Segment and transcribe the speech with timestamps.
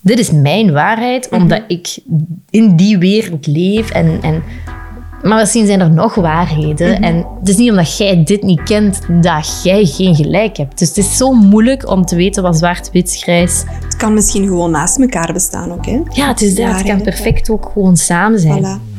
[0.00, 1.98] dit is mijn waarheid, omdat ik
[2.50, 3.90] in die wereld leef.
[3.90, 4.42] En, en,
[5.22, 7.02] maar misschien zijn er nog waarheden.
[7.02, 10.78] En het is niet omdat jij dit niet kent, dat jij geen gelijk hebt.
[10.78, 13.64] Dus het is zo moeilijk om te weten wat zwart, wit, grijs...
[13.84, 16.00] Het kan misschien gewoon naast elkaar bestaan ook, hè?
[16.10, 16.72] Ja, het is dat.
[16.72, 18.64] Het kan perfect ook gewoon samen zijn.
[18.64, 18.97] Voilà.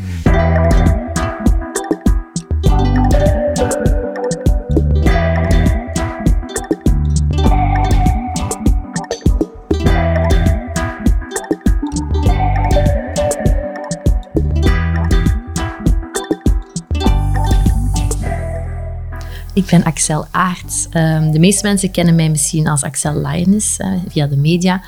[19.59, 20.87] Ik ben Axel Aert.
[20.91, 24.82] Ehm, de meeste mensen kennen mij misschien als Axel Lioness eh, via de media.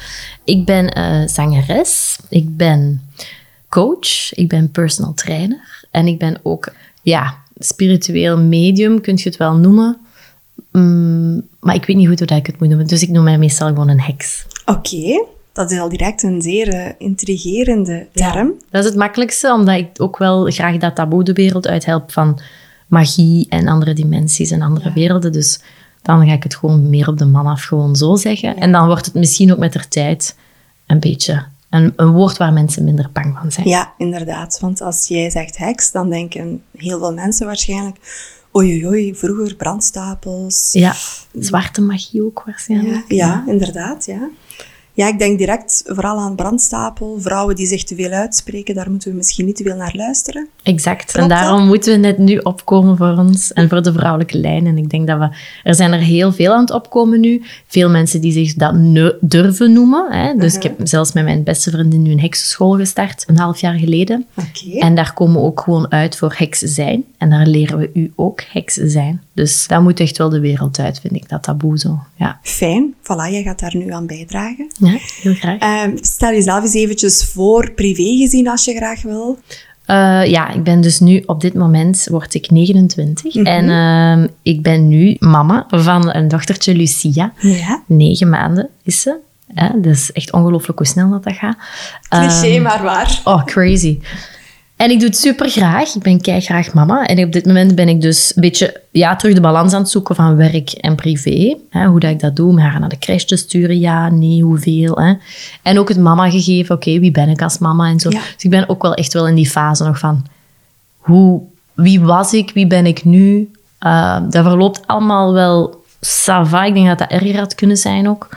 [0.44, 3.02] Ik ben eh, zangeres, ik ben
[3.70, 9.38] coach, ik ben personal trainer en ik ben ook ja, spiritueel medium, kun je het
[9.38, 9.98] wel noemen.
[10.72, 13.24] Mm, maar ik weet niet goed hoe dat ik het moet noemen, dus ik noem
[13.24, 14.46] mij meestal gewoon een heks.
[14.66, 18.54] Oké, dat is al direct een zeer eh, intrigerende term.
[18.70, 22.40] Dat is het makkelijkste, omdat ik ook wel graag dat taboe de wereld uithelp van
[22.92, 25.32] magie en andere dimensies en andere werelden.
[25.32, 25.62] Dus
[26.02, 28.58] dan ga ik het gewoon meer op de man af, gewoon zo zeggen.
[28.58, 30.36] En dan wordt het misschien ook met de tijd
[30.88, 33.68] een beetje een, een woord waar mensen minder bang van zijn.
[33.68, 34.60] Ja, inderdaad.
[34.60, 37.98] Want als jij zegt heks, dan denken heel veel mensen waarschijnlijk...
[38.56, 40.70] Oei, oei, oei, vroeger brandstapels.
[40.72, 40.96] Ja,
[41.40, 43.06] zwarte magie ook waarschijnlijk.
[43.08, 44.30] Ja, ja, inderdaad, ja.
[44.94, 47.18] Ja, ik denk direct vooral aan brandstapel.
[47.20, 50.48] Vrouwen die zich te veel uitspreken, daar moeten we misschien niet te veel naar luisteren.
[50.64, 51.12] Exact.
[51.12, 51.38] Klopt en dat?
[51.38, 54.68] daarom moeten we net nu opkomen voor ons en voor de vrouwelijke lijn.
[54.68, 55.30] En ik denk dat we...
[55.64, 57.42] Er zijn er heel veel aan het opkomen nu.
[57.68, 58.74] Veel mensen die zich dat
[59.20, 60.12] durven noemen.
[60.12, 60.36] Hè.
[60.36, 63.76] Dus ik heb zelfs met mijn beste vriendin nu een heksenschool gestart, een half jaar
[63.76, 64.26] geleden.
[64.36, 64.78] Oké.
[64.80, 67.04] En daar komen we ook gewoon uit voor heks zijn.
[67.18, 69.22] En daar leren we u ook heks zijn.
[69.34, 72.00] Dus dat moet echt wel de wereld uit, vind ik, dat taboe zo.
[72.16, 72.94] Ja, Fijn.
[73.02, 74.72] Voilà, jij gaat daar nu aan bijdragen.
[74.80, 75.60] ja heel graag.
[75.60, 79.40] Ehm, stel jezelf eens eventjes voor, privé gezien, als je graag wil.
[79.86, 84.62] Eh, ja, ik ben dus nu op dit moment word ik 29 en ehm, ik
[84.62, 87.34] ben nu mama van een dochtertje Lucia.
[87.40, 87.84] Ja.
[87.88, 89.18] Negen maanden is ze.
[89.54, 89.68] Hè?
[89.82, 91.58] Dat is echt ongelooflijk hoe snel dat, dat gaat.
[92.10, 93.22] Cliché, Ehm, maar waar.
[93.24, 94.00] Oh, crazy.
[94.82, 95.96] En ik doe het super graag.
[95.96, 97.06] Ik ben kei graag mama.
[97.06, 99.90] En op dit moment ben ik dus een beetje ja, terug de balans aan het
[99.90, 101.56] zoeken van werk en privé.
[101.70, 103.80] Hè, hoe dat ik dat doe, om haar naar de crash te sturen.
[103.80, 104.96] Ja, nee, hoeveel.
[104.96, 105.14] Hè.
[105.62, 106.76] En ook het mama gegeven.
[106.76, 108.10] Oké, wie ben ik als mama en zo.
[108.10, 108.20] Ja.
[108.20, 110.26] Dus ik ben ook wel echt wel in die fase nog van...
[110.98, 111.42] Hoe,
[111.74, 112.52] wie was ik?
[112.54, 113.52] Wie ben ik nu?
[113.82, 116.64] Uh, dat verloopt allemaal wel sava.
[116.64, 118.30] Ik denk dat dat erger had kunnen zijn ook.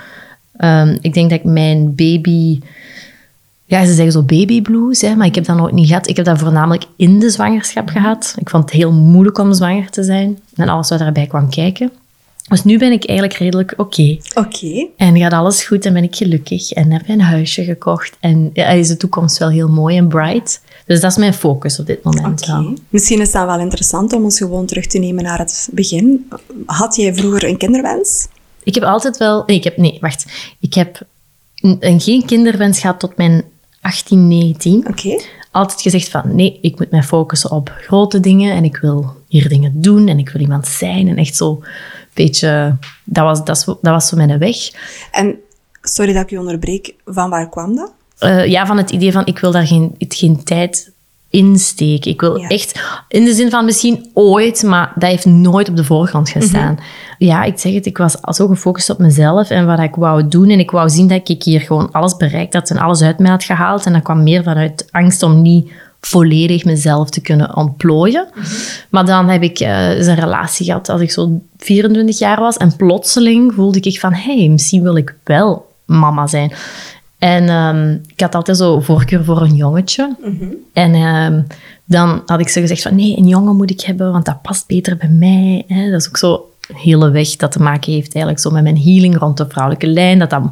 [0.58, 2.60] Um, ik denk dat ik mijn baby...
[3.66, 6.08] Ja, ze zeggen zo baby blues, hè, maar ik heb dat nooit niet gehad.
[6.08, 8.34] Ik heb dat voornamelijk in de zwangerschap gehad.
[8.38, 11.92] Ik vond het heel moeilijk om zwanger te zijn en alles wat daarbij kwam kijken.
[12.48, 14.18] Dus nu ben ik eigenlijk redelijk oké.
[14.34, 14.88] Oké.
[14.96, 18.16] En gaat alles goed en ben ik gelukkig en heb een huisje gekocht.
[18.20, 20.60] En ja, is de toekomst wel heel mooi en bright.
[20.86, 22.42] Dus dat is mijn focus op dit moment.
[22.42, 22.74] Oké.
[22.88, 26.30] Misschien is dat wel interessant om ons gewoon terug te nemen naar het begin.
[26.66, 28.28] Had jij vroeger een kinderwens?
[28.62, 29.42] Ik heb altijd wel...
[29.46, 30.24] Nee, ik heb, nee wacht.
[30.60, 31.00] Ik heb
[31.60, 33.44] een, geen kinderwens gehad tot mijn
[33.84, 34.86] 18, 19.
[34.88, 35.20] Oké.
[35.50, 39.48] Altijd gezegd van, nee, ik moet mij focussen op grote dingen en ik wil hier
[39.48, 41.08] dingen doen en ik wil iemand zijn.
[41.08, 41.64] En echt zo een
[42.14, 42.76] beetje...
[43.04, 44.56] Dat was, dat, dat was zo mijn weg.
[45.10, 45.36] En,
[45.82, 47.92] sorry dat ik je onderbreek, van waar kwam dat?
[48.18, 50.90] Eh, ja, van het idee van, ik wil daar geen, geen tijd
[51.30, 52.10] in steken.
[52.10, 52.48] Ik wil Ja.
[52.48, 56.78] echt, in de zin van misschien ooit, maar dat heeft nooit op de voorgrond gestaan.
[57.18, 60.50] Ja, ik zeg het, ik was zo gefocust op mezelf en wat ik wou doen.
[60.50, 63.30] En ik wou zien dat ik hier gewoon alles bereikt had en alles uit mij
[63.30, 63.86] had gehaald.
[63.86, 65.70] En dat kwam meer vanuit angst om niet
[66.00, 68.28] volledig mezelf te kunnen ontplooien.
[68.88, 72.56] Maar dan heb ik eh, eens een relatie gehad als ik zo 24 jaar was.
[72.56, 76.52] En plotseling voelde ik van, hé, hey, misschien wil ik wel mama zijn.
[77.18, 80.16] En ehm, ik had altijd zo voorkeur voor een jongetje.
[80.72, 81.42] En ehm,
[81.84, 84.66] dan had ik zo gezegd van, nee, een jongen moet ik hebben, want dat past
[84.66, 85.64] beter bij mij.
[85.68, 85.90] Hè.
[85.90, 89.18] Dat is ook zo hele weg dat te maken heeft eigenlijk zo met mijn healing
[89.18, 90.18] rond de vrouwelijke lijn.
[90.18, 90.42] Dat dat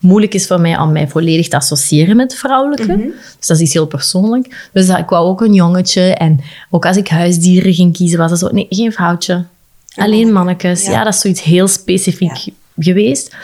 [0.00, 2.96] moeilijk is voor mij om mij volledig te associëren met vrouwelijke.
[3.38, 4.68] Dus dat is iets heel persoonlijk.
[4.72, 6.14] Dus dat, ik wou ook een jongetje.
[6.14, 6.40] En
[6.70, 9.44] ook als ik huisdieren ging kiezen, was het zo, nee, geen vrouwtje.
[9.94, 10.84] Alleen mannetjes.
[10.84, 10.90] Ja.
[10.90, 11.04] Ja.
[11.04, 12.46] dat is zoiets heel specifiek
[12.78, 13.36] geweest.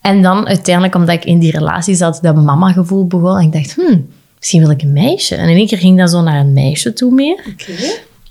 [0.00, 3.38] En dan uiteindelijk, omdat ik in die relatie zat, dat mama-gevoel begon.
[3.38, 4.08] En ik dacht, hmm,
[4.38, 5.34] misschien wil ik een meisje.
[5.34, 7.44] En in één keer ging dat zo naar een meisje toe meer.
[7.52, 7.72] Oké.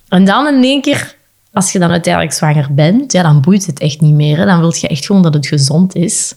[0.10, 1.16] En dan in één keer,
[1.54, 4.38] als je dan uiteindelijk zwanger bent, ja, dan boeit het echt niet meer.
[4.38, 4.46] Hè.
[4.46, 6.36] Dan wil je echt gewoon dat het gezond is.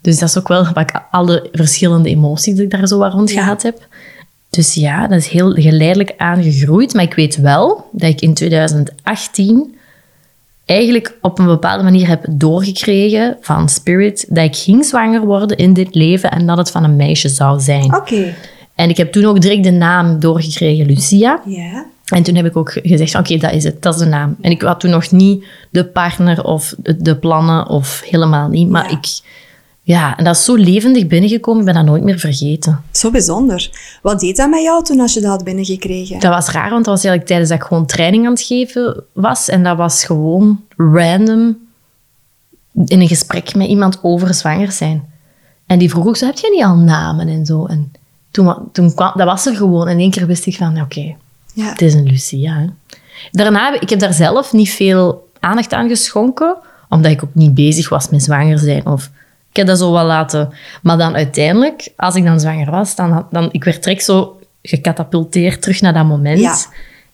[0.00, 3.30] Dus dat is ook wel wat ik, alle verschillende emoties die ik daar zo rond
[3.30, 3.42] Ja.
[3.42, 3.86] gehad heb.
[4.50, 6.94] Dus ja, dat is heel geleidelijk aangegroeid.
[6.94, 9.74] Maar ik weet wel dat ik in 2018
[10.64, 15.72] eigenlijk op een bepaalde manier heb doorgekregen van Spirit dat ik ging zwanger worden in
[15.72, 17.94] dit leven en dat het van een meisje zou zijn.
[17.94, 18.34] Oké.
[18.74, 21.40] En ik heb toen ook direct de naam doorgekregen, Lucia.
[21.46, 21.86] Ja.
[22.12, 24.36] En toen heb ik ook gezegd, oké, dat is het, dat is de naam.
[24.40, 28.68] En ik had toen nog niet de partner of de, plannen of helemaal niet.
[28.68, 28.96] Maar Ja.
[28.96, 29.20] ik,
[29.82, 32.82] ja, en dat is zo levendig binnengekomen, ik ben dat nooit meer vergeten.
[32.90, 33.70] Zo bijzonder.
[34.02, 36.20] Wat deed dat met jou toen als je dat had binnengekregen?
[36.20, 39.04] Dat was raar, want dat was eigenlijk tijdens dat ik gewoon training aan het geven
[39.12, 39.48] was.
[39.48, 41.56] En dat was gewoon random
[42.86, 45.10] in een gesprek met iemand over zwanger zijn.
[45.66, 47.66] En die vroeg ook zo, heb je niet al namen en zo?
[47.66, 47.92] En
[48.30, 49.88] toen, toen kwam, dat was er gewoon.
[49.88, 51.14] In één keer wist ik van, oké,
[51.52, 51.68] Ja.
[51.68, 52.58] het is een Lucia.
[52.58, 52.66] Hè.
[53.30, 56.56] Daarna, heb ik heb daar zelf niet veel aandacht aan geschonken,
[56.88, 58.86] omdat ik ook niet bezig was met zwanger zijn.
[58.86, 59.10] Of,
[59.50, 60.52] ik heb dat zo wel laten.
[60.82, 65.62] Maar dan uiteindelijk, als ik dan zwanger was, dan, dan ik werd direct zo gecatapulteerd
[65.62, 66.40] terug naar dat moment.
[66.40, 66.56] Ja.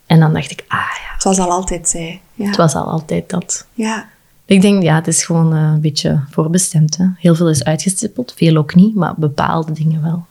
[0.07, 2.21] En dan dacht ik, ah ja, Zoals al altijd zei.
[2.35, 2.47] Ja.
[2.47, 3.67] het was al altijd dat.
[3.75, 4.09] ja.
[4.45, 6.97] Ik denk, ja, het is gewoon eh, een beetje voorbestemd.
[6.97, 7.05] Hè.
[7.19, 10.27] Heel veel is uitgestippeld, veel ook niet, maar bepaalde dingen wel.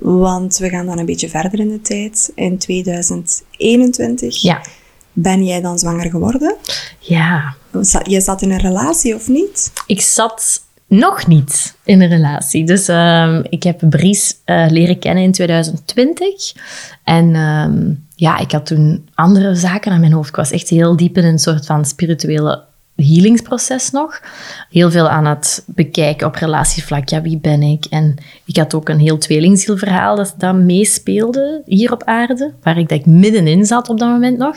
[0.00, 2.32] Want we gaan dan een beetje verder in de tijd.
[2.34, 4.60] In 2021 Ja.
[5.12, 6.56] ben jij dan zwanger geworden.
[6.98, 7.54] Ja,
[8.02, 9.72] Je zat in een relatie of niet?
[9.86, 12.64] Ik zat nog niet in een relatie.
[12.66, 16.52] Dus ehm, ik heb Bries eh, leren kennen in 2020.
[17.04, 20.28] En ehm, ja, ik had toen andere zaken aan mijn hoofd.
[20.28, 22.64] Ik was echt heel diep in een soort van spirituele
[23.04, 24.20] healingsproces nog.
[24.70, 27.08] Heel veel aan het bekijken op relatievlak.
[27.08, 27.84] Ja, wie ben ik?
[27.84, 32.54] En ik had ook een heel tweelingzielverhaal dat, dat meespeelde hier op aarde.
[32.62, 34.56] Waar ik, dat ik middenin zat op dat moment nog.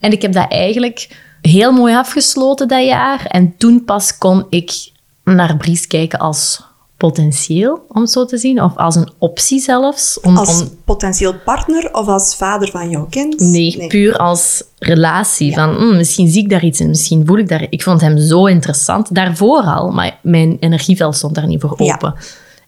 [0.00, 3.26] En ik heb dat eigenlijk heel mooi afgesloten dat jaar.
[3.26, 4.90] En toen pas kon ik
[5.24, 6.68] naar Bries kijken als
[7.00, 8.62] potentieel, om zo te zien.
[8.62, 10.20] Of als een optie zelfs.
[10.20, 13.40] Om, Als om, potentieel partner of als vader van jouw kind?
[13.40, 15.54] Nee, puur als relatie.
[15.54, 17.66] Van, hm, misschien zie ik daar iets in, misschien voel ik daar...
[17.70, 21.94] Ik vond hem zo interessant, daarvoor al, maar mijn energieveld stond daar niet voor Ja.
[21.94, 22.14] open.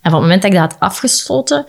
[0.01, 1.65] En van het moment dat ik dat had afgesloten,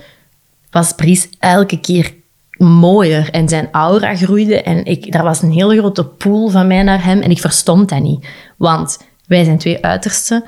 [0.72, 2.14] was Bries elke keer
[2.58, 4.62] mooier en zijn aura groeide.
[4.62, 7.90] En ik, daar was een hele grote pool van mij naar hem en ik verstond
[7.90, 8.26] dat niet.
[8.58, 10.44] Want wij zijn twee uitersten.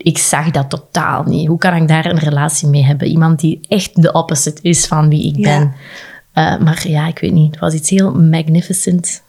[0.00, 1.48] Ik zag dat totaal niet.
[1.48, 3.08] Hoe kan ik daar een relatie mee hebben?
[3.08, 5.58] Iemand die echt de opposite is van wie ik Ja.
[5.58, 5.72] ben.
[6.32, 7.50] Eh, maar ja, ik weet niet.
[7.50, 9.22] Het was iets heel magnificent,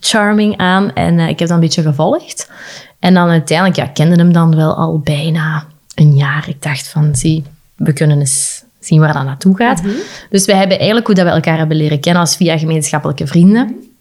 [0.00, 0.92] charming aan.
[0.92, 2.50] En eh, ik heb dat een beetje gevolgd.
[2.98, 5.64] En dan uiteindelijk, ja, ik kende hem dan wel al bijna
[5.94, 6.48] een jaar.
[6.48, 7.44] Ik dacht van, zie,
[7.76, 9.82] we kunnen eens zien waar dat naartoe gaat.
[10.30, 13.91] Dus wij hebben eigenlijk hoe dat we elkaar hebben leren kennen als via gemeenschappelijke vrienden.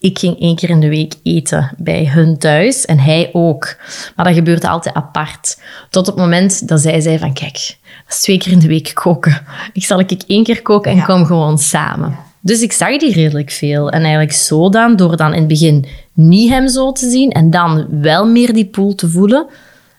[0.00, 3.76] Ik ging één keer in de week eten bij hun thuis en hij ook.
[4.16, 5.58] Maar dat gebeurde altijd apart.
[5.90, 7.76] Tot op het moment dat zij zei van kijk,
[8.06, 9.46] dat is twee keer in de week koken.
[9.72, 11.04] Ik zal ik één keer koken en Ja.
[11.04, 12.16] kom gewoon samen.
[12.40, 13.90] Dus ik zag die redelijk veel.
[13.90, 17.50] En eigenlijk zo dan, door dan in het begin niet hem zo te zien en
[17.50, 19.46] dan wel meer die pool te voelen,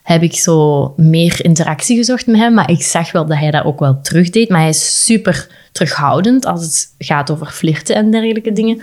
[0.03, 2.53] heb ik zo meer interactie gezocht met hem.
[2.53, 4.49] Maar ik zag wel dat hij dat ook wel terugdeed.
[4.49, 8.81] Maar hij is super terughoudend als het gaat over flirten en dergelijke dingen.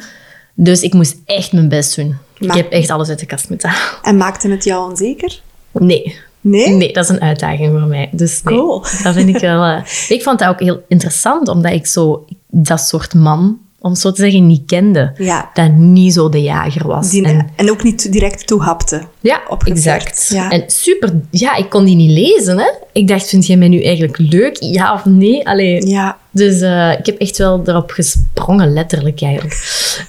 [0.58, 2.16] Dus ik moest echt mijn best doen.
[2.38, 3.98] Ik heb echt alles uit de kast moeten halen.
[4.02, 5.40] En maakte het jou onzeker?
[5.72, 6.18] Nee.
[6.40, 6.68] Nee?
[6.68, 8.08] Nee, dat is een uitdaging voor mij.
[8.12, 8.80] Dus nee, Cool.
[9.02, 9.64] dat vind ik wel...
[9.64, 9.82] eh,
[10.16, 14.20] ik vond dat ook heel interessant, omdat ik zo dat soort man, om zo te
[14.22, 15.12] zeggen, niet kende.
[15.18, 15.50] Ja.
[15.54, 17.10] Dat niet zo de jager was.
[17.10, 19.02] Die, En- en, ook niet direct toehapte.
[19.20, 20.28] ja, exact.
[20.32, 20.50] Ja.
[20.50, 21.12] En super...
[21.30, 22.70] Ja, ik kon die niet lezen, hè.
[22.92, 24.56] Ik dacht, vind jij mij nu eigenlijk leuk?
[24.60, 25.46] Ja of nee?
[25.48, 26.16] Allee, Ja.
[26.30, 29.54] Dus eh, ik heb echt wel erop gesprongen, letterlijk eigenlijk.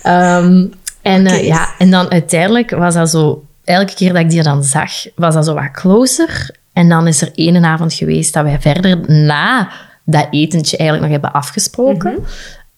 [0.01, 0.65] Ehm,
[1.01, 3.41] en, eh, ja, en dan uiteindelijk was dat zo...
[3.63, 6.55] Elke keer dat ik die dan zag, was dat zo wat closer.
[6.73, 9.69] En dan is er één avond geweest dat wij verder na
[10.05, 12.17] dat etentje eigenlijk nog hebben afgesproken.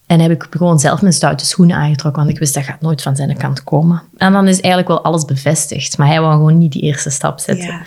[0.10, 3.02] En heb ik gewoon zelf mijn stoute schoenen aangetrokken, want ik wist dat gaat nooit
[3.02, 4.02] van zijn kant komen.
[4.18, 5.98] En dan is eigenlijk wel alles bevestigd.
[5.98, 7.66] Maar hij wou gewoon niet die eerste stap zetten.
[7.66, 7.82] ja.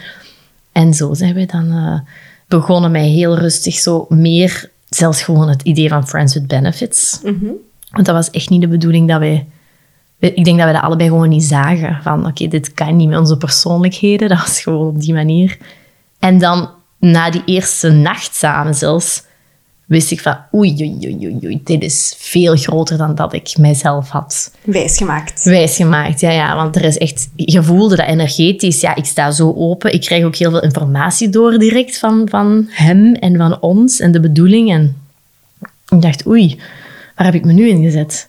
[0.72, 2.00] En zo zijn we dan eh,
[2.48, 7.20] begonnen met heel rustig zo meer, zelfs gewoon het idee van Friends with Benefits.
[7.90, 9.46] Want dat was echt niet de bedoeling dat wij...
[10.18, 11.98] Ik denk dat we dat allebei gewoon niet zagen.
[12.02, 14.28] Van, oké, dit kan niet met onze persoonlijkheden.
[14.32, 15.58] Dat was gewoon op die manier.
[16.18, 19.24] En dan, na die eerste nacht samen zelfs,
[19.92, 24.08] wist ik van, oei, oei, oei, oei, dit is veel groter dan dat ik mijzelf
[24.08, 25.44] had Wijsgemaakt.
[25.44, 26.20] wijsgemaakt.
[26.20, 28.80] Ja, ja, want er is echt, je voelde dat energetisch.
[28.80, 29.92] Ja, ik sta zo open.
[29.92, 34.12] Ik krijg ook heel veel informatie door direct van, van hem en van ons en
[34.12, 34.70] de bedoeling.
[34.70, 34.96] En
[35.88, 36.58] ik dacht, oei,
[37.16, 38.28] waar heb ik me nu in gezet?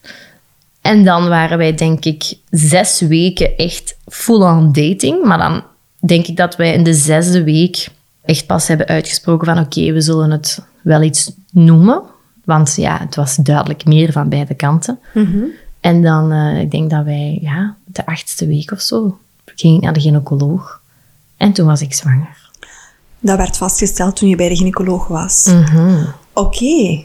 [0.82, 5.24] En dan waren wij, denk ik, zes weken echt full-on dating.
[5.24, 5.64] Maar dan
[6.00, 7.88] denk ik dat wij in de zesde week
[8.26, 12.02] echt pas hebben uitgesproken van oké, we zullen het wel iets noemen.
[12.44, 15.00] Want ja, het was duidelijk meer van beide kanten.
[15.80, 19.82] En dan, eh, ik denk dat wij, ja, de achtste week of zo, ging ik
[19.82, 20.82] naar de gynaecoloog.
[21.38, 22.50] En toen was ik zwanger.
[23.20, 25.46] Dat werd vastgesteld toen je bij de gynaecoloog was.
[25.46, 26.06] Mhm.
[26.34, 27.02] Oké.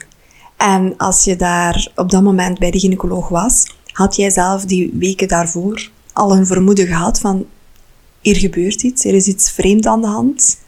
[0.56, 4.90] En als je daar op dat moment bij de gynaecoloog was, had jij zelf die
[4.94, 7.46] weken daarvoor al een vermoeden gehad van
[8.20, 10.58] hier gebeurt iets, er is iets vreemd aan de hand?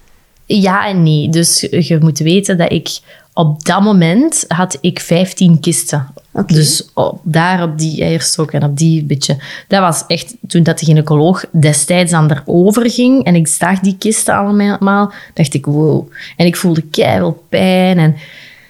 [0.59, 1.29] Ja en nee.
[1.29, 2.99] Dus je moet weten dat ik
[3.35, 6.07] op dat moment had ik 15 kisten.
[6.47, 9.37] Dus op, daar op die eierstok en op die beetje.
[9.69, 13.97] Dat was echt toen dat de gynaecoloog destijds aan erover ging en ik zag die
[13.99, 16.11] kisten allemaal, dacht ik wow.
[16.37, 18.17] En ik voelde keihard pijn en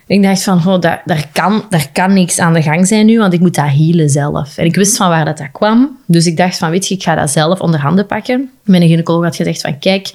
[0.07, 3.19] ik dacht van, oh, daar, daar, kan, daar kan niks aan de gang zijn nu,
[3.19, 4.57] want ik moet dat healen zelf.
[4.57, 5.99] En ik wist van waar dat, dat kwam.
[6.07, 8.51] Dus ik dacht van, weet je, ik ga dat zelf onder handen pakken.
[8.65, 10.13] Mijn gynaecoloog had gezegd van, kijk,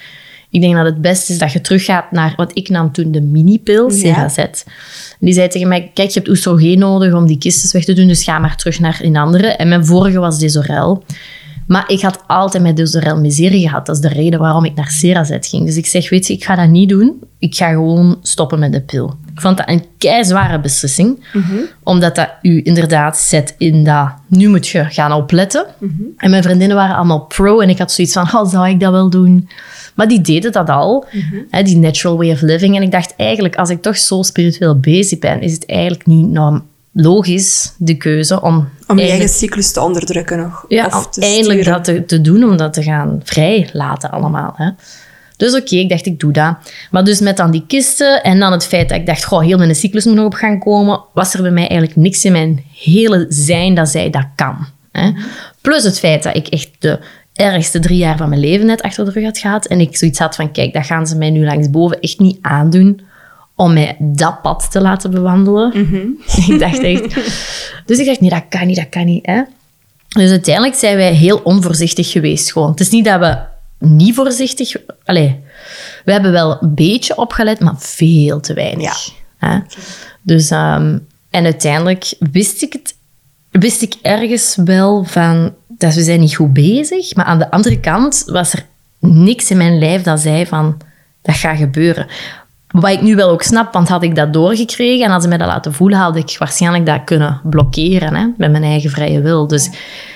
[0.56, 3.22] ik denk dat het beste is dat je teruggaat naar wat ik nam toen de
[3.22, 3.98] minipil, Ja.
[3.98, 4.64] Cerazet.
[5.20, 7.94] En die zei tegen mij, kijk, je hebt oestrogeen nodig om die kisten weg te
[7.94, 9.48] doen, dus ga maar terug naar een andere.
[9.48, 11.04] En mijn vorige was Desorel.
[11.68, 13.86] Maar ik had altijd met Desorel miserie gehad.
[13.86, 15.66] Dat is de reden waarom ik naar Cerazet ging.
[15.66, 17.22] Dus ik zeg, weet je, ik ga dat niet doen.
[17.40, 19.16] Ik ga gewoon stoppen met de pil.
[19.34, 21.26] Ik vond dat een keizware beslissing.
[21.84, 24.10] Omdat dat u inderdaad zet in dat...
[24.28, 25.66] Nu moet je gaan opletten.
[26.18, 27.60] En mijn vriendinnen waren allemaal pro.
[27.60, 29.50] En ik had zoiets van, oh, zou ik dat wel doen?
[29.96, 31.06] Maar die deden dat al.
[31.50, 32.76] Hè, die natural way of living.
[32.76, 36.28] En ik dacht eigenlijk, als ik toch zo spiritueel bezig ben, is het eigenlijk niet
[36.28, 36.62] nou,
[36.92, 40.66] logisch, de keuze, om, Om je eigen cyclus te onderdrukken nog.
[40.68, 41.84] ja, of te eindelijk sturen.
[41.84, 44.54] dat te, te doen, om dat te gaan vrij laten allemaal.
[44.56, 44.70] Hè.
[45.38, 46.56] Dus oké, ik dacht, ik doe dat.
[46.92, 49.58] Maar dus met dan die kisten en dan het feit dat ik dacht, goh, heel
[49.58, 52.64] mijn cyclus moet nog op gang komen, was er bij mij eigenlijk niks in mijn
[52.74, 54.68] hele zijn dat zei, dat kan.
[54.92, 55.12] Hè.
[55.62, 57.00] Plus het feit dat ik echt de
[57.36, 60.20] ergste drie jaar van mijn leven net achter de rug had gehad en ik zoiets
[60.20, 63.02] had van, kijk, dat gaan ze mij nu langsboven echt niet aandoen
[63.56, 65.74] om mij dat pad te laten bewandelen.
[66.48, 67.16] ik dacht echt...
[67.86, 69.26] Dus ik dacht, nee, dat kan niet, dat kan niet.
[69.26, 69.42] Hè.
[70.08, 72.52] Dus uiteindelijk zijn wij heel onvoorzichtig geweest.
[72.52, 72.70] Gewoon.
[72.70, 73.38] Het is niet dat we
[73.80, 74.76] niet voorzichtig...
[75.06, 75.40] Allee,
[76.06, 79.10] we hebben wel een beetje opgelet, maar veel te weinig.
[79.38, 79.60] Hè?
[80.22, 80.98] Dus, ehm,
[81.30, 82.96] en uiteindelijk wist ik het...
[83.52, 85.54] Wist ik ergens wel van...
[85.86, 87.16] Dat we zijn niet goed bezig.
[87.16, 88.66] Maar aan de andere kant was er
[89.00, 90.78] niks in mijn lijf dat zei van...
[91.22, 92.08] Dat gaat gebeuren.
[92.68, 95.38] Wat ik nu wel ook snap, want had ik dat doorgekregen en had ze mij
[95.38, 99.48] dat laten voelen, had ik waarschijnlijk dat kunnen blokkeren hè, met mijn eigen vrije wil.
[99.48, 99.70] Dus,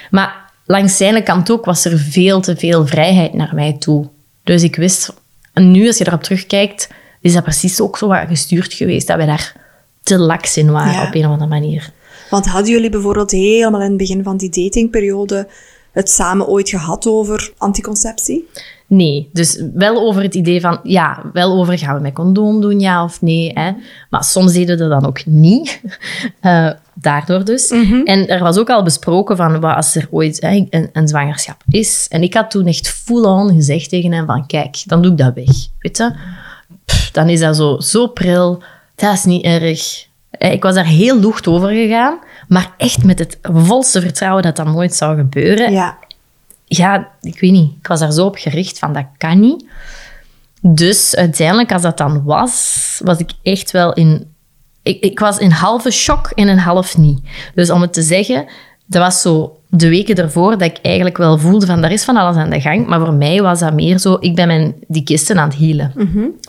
[0.10, 0.36] maar
[0.66, 4.08] langs zijn kant ook was er veel te veel vrijheid naar mij toe.
[4.44, 5.14] Dus ik wist,
[5.54, 6.90] en nu als je erop terugkijkt,
[7.22, 9.54] is dat precies ook zo wat gestuurd geweest, dat wij daar
[10.04, 11.08] te laks in waren Ja.
[11.08, 11.90] op een of andere manier.
[12.30, 15.48] Want hadden jullie bijvoorbeeld helemaal in het begin van die datingperiode
[15.92, 18.48] het samen ooit gehad over anticonceptie?
[18.90, 22.80] Nee, dus wel over het idee van, ja, wel over gaan we met condoom doen,
[22.80, 23.52] ja of nee.
[23.54, 23.72] Hè?
[24.10, 25.82] Maar soms deden we dat dan ook niet.
[26.40, 27.70] Eh, daardoor dus.
[28.04, 31.64] En er was ook al besproken van, wat als er ooit hè, een, een zwangerschap
[31.68, 32.06] is.
[32.10, 35.34] En ik had toen echt full-on gezegd tegen hem van, kijk, dan doe ik dat
[35.34, 35.68] weg.
[35.80, 36.14] Weet je?
[36.86, 38.64] Pff, dan is dat zo, zo pril.
[38.96, 40.08] Dat is niet erg.
[40.40, 44.56] Eh, Ik was daar heel lucht over gegaan, maar echt met het volste vertrouwen dat
[44.56, 45.98] dat nooit zou gebeuren Ja.
[46.66, 47.72] ja, ik weet niet.
[47.82, 49.66] Ik was daar zo op gericht van, dat kan niet.
[50.62, 54.28] Dus uiteindelijk, als dat dan was, was ik echt wel in...
[54.84, 57.20] Ik, ik was in halve shock en een half niet.
[57.56, 58.46] Dus om het te zeggen,
[58.86, 62.18] dat was zo de weken ervoor dat ik eigenlijk wel voelde van, er is van
[62.18, 62.88] alles aan de gang.
[62.88, 65.92] Maar voor mij was dat meer zo, ik ben mijn, die kisten aan het healen.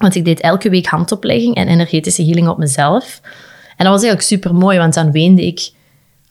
[0.01, 3.21] Want ik deed elke week handoplegging en energetische healing op mezelf.
[3.81, 5.71] En dat was eigenlijk super mooi, want dan weende ik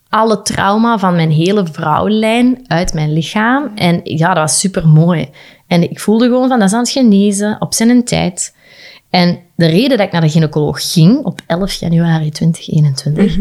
[0.08, 3.70] alle trauma van mijn hele vrouwlijn uit mijn lichaam.
[3.74, 5.28] En ja, dat was super mooi.
[5.66, 8.54] En ik voelde gewoon van, dat is aan het genezen, op zijn tijd.
[9.10, 13.36] En de reden dat ik naar de gynaecoloog ging, op 11 januari 2021,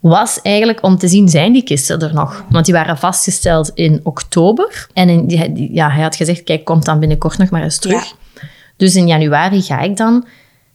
[0.00, 2.44] was eigenlijk om te zien, zijn die kisten er nog?
[2.50, 4.86] Want die waren vastgesteld in oktober.
[4.92, 7.78] En in, die, die- ja, hij had gezegd, kijk, kom dan binnenkort nog maar eens
[7.78, 8.14] terug.
[8.76, 10.26] Dus in januari ga ik dan.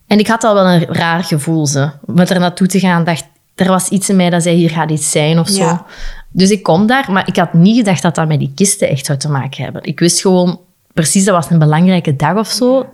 [0.10, 1.90] En ik had al wel een raar gevoel, ze.
[2.06, 3.26] Met er naartoe te gaan, dacht,
[3.56, 5.64] er was iets in mij dat zei, hier gaat iets zijn of zo.
[5.64, 5.86] Ja.
[6.32, 9.06] Dus ik kom daar, maar ik had niet gedacht dat dat met die kisten echt
[9.06, 9.84] zou te maken hebben.
[9.84, 10.60] Ik wist gewoon,
[10.94, 12.90] precies, dat was een belangrijke dag of zo.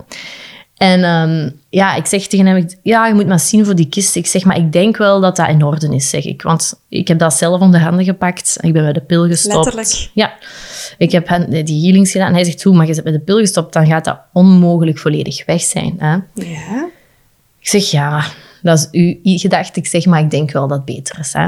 [0.78, 4.16] En ehm, ja, ik zeg tegen hem, ja, je moet maar zien voor die kist.
[4.16, 6.42] Ik zeg, maar ik denk wel dat dat in orde is, zeg ik.
[6.42, 8.58] Want ik heb dat zelf onder handen gepakt.
[8.62, 9.56] Ik ben bij de pil gestopt.
[9.56, 10.10] Letterlijk.
[10.14, 10.34] Ja.
[10.98, 12.28] Ik heb hen- die healings gedaan.
[12.28, 14.98] En hij zegt, hoe, maar je zit met de pil gestopt, dan gaat dat onmogelijk
[14.98, 15.96] volledig weg zijn.
[15.98, 16.18] Hè?
[16.34, 16.88] Ja.
[17.66, 18.26] Ik zeg, ja,
[18.62, 18.88] dat is
[19.24, 19.76] uw gedacht.
[19.76, 21.34] Ik zeg, maar ik denk wel dat het beter is.
[21.34, 21.48] Hè?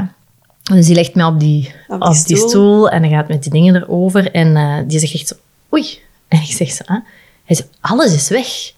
[0.62, 2.48] Dus die legt mij op die, Op op die stoel.
[2.48, 2.88] stoel.
[2.90, 4.30] en hij gaat met die dingen erover.
[4.30, 5.34] En eh, die zegt echt zo,
[5.74, 5.98] oei.
[6.28, 6.98] En ik zeg zo, hè?
[7.44, 8.72] Hij zegt, alles is weg.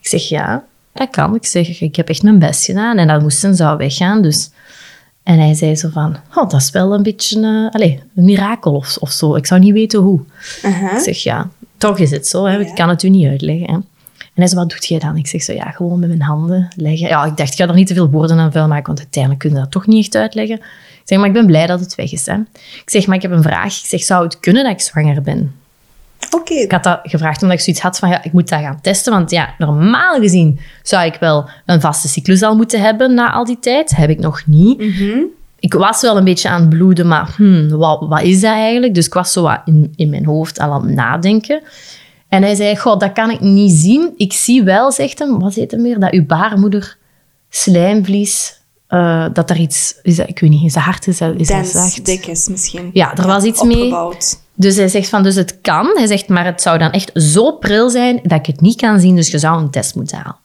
[0.00, 1.34] Ik zeg, ja, dat kan.
[1.34, 2.98] Ik zeg, ik heb echt mijn best gedaan.
[2.98, 4.22] En dat moest en zou weggaan.
[4.22, 4.50] Dus
[5.22, 8.74] En hij zei zo van, oh, dat is wel een beetje uh, allez, een mirakel
[8.74, 9.34] of, of zo.
[9.34, 10.20] Ik zou niet weten hoe.
[10.96, 12.44] Ik zeg, ja, toch is het zo.
[12.44, 12.60] Hè.
[12.60, 13.70] Ik kan het u niet uitleggen.
[13.74, 13.78] Hè.
[14.36, 15.16] En hij zei, wat doet jij dan?
[15.16, 17.08] Ik zeg zo, ja, gewoon met mijn handen leggen.
[17.08, 19.42] Ja, ik dacht, ik ga er niet te veel woorden aan vuil maken, want uiteindelijk
[19.42, 20.56] kun je dat toch niet echt uitleggen.
[20.56, 22.26] Ik zeg, maar ik ben blij dat het weg is.
[22.26, 22.34] Hè.
[22.54, 23.78] Ik zeg, maar ik heb een vraag.
[23.78, 25.54] Ik zeg, zou het kunnen dat ik zwanger ben?
[26.30, 26.54] Oké.
[26.54, 29.12] Ik had dat gevraagd omdat ik zoiets had van, ja, ik moet dat gaan testen.
[29.12, 33.44] Want ja, normaal gezien zou ik wel een vaste cyclus al moeten hebben na al
[33.44, 33.96] die tijd.
[33.96, 34.82] Heb ik nog niet.
[35.58, 38.94] Ik was wel een beetje aan het bloeden, maar hmm, wat, wat is dat eigenlijk?
[38.94, 41.62] Dus ik was zo wat in, in mijn hoofd al aan het nadenken.
[42.28, 44.12] En hij zei, god, dat kan ik niet zien.
[44.16, 46.00] Ik zie wel, zegt hem, wat heet hem weer?
[46.00, 46.96] Dat uw baarmoeder
[47.48, 49.98] slijmvlies, eh, dat er iets...
[50.02, 51.06] Is dat, ik weet niet, is dat hard?
[51.06, 52.04] Is dat, is dat zacht?
[52.04, 52.90] dik is misschien.
[52.92, 53.76] Ja, er was iets mee.
[53.76, 54.44] Opgebouwd.
[54.54, 55.90] Dus hij zegt van, dus het kan.
[55.94, 59.00] Hij zegt, maar het zou dan echt zo pril zijn dat ik het niet kan
[59.00, 59.16] zien.
[59.16, 60.36] Dus je zou een test moeten halen.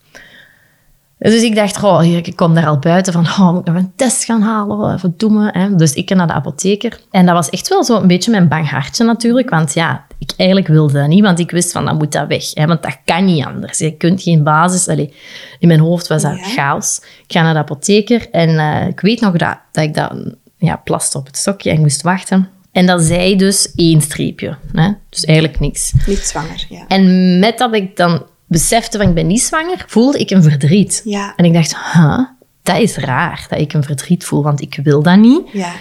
[1.17, 3.91] Dus ik dacht, oh, ik kom daar al buiten van, oh, moet ik nog een
[3.95, 4.99] test gaan halen?
[5.01, 5.49] Wat doen we?
[5.51, 5.75] Hè?
[5.75, 6.99] Dus ik ging naar de apotheker.
[7.11, 9.49] En dat was echt wel zo een beetje mijn bang hartje natuurlijk.
[9.49, 11.21] Want ja, ik eigenlijk wilde dat niet.
[11.21, 12.53] Want ik wist van, dan moet dat weg.
[12.53, 12.65] Hè?
[12.65, 13.77] Want dat kan niet anders.
[13.77, 14.87] Je kunt geen basis...
[14.87, 15.13] Allee,
[15.59, 16.43] in mijn hoofd was dat Ja.
[16.43, 17.01] chaos.
[17.27, 18.27] Ik ga naar de apotheker.
[18.31, 20.13] En eh, ik weet nog dat, dat ik dat
[20.57, 22.49] ja, plaste op het stokje en ik moest wachten.
[22.71, 24.57] En dat zei dus één streepje.
[24.71, 24.91] Hè?
[25.09, 25.91] Dus eigenlijk niks.
[26.05, 26.85] Niet zwanger, ja.
[26.87, 31.01] En met dat ik dan besefte van ik ben niet zwanger, voelde ik een verdriet.
[31.05, 31.33] Ja.
[31.35, 32.19] En ik dacht, huh,
[32.63, 35.41] dat is raar dat ik een verdriet voel, want ik wil dat niet.
[35.51, 35.71] Ja.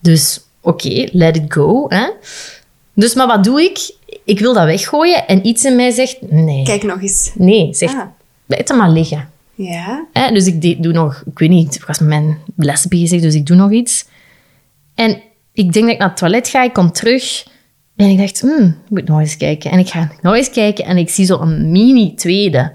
[0.00, 1.84] Dus oké, let it go.
[1.88, 2.08] Hè?
[2.94, 3.94] Dus maar wat doe ik?
[4.24, 6.64] Ik wil dat weggooien en iets in mij zegt, nee.
[6.64, 7.30] Kijk nog eens.
[7.34, 8.06] Nee, zegt, Ah.
[8.46, 9.28] blijf er maar liggen.
[9.54, 10.06] Ja.
[10.12, 10.32] Hè?
[10.32, 13.34] Dus ik deed, doe nog, ik weet niet, ik was met mijn les bezig, dus
[13.34, 14.04] ik doe nog iets.
[14.94, 15.20] En
[15.52, 17.46] ik denk dat ik naar het toilet ga, ik kom terug.
[17.96, 19.70] En ik dacht, hmm, ik moet nog eens kijken.
[19.70, 22.72] En ik ga nog eens kijken en ik zie zo een mini tweede.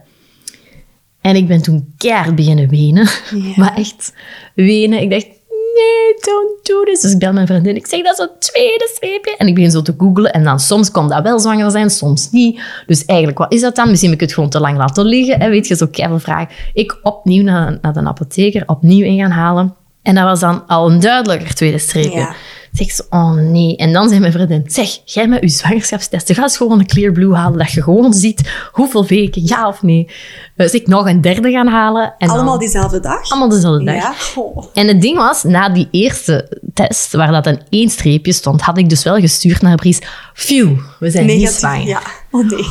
[1.22, 3.07] En ik ben toen keihard beginnen wenen.
[3.36, 3.53] Ja.
[3.62, 4.13] Maar echt
[4.55, 5.01] wenen.
[5.01, 5.27] Ik dacht,
[5.75, 7.01] nee, don't do this.
[7.01, 7.75] Dus ik bel mijn vriendin.
[7.75, 9.36] Ik zeg, dat is een tweede streepje.
[9.38, 10.32] En ik begin zo te googlen.
[10.32, 12.62] En dan soms kon dat wel zwanger zijn, soms niet.
[12.86, 13.89] Dus eigenlijk, wat is dat dan?
[13.89, 15.41] Misschien heb ik het gewoon te lang laten liggen.
[15.41, 15.50] Hè?
[15.50, 16.55] Weet je, zo keihard vragen.
[16.74, 19.75] Ik opnieuw naar, naar de apotheker, opnieuw in gaan halen.
[20.01, 22.35] En dat was dan al een duidelijker tweede streepje.
[22.75, 23.75] Zeg ze, oh nee.
[23.77, 27.11] En dan zei mijn vriendin, zeg, jij met je zwangerschapstesten, ga eens gewoon een Clear
[27.11, 30.09] Blue halen, dat je gewoon ziet hoeveel weken, ja of nee.
[30.55, 32.14] Dus ik nog een derde gaan halen.
[32.18, 33.29] En dan- Allemaal diezelfde dag?
[33.31, 33.96] allemaal dezelfde dag.
[33.96, 34.14] Ja.
[34.35, 34.66] Oh.
[34.74, 38.77] En het ding was, na die eerste test, waar dat een één streepje stond, had
[38.77, 40.00] ik dus wel gestuurd naar Bries.
[40.33, 41.88] Phew, we zijn niet zwanger.
[41.88, 42.01] Ja.
[42.31, 42.66] Oh nee.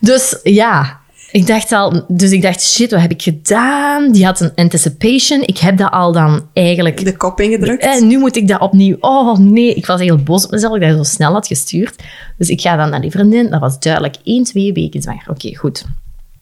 [0.00, 0.97] Dus ja,
[1.30, 4.12] ik dacht al, dus ik dacht, shit, wat heb ik gedaan?
[4.12, 5.42] Die had een anticipation.
[5.42, 7.82] Ik heb dat al dan eigenlijk De kop ingedrukt.
[7.82, 8.96] en nu moet ik dat opnieuw.
[9.00, 12.02] Oh nee, ik was heel boos op mezelf dat ik dat zo snel had gestuurd.
[12.38, 13.50] Dus ik ga dan naar die vriendin.
[13.50, 15.24] Dat was duidelijk één, twee weken zwanger.
[15.28, 15.84] Oké, goed.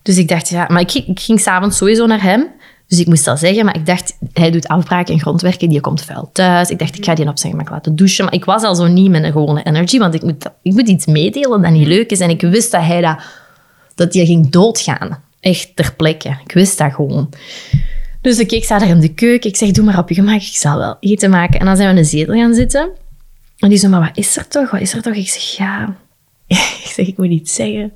[0.01, 2.47] Dus ik dacht, ja, maar ik, ging- ik ging s'avonds sowieso naar hem.
[2.87, 6.01] Dus ik moest dat zeggen, maar ik dacht, hij doet afbraken en grondwerken, die komt
[6.01, 6.69] vuil thuis.
[6.69, 8.25] Ik dacht, ik ga die op zijn gemak laten douchen.
[8.25, 10.87] Maar ik was al zo niet met een gewone energy, want ik moet, ik moet
[10.87, 12.19] iets meedelen dat niet leuk is.
[12.19, 13.17] En ik wist dat hij dat,
[13.97, 15.23] dat die ging doodgaan.
[15.39, 16.37] Echt ter plekke.
[16.45, 17.29] Ik wist dat gewoon.
[18.21, 19.49] Dus ik, ik sta daar in de keuken.
[19.49, 20.41] Ik zeg, doe maar op je gemak.
[20.41, 21.59] Ik zal wel eten maken.
[21.59, 22.89] En dan zijn we in de zetel gaan zitten.
[23.57, 24.71] En die zo, maar wat is er toch?
[24.71, 25.13] Wat is er toch?
[25.13, 25.95] Ik zeg, ja.
[26.83, 27.93] ik zeg, ik moet iets zeggen.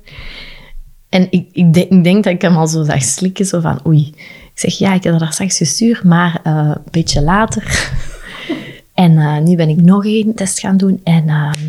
[1.08, 3.46] En ik, ik, denk, ik denk dat ik hem al zo zag slikken.
[3.46, 4.12] Zo van, oei.
[4.54, 6.04] Ik zeg, ja, ik heb dat straks gestuurd.
[6.04, 7.90] Maar eh, een beetje later.
[8.94, 11.00] en eh, nu ben ik nog één test gaan doen.
[11.04, 11.60] En ehm,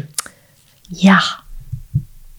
[0.88, 1.43] ja...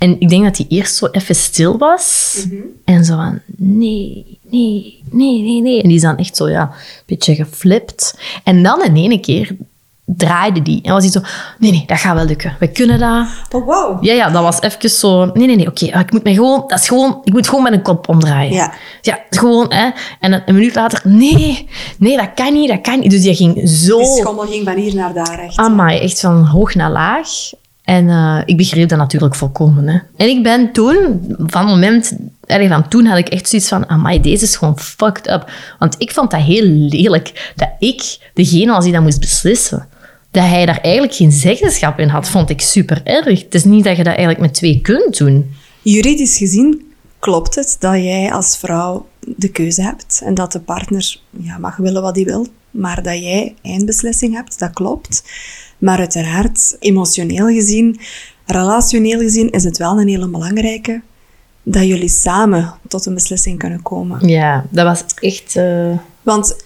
[0.04, 2.36] En ik denk dat hij eerst zo even stil was.
[2.84, 5.82] En zo van, nee, nee, nee, nee, nee.
[5.82, 8.18] En die is dan echt zo, ja, een beetje geflipt.
[8.44, 9.56] En dan in ene keer
[10.04, 10.82] draaide die.
[10.82, 11.20] En was hij zo,
[11.58, 12.56] nee, nee, dat gaat wel lukken.
[12.58, 13.26] We kunnen dat.
[13.50, 14.04] Oh, wow.
[14.04, 15.84] Ja, ja, dat was even zo, nee, nee, nee, oké.
[15.84, 18.52] ik moet me gewoon, dat is gewoon, ik moet gewoon met een kop omdraaien.
[18.52, 18.72] Ja.
[19.00, 19.90] Ja, gewoon, hè.
[20.20, 23.10] En een, een minuut later, nee, nee, dat kan niet, dat kan niet.
[23.10, 23.98] Dus die ging zo...
[23.98, 25.56] Die schommel ging van hier naar daar echt.
[25.56, 27.28] Amai, echt van hoog naar laag.
[27.84, 29.88] En eh, ik begreep dat natuurlijk volkomen.
[29.88, 29.98] Hè.
[30.16, 32.16] En ik ben toen, van moment,
[32.46, 35.50] allee, van toen had ik echt zoiets van, amai, deze is gewoon fucked up.
[35.78, 39.88] Want ik vond dat heel lelijk, dat ik degene was die dat moest beslissen.
[40.30, 43.42] Dat hij daar eigenlijk geen zeggenschap in had, vond ik super erg.
[43.42, 45.54] Het is niet dat je dat eigenlijk met twee kunt doen.
[45.82, 51.16] Juridisch gezien klopt het dat jij als vrouw de keuze hebt en dat de partner
[51.30, 55.22] ja, mag willen wat hij wil, maar dat jij eindbeslissing hebt, dat klopt.
[55.84, 57.98] Maar uiteraard, emotioneel gezien,
[58.46, 61.02] relationeel gezien, is het wel een hele belangrijke
[61.62, 64.28] dat jullie samen tot een beslissing kunnen komen.
[64.28, 65.56] Ja, dat was echt...
[65.56, 66.56] eh, Want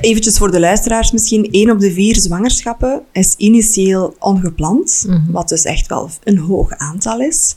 [0.00, 5.62] eventjes voor de luisteraars misschien, één op de vier zwangerschappen is initieel ongepland, wat dus
[5.62, 7.56] echt wel een hoog aantal is.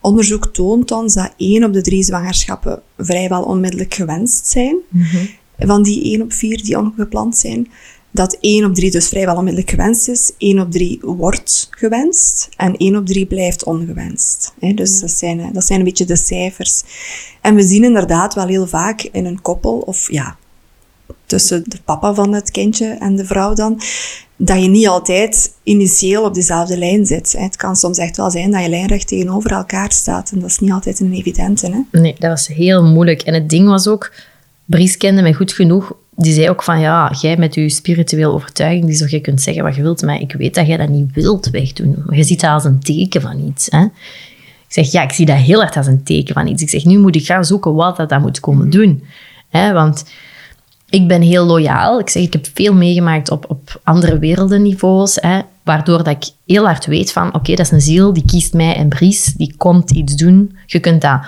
[0.00, 4.76] Onderzoek toont ons dat één op de drie zwangerschappen vrijwel onmiddellijk gewenst zijn.
[5.58, 7.68] Van die één op vier die ongepland zijn.
[8.16, 12.76] Dat 1 op 3 dus vrijwel onmiddellijk gewenst is, 1 op 3 wordt gewenst en
[12.76, 14.54] 1 op 3 blijft ongewenst.
[14.60, 14.72] Hè?
[14.72, 16.82] Dus dat zijn, eh, dat zijn een beetje de cijfers.
[17.40, 20.36] En we zien inderdaad wel heel vaak in een koppel, of ja,
[21.26, 23.80] tussen de papa van het kindje en de vrouw dan,
[24.36, 27.34] dat je niet altijd initieel op dezelfde lijn zit.
[27.38, 30.30] Het kan soms echt wel zijn dat je lijnrecht tegenover elkaar staat.
[30.30, 31.66] En dat is niet altijd een evidente.
[31.66, 32.00] Hè?
[32.00, 33.22] Nee, dat was heel moeilijk.
[33.22, 34.12] En het ding was ook,
[34.64, 35.96] Bries kende mij goed genoeg.
[36.16, 39.62] Die zei ook van, ja, jij met je spirituele overtuiging, die zo, je kunt zeggen
[39.62, 42.04] wat je wilt, maar ik weet dat jij dat niet wilt wegdoen.
[42.10, 43.66] Je ziet dat als een teken van iets.
[43.70, 43.82] Hè?
[43.82, 46.62] Ik zeg, ja, ik zie dat heel erg als een teken van iets.
[46.62, 49.04] Ik zeg, nu moet ik gaan zoeken wat dat, dat moet komen doen.
[49.48, 49.72] Hè?
[49.72, 50.04] Want
[50.90, 51.98] ik ben heel loyaal.
[51.98, 56.64] Ik zeg, ik heb veel meegemaakt op, op andere wereldenniveaus, hè, waardoor dat ik heel
[56.64, 59.90] hard weet van, oké, dat is een ziel, die kiest mij en Bries, die komt
[59.90, 60.56] iets doen.
[60.66, 61.20] Je kunt dat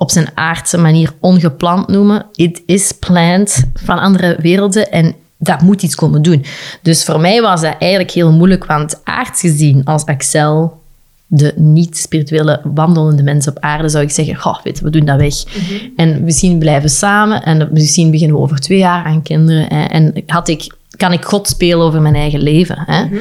[0.00, 2.26] op zijn aardse manier ongepland noemen.
[2.34, 6.44] It is planned van andere werelden en dat moet iets komen doen.
[6.82, 10.80] Dus voor mij was dat eigenlijk heel moeilijk, want aards gezien als Axel
[11.26, 15.44] de niet-spirituele wandelende mensen op aarde, zou ik zeggen, goh, weet, we doen dat weg.
[15.44, 15.74] Mhm.
[15.96, 19.66] En misschien blijven samen en misschien beginnen we over twee jaar aan kinderen.
[19.74, 22.82] Hè, en had ik, kan ik God spelen over mijn eigen leven.
[22.86, 23.04] Hè.
[23.04, 23.18] Mhm.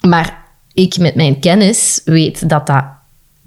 [0.00, 2.84] Maar ik met mijn kennis weet dat dat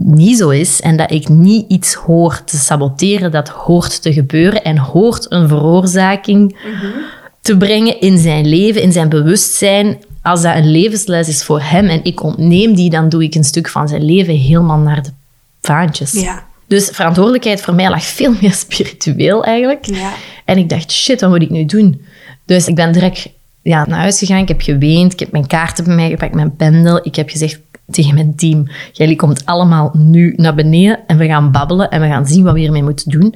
[0.02, 4.64] niet zo is en dat ik niet iets hoor te saboteren dat hoort te gebeuren
[4.64, 6.58] en hoort een veroorzaking
[7.42, 11.88] te brengen in zijn leven, in zijn bewustzijn als dat een levensles is voor hem
[11.88, 15.10] en ik ontneem die, dan doe ik een stuk van zijn leven helemaal naar de
[15.62, 16.12] vaantjes.
[16.12, 16.44] Ja.
[16.68, 19.86] Dus verantwoordelijkheid voor mij lag veel meer spiritueel eigenlijk.
[19.86, 20.14] Ja.
[20.46, 22.02] En ik dacht, shit, wat moet ik nu doen?
[22.46, 23.30] Dus ik ben direct
[23.62, 26.56] ja, naar huis gegaan, ik heb geweend, ik heb mijn kaarten bij mij gepakt, mijn
[26.56, 27.00] pendel.
[27.04, 27.60] Ik heb gezegd
[27.92, 32.08] tegen mijn team, jullie komt allemaal nu naar beneden en we gaan babbelen en we
[32.08, 33.36] gaan zien wat we hiermee moeten doen.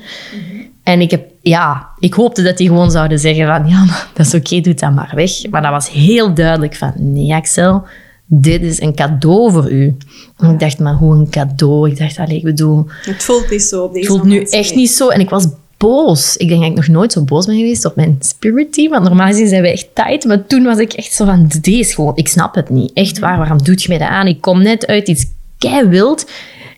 [0.83, 4.33] En ik heb ja, ik hoopte dat die gewoon zouden zeggen van, ja, dat is
[4.33, 5.49] oké, doe dat maar weg.
[5.49, 7.83] Maar dat was heel duidelijk van, nee Axel,
[8.25, 9.97] dit is een cadeau voor u.
[10.37, 11.89] En ik dacht, maar hoe een cadeau?
[11.89, 12.85] Ik dacht, allez, ik bedoel...
[13.01, 15.09] Het voelt niet zo op deze Het voelt nu echt niet zo.
[15.09, 15.47] En ik was
[15.83, 16.37] boos.
[16.37, 18.89] Ik denk dat ik nog nooit zo boos ben geweest op mijn spirit team.
[18.89, 20.25] Want normaal gezien zijn we echt tight.
[20.25, 22.93] Maar toen was ik echt zo van, deze gewoon, ik snap het niet.
[22.93, 24.27] Echt waar, waarom doet je mij dat aan?
[24.27, 25.25] Ik kom net uit iets
[25.57, 26.31] kei wild.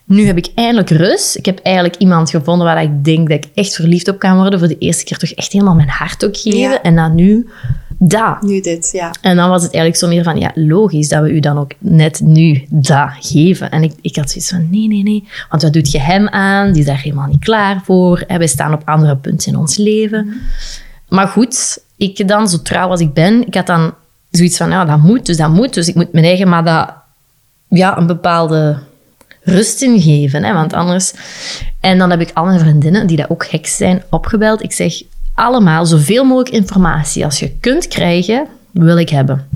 [0.06, 1.36] Nu heb ik eindelijk rust.
[1.36, 4.60] Ik heb eigenlijk iemand gevonden waar ik denk dat ik echt verliefd op kan worden.
[4.60, 6.84] Voor de eerste keer toch echt helemaal mijn hart ook geven.
[6.84, 7.48] En dan nu
[8.08, 8.41] dat.
[8.41, 9.13] Nu dit, ja.
[9.22, 11.72] En dan was het eigenlijk zo meer van, ja, logisch dat we u dan ook
[11.78, 13.72] net nu dat geven.
[13.72, 15.28] En ik, ik had zoiets van, nee, nee, nee.
[15.50, 16.72] Want wat doet je hem aan?
[16.72, 18.24] Die is daar helemaal niet klaar voor.
[18.28, 20.26] En wij staan op andere punten in ons leven.
[20.26, 20.36] Mhm.
[21.10, 23.94] Maar goed, ik dan, zo trouw als ik ben, ik had dan
[24.32, 25.74] zoiets van, ja, dat moet, dus dat moet.
[25.74, 26.94] Dus ik moet mijn eigen, maar dat,
[27.70, 28.78] ja, een bepaalde
[29.41, 30.44] rust in geven.
[30.44, 31.13] Hè, want anders...
[31.80, 34.63] En dan heb ik al mijn vriendinnen, die dat ook heks zijn, opgebeld.
[34.63, 35.02] Ik zeg,
[35.36, 39.48] allemaal zoveel mogelijk informatie als je kunt krijgen, wil ik hebben.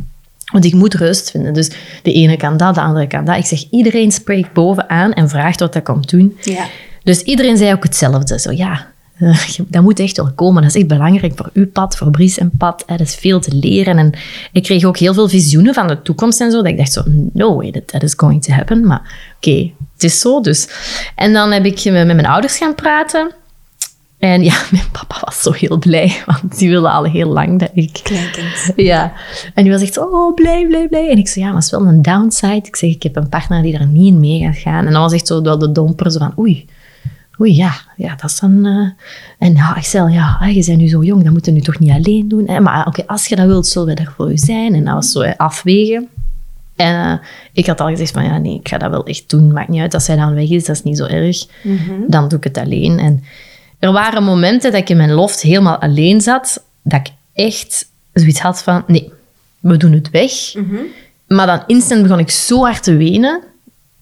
[0.51, 1.53] Want ik moet rust vinden.
[1.53, 1.71] Dus
[2.03, 3.37] de ene kan dat, de andere kan dat.
[3.37, 6.37] Ik zeg, iedereen spreekt bovenaan en vraagt wat dat komt doen.
[6.41, 6.65] Ja.
[7.03, 8.39] Dus iedereen zei ook hetzelfde.
[8.39, 8.87] Zo, ja,
[9.19, 10.61] uh, dat moet echt wel komen.
[10.61, 12.83] Dat is echt belangrijk voor uw pad, voor Bries en pad.
[12.85, 13.97] Er is veel te leren.
[13.97, 14.11] En
[14.51, 16.57] ik kreeg ook heel veel visioenen van de toekomst en zo.
[16.57, 18.85] Dat ik dacht zo, no way that, that is going to happen.
[18.85, 20.67] Maar oké, het is zo dus.
[21.15, 23.31] En dan heb ik met mijn ouders gaan praten.
[24.19, 27.69] En ja, mijn papa was zo heel blij, want die wilde al heel lang dat
[27.73, 27.99] ik...
[28.03, 28.73] Kleinkind.
[28.75, 29.13] Ja.
[29.53, 31.09] En die was echt zo, oh, blij, blij, blij.
[31.09, 32.67] En ik zei, ja, maar dat is wel een downside.
[32.67, 34.85] Ik zeg, ik heb een partner die er niet in mee gaat gaan.
[34.85, 36.65] En dan was echt zo wel de domper, zo van, oei,
[37.41, 38.65] oei, ja, ja, dat is dan...
[38.65, 38.89] Uh...
[39.37, 41.91] En ja, Axel, ja, je bent nu zo jong, dat moet je nu toch niet
[41.91, 42.47] alleen doen.
[42.47, 42.59] Hè?
[42.59, 44.73] Maar oké, als je dat wilt, zullen we er voor u zijn.
[44.73, 46.09] En dat was zo afwegen.
[46.75, 47.13] En uh,
[47.53, 49.51] ik had al gezegd van, ja, nee, ik ga dat wel echt doen.
[49.51, 51.45] Maakt niet uit als zij dan weg is, dat is niet zo erg.
[51.63, 51.93] Mhm.
[52.07, 52.99] Dan doe ik het alleen.
[52.99, 53.23] En
[53.79, 58.39] er waren momenten dat ik in mijn loft helemaal alleen zat, dat ik echt zoiets
[58.39, 59.11] had van, nee,
[59.59, 60.53] we doen het weg.
[60.53, 60.75] Mhm.
[61.27, 63.43] Maar dan instant begon ik zo hard te wenen.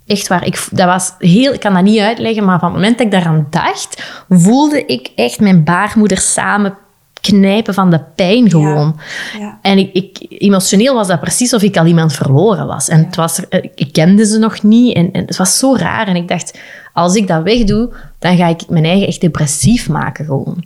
[0.05, 2.97] Echt waar, ik, dat was heel, ik kan dat niet uitleggen, maar van het moment
[2.97, 6.77] dat ik daaraan dacht, voelde ik echt mijn baarmoeder samen
[7.21, 8.99] knijpen van de pijn gewoon.
[9.39, 9.59] Ja.
[9.61, 12.87] En ik, ik, emotioneel was dat precies of ik al iemand verloren was.
[12.87, 13.39] En het was,
[13.75, 16.07] ik kende ze nog niet en, en, het was zo raar.
[16.07, 16.59] En ik dacht,
[16.93, 20.63] als ik dat wegdoe, dan ga ik mijn eigen echt depressief maken gewoon.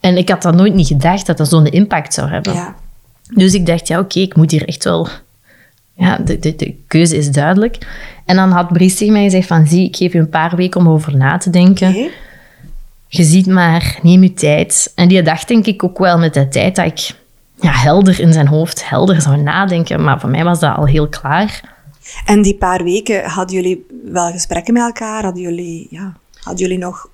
[0.00, 2.54] En ik had dat nooit niet gedacht dat dat zo'n impact zou hebben.
[2.54, 2.74] Ja.
[3.34, 5.08] Dus ik dacht, ja oké, ik moet hier echt wel...
[5.94, 7.78] Ja, de, de, de keuze is duidelijk.
[8.24, 10.80] En dan had Bries tegen mij gezegd van, zie, ik geef je een paar weken
[10.80, 12.10] om over na te denken.
[13.14, 14.92] Je ziet maar, neem je tijd.
[14.94, 17.14] En die dacht denk ik ook wel met de tijd dat ik
[17.60, 20.04] ja, helder in zijn hoofd, helder zou nadenken.
[20.04, 21.76] Maar voor mij was dat al heel klaar.
[22.24, 25.22] En die paar weken hadden jullie wel gesprekken met elkaar?
[25.22, 27.08] Hadden jullie, ja, hadden jullie nog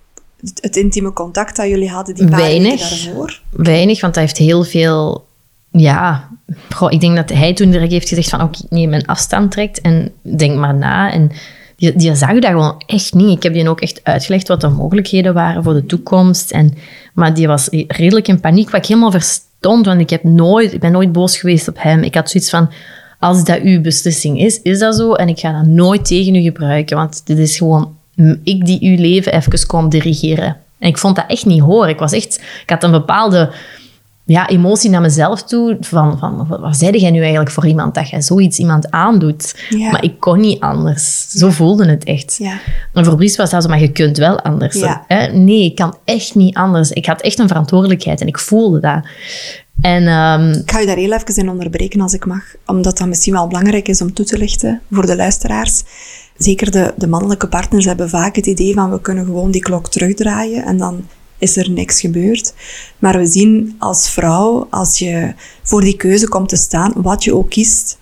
[0.61, 2.91] het, intieme contact dat jullie hadden die paar Weinig.
[2.91, 3.41] weken daarvoor?
[3.51, 5.27] Weinig, want dat heeft heel veel...
[5.71, 6.29] Ja,
[6.75, 9.81] goh, ik denk dat hij toen direct heeft gezegd van, oké, nee, mijn afstand trekt
[9.81, 11.13] en denk maar na.
[11.13, 11.31] En
[11.79, 13.37] die, die zag dat gewoon echt niet.
[13.37, 16.51] Ik heb die ook echt uitgelegd wat de mogelijkheden waren voor de toekomst.
[16.51, 16.75] En,
[17.15, 20.81] maar die was redelijk in paniek, wat ik helemaal verstond, want ik, heb nooit, ik
[20.81, 22.03] ben nooit boos geweest op hem.
[22.03, 22.71] Ik had zoiets van,
[23.19, 25.13] als dat uw beslissing is, is dat zo.
[25.13, 27.97] En ik ga dat nooit tegen u gebruiken, want dit is gewoon
[28.43, 30.57] ik die uw leven even kon dirigeren.
[30.79, 31.89] En ik vond dat echt niet hoor.
[31.89, 33.51] Ik was echt, ik had een bepaalde
[34.29, 35.77] ja, emotie naar mezelf toe.
[35.81, 39.55] Van, van wat zei jij nu eigenlijk voor iemand dat jij zoiets iemand aandoet?
[39.91, 41.29] Maar ik kon niet anders.
[41.29, 42.37] Zo voelde het echt.
[42.39, 42.59] Ja.
[42.93, 44.81] En voor was dat zo, maar je kunt wel anders.
[45.07, 45.27] Hè?
[45.27, 46.91] Nee, ik kan echt niet anders.
[46.91, 49.01] Ik had echt een verantwoordelijkheid en ik voelde dat.
[49.81, 50.53] En, um...
[50.53, 53.47] Ik ga je daar heel even in onderbreken als ik mag, omdat dat misschien wel
[53.47, 55.83] belangrijk is om toe te lichten voor de luisteraars.
[56.37, 59.91] Zeker de, de mannelijke partners hebben vaak het idee van we kunnen gewoon die klok
[59.91, 61.05] terugdraaien en dan
[61.39, 62.55] is er niks gebeurd.
[62.99, 67.35] Maar we zien als vrouw, als je voor die keuze komt te staan, wat je
[67.35, 67.99] ook kiest,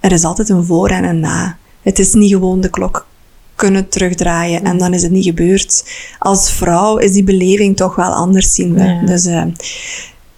[0.00, 1.58] er is altijd een voor en een na.
[1.82, 3.06] Het is niet gewoon de klok
[3.54, 5.84] kunnen terugdraaien en dan is het niet gebeurd.
[6.18, 9.02] Als vrouw is die beleving toch wel anders, zien we.
[9.04, 9.44] Dus uh,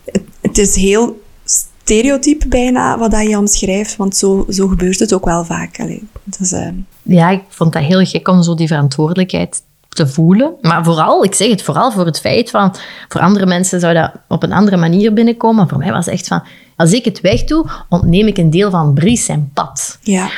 [0.04, 5.12] het, het, is heel stereotype bijna wat dat je omschrijft, want zo, zo gebeurt het
[5.12, 5.80] ook wel vaak.
[5.80, 6.68] Allee, dus, uh...
[7.02, 10.54] Ja, ik vond dat heel gek om zo die verantwoordelijkheid te voelen.
[10.60, 12.74] Maar vooral, ik zeg het vooral voor het feit van,
[13.08, 15.56] voor andere mensen zou dat op een andere manier binnenkomen.
[15.56, 16.42] Maar voor mij was het echt van,
[16.76, 19.98] als ik het wegdoe, ontneem ik een deel van Bries en pad.
[20.02, 20.28] Ja.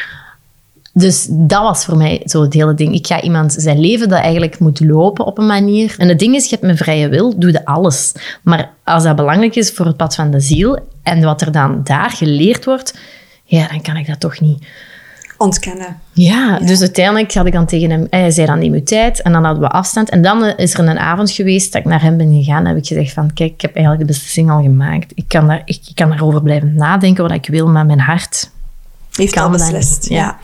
[0.92, 2.94] Dus dat was voor mij zo het hele ding.
[2.94, 5.94] Ik ga iemand zijn leven dat eigenlijk moet lopen op een manier.
[5.98, 8.12] En het ding is, je hebt mijn vrije wil, doe de alles.
[8.42, 11.80] Maar als dat belangrijk is voor het pad van de ziel en wat er dan
[11.84, 12.98] daar geleerd wordt,
[13.44, 14.64] ja, dan kan ik dat toch niet
[15.40, 15.96] ontkennen.
[16.12, 19.32] Ja, dus uiteindelijk had ik dan tegen hem, hij zei dan neem uw tijd en
[19.32, 20.10] dan hadden we afstand.
[20.10, 22.76] En dan is er een avond geweest dat ik naar hem ben gegaan en heb
[22.76, 25.12] ik gezegd van kijk, ik heb eigenlijk de beslissing al gemaakt.
[25.14, 28.50] Ik kan, daar, ik, kan daarover blijven nadenken wat ik wil, maar mijn hart
[29.12, 30.08] heeft al beslist.
[30.08, 30.38] Ja.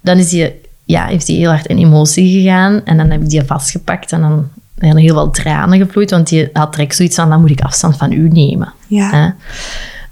[0.00, 3.28] Dan is hij, ja, heeft hij heel hard in emotie gegaan en dan heb ik
[3.28, 7.16] die vastgepakt en dan zijn er heel veel tranen gevloeid, want die had direct zoiets
[7.16, 8.72] van, dan moet ik afstand van u nemen.
[8.86, 9.34] Ja.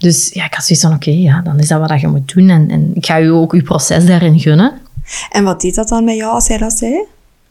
[0.04, 2.48] Dus ja, ik had zoiets van, oké, ja, dan is dat wat je moet doen.
[2.48, 4.72] En, en ik ga u ook uw proces daarin gunnen.
[5.30, 7.04] En wat deed dat dan met jou als hij dat zei?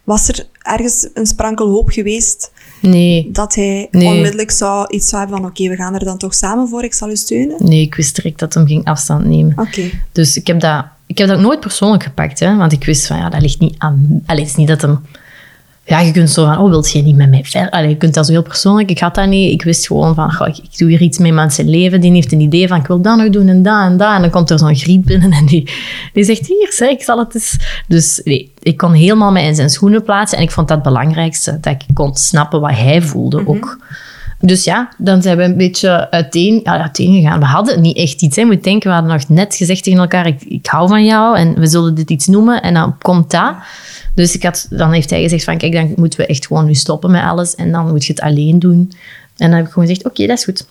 [0.04, 2.52] Was er ergens een sprankel hoop geweest?
[2.82, 3.30] Nee.
[3.32, 6.68] Dat hij onmiddellijk zou iets zou hebben van, oké, we gaan er dan toch samen
[6.68, 7.56] voor, ik zal u steunen?
[7.68, 9.54] Nee, ik wist direct dat hem ging afstand nemen.
[9.58, 9.90] Oké.
[10.12, 13.18] Dus ik heb, dat, ik heb dat nooit persoonlijk gepakt, hè, want ik wist van,
[13.18, 14.24] ja, dat ligt niet aan...
[14.26, 15.00] Allee, het is niet dat hem
[15.86, 17.70] ja, je kunt zo van, oh, wilt je niet met mij verder?
[17.70, 18.90] Allee, je kunt dat zo heel persoonlijk.
[18.90, 19.52] Ik had dat niet.
[19.52, 22.02] Ik wist gewoon van, goh, ik, doe hier iets met mensen leven.
[22.02, 24.16] Die heeft een idee van, ik wil dat nog doen en dat en dat.
[24.16, 25.72] En dan komt er zo'n griet binnen en die,
[26.14, 27.58] die zegt, hier, zeg, ik zal het eens...
[27.88, 30.38] Dus nee, ik kon helemaal mij in zijn schoenen plaatsen.
[30.38, 33.50] En ik vond dat het belangrijkste, dat ik kon snappen wat hij voelde mhm.
[33.50, 33.78] ook.
[34.40, 37.40] Dus ja, dan zijn we een beetje uiteen, ja, uiteen gegaan.
[37.40, 38.36] We hadden niet echt iets.
[38.36, 38.42] Hè.
[38.42, 41.38] Je moet denken, we hadden nog net gezegd tegen elkaar, ik, ik hou van jou
[41.38, 42.62] en we zullen dit iets noemen.
[42.62, 43.54] En dan komt dat.
[44.16, 46.74] Dus ik had, dan heeft hij gezegd van, kijk, dan moeten we echt gewoon nu
[46.74, 48.92] stoppen met alles en dan moet je het alleen doen.
[49.38, 50.66] En dan heb ik gewoon gezegd, oké, dat is goed.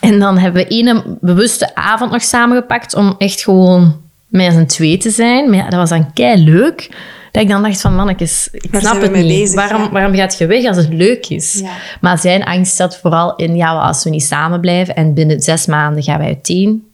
[0.00, 4.96] En dan hebben we één bewuste avond nog samengepakt om echt gewoon met z'n twee
[4.96, 5.48] te zijn.
[5.48, 6.88] Maar ja, dat was dan kei leuk.
[7.32, 9.54] Dat ik dan dacht van, mannetjes, ik snap het niet.
[9.54, 11.62] waarom, waarom gaat je weg als het leuk is?
[12.00, 15.66] Maar zijn angst zat vooral in, ja, als we niet samen blijven en binnen zes
[15.66, 16.88] maanden gaan wij uiteen,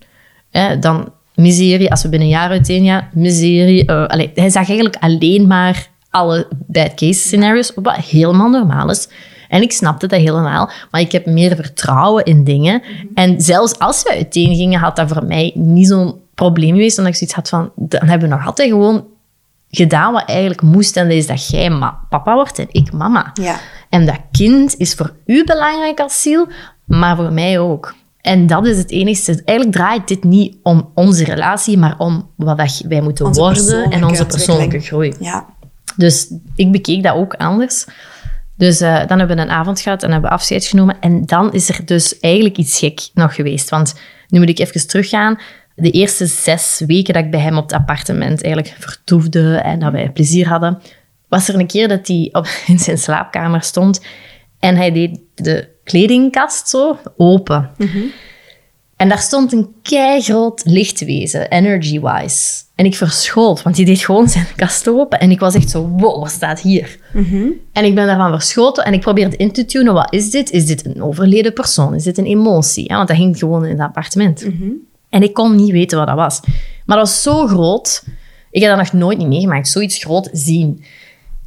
[0.51, 1.91] hè, dan miserie.
[1.91, 3.91] Als we binnen een jaar uiteen gaan, miserie.
[3.91, 9.09] Uh, hij zag eigenlijk alleen maar alle bad case scenario's, wat helemaal normaal is.
[9.49, 12.83] En ik snapte dat helemaal, maar ik heb meer vertrouwen in dingen.
[12.83, 13.07] Mhm.
[13.15, 16.97] En zelfs als we uiteen gingen, had dat voor mij niet zo'n probleem geweest.
[16.97, 19.05] Dan ik zoiets had van, dan hebben we nog altijd gewoon
[19.71, 20.97] gedaan wat eigenlijk moest.
[20.97, 21.71] En dat is dat jij
[22.09, 23.31] papa wordt en ik mama.
[23.35, 23.57] Ja.
[23.89, 26.49] En dat kind is voor u belangrijk als ziel,
[26.85, 27.95] maar voor mij ook.
[28.25, 29.43] En dat is het enige.
[29.45, 34.27] Eigenlijk draait dit niet om onze relatie, maar om wat wij moeten worden en onze
[34.27, 35.15] persoonlijke groei.
[35.21, 35.47] Ja.
[35.97, 37.87] Dus ik bekeek dat ook anders.
[38.57, 40.97] Dus uh, dan hebben we een avond gehad en hebben we afscheid genomen.
[41.01, 43.71] En dan is er dus eigenlijk iets gek nog geweest.
[43.71, 43.95] Want
[44.29, 45.41] nu moet ik even teruggaan.
[45.75, 49.93] De eerste zes weken dat ik bij hem op het appartement eigenlijk vertoefde en dat
[49.93, 50.79] wij plezier hadden,
[51.29, 54.01] was er een keer dat hij op, in zijn slaapkamer stond
[54.65, 57.71] en hij deed de kledingkast zo open.
[57.77, 57.99] Mhm.
[58.97, 62.63] En daar stond een keigroot lichtwezen, energy-wise.
[62.75, 65.21] En ik verschoot, want die deed gewoon zijn kast open.
[65.21, 66.99] En ik was echt zo, wow, wat staat hier?
[67.13, 67.47] Mhm.
[67.73, 70.51] En ik ben daarvan verschoten en ik probeerde in te tunen, wat is dit?
[70.51, 71.95] Is dit een overleden persoon?
[71.95, 72.89] Is dit een emotie?
[72.89, 74.47] Ja, want dat ging gewoon in het appartement.
[74.47, 74.71] Mhm.
[75.09, 76.41] En ik kon niet weten wat dat was.
[76.87, 78.05] Maar dat was zo groot.
[78.51, 80.85] Ik heb dat nog nooit niet meegemaakt, zoiets groot zien.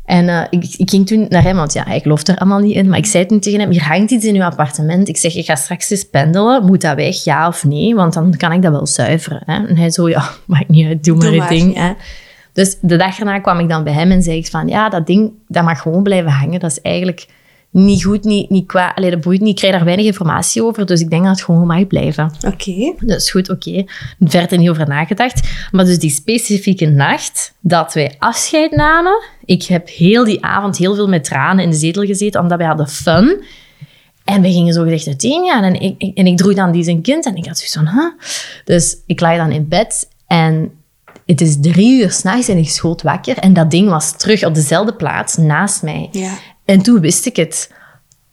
[0.08, 2.76] En eh, ik, ik ging toen naar hem, want ja, hij gelooft er allemaal niet
[2.76, 2.90] in.
[2.90, 5.08] Maar ik zei toen tegen hem, hier hangt iets in uw appartement.
[5.08, 6.66] Ik zeg, je gaat straks eens pendelen.
[6.66, 7.96] Moet dat weg, ja of nee?
[7.96, 9.42] Want dan kan ik dat wel zuiveren.
[9.46, 9.68] Hè?
[9.68, 11.76] En hij zo, ja, maakt niet uit, doe, maar Doe je ding.
[11.76, 11.92] Hè?
[12.54, 15.08] Dus de dag erna kwam ik dan bij hem en zei ik van, ja, dat
[15.08, 16.60] ding, dat mag gewoon blijven hangen.
[16.60, 17.28] Dat is eigenlijk
[17.86, 18.92] niet goed, niet, niet qua...
[18.96, 20.86] Allee, dat boeit niet, ik krijg daar weinig informatie over.
[20.86, 22.32] Dus ik denk dat het gewoon mag blijven.
[22.48, 22.94] Oké.
[23.00, 23.84] Dus goed, oké.
[24.20, 25.50] Verder niet over nagedacht.
[25.72, 30.96] Maar dus die specifieke nacht dat wij afscheid namen, ik heb heel die avond heel
[30.96, 33.44] veel met tranen in de zetel gezeten, omdat wij hadden fun.
[34.24, 35.64] En we gingen zo gezegd uiteen gaan.
[35.64, 37.88] En ik, ik- en ik droeg dan die zijn kind en ik had zoiets van,
[37.88, 38.12] huh?
[38.66, 40.72] Dus ik lag dan in bed en
[41.26, 43.38] het is drie uur s'nachts en ik schoot wakker.
[43.38, 46.08] En dat ding was terug op dezelfde plaats naast mij.
[46.12, 46.32] Ja.
[46.68, 47.74] En toen wist ik het.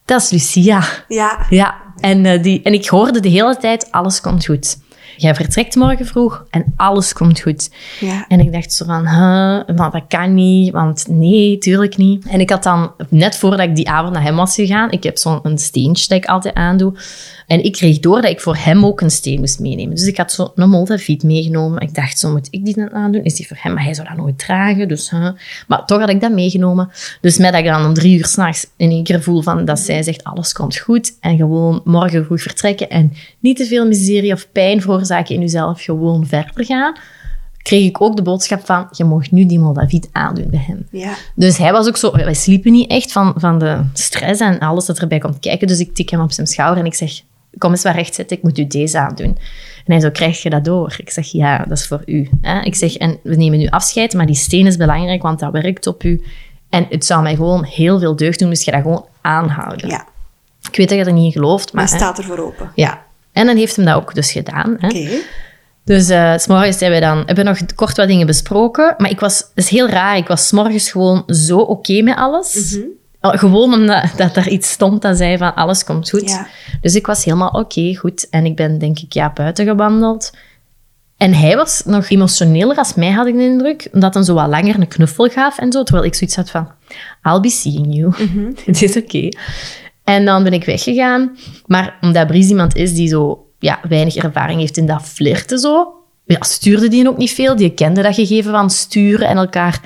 [0.04, 0.84] Dat is Lucia.
[1.08, 1.46] Ja.
[1.50, 4.76] Ja, en, eh, die, en ik hoorde de hele tijd, alles komt goed.
[5.16, 7.70] Jij vertrekt morgen vroeg en alles komt goed.
[8.00, 8.24] Ja.
[8.28, 12.26] En ik dacht zo van, huh, dat kan niet, want nee, tuurlijk niet.
[12.26, 15.18] En ik had dan, net voordat ik die avond naar hem was gegaan, ik heb
[15.18, 16.92] zo'n een steentje dat ik altijd aandoe.
[17.46, 19.94] En ik kreeg door dat ik voor hem ook een steen moest meenemen.
[19.94, 21.80] Dus ik had zo'n Moldaviet meegenomen.
[21.80, 23.24] Ik dacht, zo moet ik die dan aandoen?
[23.24, 23.74] Is die voor hem?
[23.74, 25.10] Maar hij zou dat nooit dragen, dus...
[25.10, 25.30] huh.
[25.68, 26.90] Maar toch had ik dat meegenomen.
[27.20, 29.78] Dus met dat ik dan om drie uur s'nachts in één keer voel van, dat
[29.78, 31.16] zij zegt, alles komt goed.
[31.20, 32.90] En gewoon morgen vroeg vertrekken.
[32.90, 35.82] En niet te veel miserie of pijn veroorzaken in jezelf.
[35.82, 36.96] Gewoon verder gaan.
[37.62, 40.86] Kreeg ik ook de boodschap van, je mag nu die Moldaviet aandoen bij hem.
[40.90, 41.14] Ja.
[41.34, 42.12] Dus hij was ook zo...
[42.12, 45.66] Wij sliepen niet echt van, van de stress en alles dat erbij komt kijken.
[45.66, 47.22] Dus ik tik hem op zijn schouder en ik zeg...
[47.58, 49.38] Kom eens waar recht zitten, ik moet u deze aandoen.
[49.84, 50.94] En hij zo, krijg je dat door?
[50.96, 52.28] Ik zeg, ja, dat is voor u.
[52.40, 52.60] Hè?
[52.60, 55.86] Ik zeg, en we nemen nu afscheid, maar die steen is belangrijk, want dat werkt
[55.86, 56.22] op u.
[56.70, 59.88] En het zou mij gewoon heel veel deugd doen, dus je dat gewoon aanhouden.
[59.88, 60.06] Ja.
[60.70, 61.90] Ik weet dat je er niet in gelooft, maar...
[61.90, 62.70] Hè, staat er voor open.
[62.74, 63.02] ja.
[63.32, 64.74] En dan heeft hem dat ook dus gedaan.
[64.80, 65.08] Oké.
[65.84, 68.94] Dus eh, s s'morgens hebben we dan hebben we nog kort wat dingen besproken.
[68.98, 72.74] Maar ik was, het is heel raar, ik was s'morgens gewoon zo oké met alles.
[72.74, 72.84] Uh,
[73.32, 76.30] Gewoon omdat dat er iets stond dat zei van alles komt goed.
[76.30, 76.46] Ja.
[76.80, 78.28] Dus ik was helemaal oké, goed.
[78.30, 80.32] En ik ben denk ik ja, buiten gewandeld.
[81.16, 83.88] En hij was nog emotioneler als mij, had ik de indruk.
[83.92, 85.82] Omdat hij zo wat langer een knuffel gaf en zo.
[85.82, 86.70] Terwijl ik zoiets had van,
[87.22, 88.12] I'll be seeing you.
[88.64, 89.28] Het is oké.
[90.04, 91.36] En dan ben ik weggegaan.
[91.66, 95.92] Maar omdat Bries iemand is die zo ja, weinig ervaring heeft in dat flirten zo,
[96.24, 97.56] ja, stuurde die ook niet veel.
[97.56, 99.80] Die kende dat gegeven van sturen en elkaar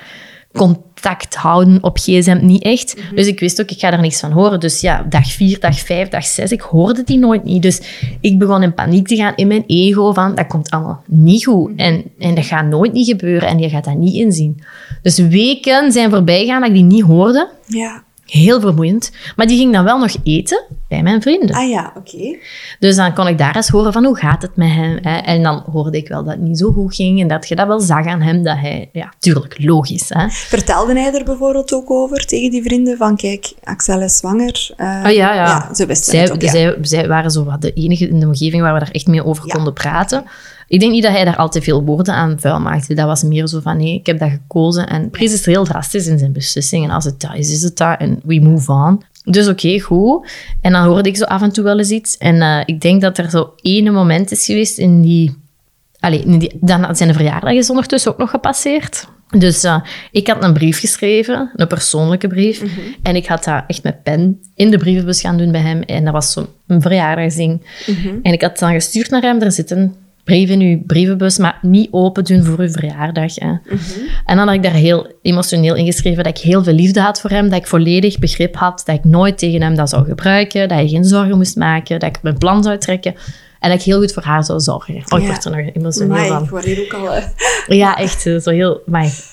[0.53, 0.88] contact
[1.35, 2.95] houden op gsm niet echt.
[3.15, 4.59] Dus ik wist ook, ik ga er niks van horen.
[4.59, 7.61] Dus ja, dag vier, dag vijf, dag zes, ik hoorde die nooit niet.
[7.61, 7.81] Dus
[8.21, 11.71] ik begon in paniek te gaan in mijn ego van, dat komt allemaal niet goed.
[11.75, 14.61] En, en dat gaat nooit niet gebeuren en je gaat dat niet inzien.
[15.01, 17.49] Dus weken zijn voorbij gegaan dat ik die niet hoorde.
[17.65, 18.03] Ja.
[18.29, 19.11] Heel vermoeiend.
[19.35, 21.55] Maar die ging dan wel nog eten bij mijn vrienden.
[21.55, 22.37] Ah ja, oké.
[22.79, 24.97] Dus dan kon ik daar eens horen van hoe gaat het met hem.
[25.01, 25.17] Hè?
[25.17, 27.67] En dan hoorde ik wel dat het niet zo goed ging en dat je dat
[27.67, 28.43] wel zag aan hem.
[28.43, 30.05] Dat hij, ja, tuurlijk, logisch.
[30.09, 30.29] Hè?
[30.29, 34.69] Vertelde hij er bijvoorbeeld ook over tegen die vrienden van kijk, Axel is zwanger.
[34.77, 35.73] Eh, Ah, ja, ja.
[35.73, 36.49] ze zij, het ook, ja.
[36.51, 39.25] zij, zij waren zo wat de enige in de omgeving waar we daar echt mee
[39.25, 39.53] over Ja.
[39.53, 40.23] konden praten.
[40.69, 42.93] Ik denk niet dat hij daar al te veel woorden aan vuil maakte.
[42.93, 44.87] Dat was meer zo van, nee, ik heb dat gekozen.
[44.87, 46.89] En Pries is heel drastisch in zijn beslissingen.
[46.89, 47.99] Als het dat is, is het dat.
[47.99, 49.03] En we move on.
[49.23, 50.27] Dus oké, goed.
[50.61, 52.17] En dan hoorde ik zo af en toe wel eens iets.
[52.17, 55.35] En eh, ik denk dat er zo ene moment is geweest in die...
[55.99, 59.07] Allee, in die, dan zijn de verjaardag is ondertussen ook nog gepasseerd.
[59.37, 62.63] Dus eh, ik had een brief geschreven, een persoonlijke brief.
[63.03, 65.81] En ik had dat echt met pen in de brievenbus gaan doen bij hem.
[65.81, 67.61] En dat was zo'n verjaardagsding.
[68.23, 69.41] En ik had het dan gestuurd naar hem.
[69.41, 69.71] Er zit
[70.29, 73.35] brief in uw brievenbus, maar niet open doen voor uw verjaardag.
[73.35, 73.47] Hè.
[74.25, 77.21] En dan had ik daar heel emotioneel in geschreven dat ik heel veel liefde had
[77.21, 80.67] voor hem, dat ik volledig begrip had, dat ik nooit tegen hem dat zou gebruiken,
[80.67, 83.15] dat hij geen zorgen moest maken, dat ik mijn plan zou trekken
[83.59, 84.93] en dat ik heel goed voor haar zou zorgen.
[84.95, 85.31] Oh, ik Ja.
[85.31, 86.43] word er nog emotioneel Amai, van.
[86.43, 87.13] ik word hier ook al...
[87.13, 87.23] eh,
[87.67, 88.81] Ja, echt zo heel...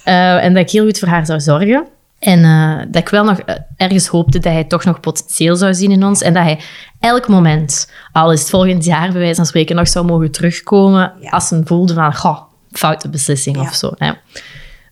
[0.04, 1.86] Eh, en dat ik heel goed voor haar zou zorgen.
[2.18, 5.74] En eh, dat ik wel nog eh, ergens hoopte dat hij toch nog potentieel zou
[5.74, 6.22] zien in ons.
[6.22, 6.60] En dat hij
[7.00, 11.12] elk moment, al is het volgend jaar bij wijze van spreken, nog zou mogen terugkomen
[11.20, 11.30] Ja.
[11.30, 12.40] als hij voelde van, goh,
[12.72, 13.62] foute beslissing Ja.
[13.62, 13.92] of zo.
[13.96, 14.12] Hè.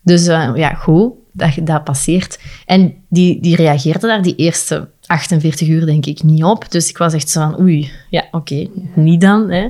[0.02, 2.38] Dus eh, ja, goed, dat, dat passeert.
[2.66, 6.70] En die, die reageerde daar die eerste 48 uur denk ik niet op.
[6.70, 9.50] Dus ik was echt zo van, oei, ja, oké, niet dan.
[9.50, 9.68] Hè.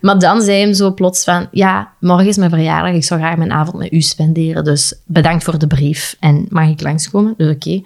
[0.00, 3.36] Maar dan zei hem zo plots van, ja, morgen is mijn verjaardag, ik zou graag
[3.36, 7.34] mijn avond met u spenderen, dus bedankt voor de brief en mag ik langskomen?
[7.36, 7.82] Dus oké.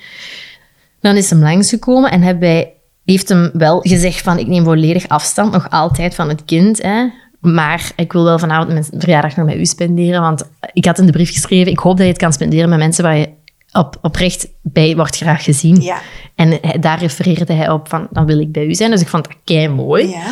[1.01, 2.73] Dan is hem langsgekomen en hebben wij,
[3.05, 7.07] heeft hem wel gezegd van, ik neem volledig afstand, nog altijd van het kind, hè.
[7.43, 11.07] Maar ik wil wel vanavond mijn verjaardag nog met u spenderen, want ik had in
[11.07, 13.29] de brief geschreven, ik hoop dat je het kan spenderen met mensen waar je
[13.73, 15.81] op, oprecht bij wordt graag gezien.
[15.81, 15.99] Ja.
[16.35, 18.91] En hij- daar refereerde hij op van, dan wil ik bij u zijn.
[18.91, 20.09] Dus ik vond dat kei mooi.
[20.09, 20.23] Ja.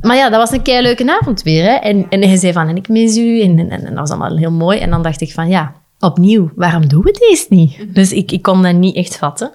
[0.00, 1.64] Maar ja, dat was een kei leuke avond weer.
[1.64, 1.74] Hè?
[1.74, 3.40] En, en hij zei van, en ik mis u.
[3.42, 4.78] En, en, en dat was allemaal heel mooi.
[4.78, 7.94] En dan dacht ik van, ja, opnieuw, waarom doen we deze niet?
[7.94, 9.52] Dus ik, ik kon dat niet echt vatten.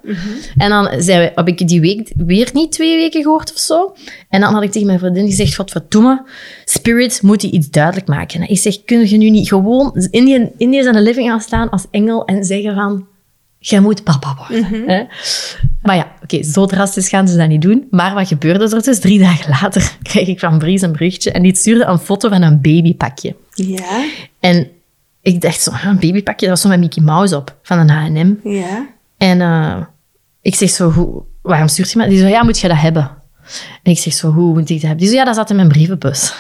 [0.58, 3.96] En dan zijn we, heb ik die week weer niet twee weken gehoord of zo.
[4.30, 6.24] En dan had ik tegen mijn vriendin gezegd, wat verdomme,
[6.66, 8.42] Spirit moet die iets duidelijk maken.
[8.42, 11.42] En ik zeg, kun je nu niet gewoon in die, in die zijn living gaan
[11.42, 13.06] staan als engel en zeggen van,
[13.60, 14.84] jij moet papa worden.
[14.90, 15.04] hè?
[15.82, 17.88] Maar ja, oké, zo drastisch gaan ze dat niet doen.
[17.90, 19.00] Maar wat gebeurde er dus?
[19.00, 22.42] Drie dagen later kreeg ik van Bries een berichtje en die stuurde een foto van
[22.42, 23.36] een babypakje.
[23.54, 24.06] Ja,
[24.40, 24.68] En
[25.26, 28.50] ik dacht zo, een babypakje, dat was zo met Mickey Mouse op, van een H&M.
[28.50, 28.88] ja.
[29.18, 29.78] En eh,
[30.42, 32.08] ik zeg zo, hoe, waarom stuurt je me?
[32.08, 33.12] Die zo, ja, moet je dat hebben?
[33.84, 34.98] En ik zeg zo, hoe moet ik dat hebben?
[34.98, 36.34] Die zo, ja, dat zat in mijn brievenbus.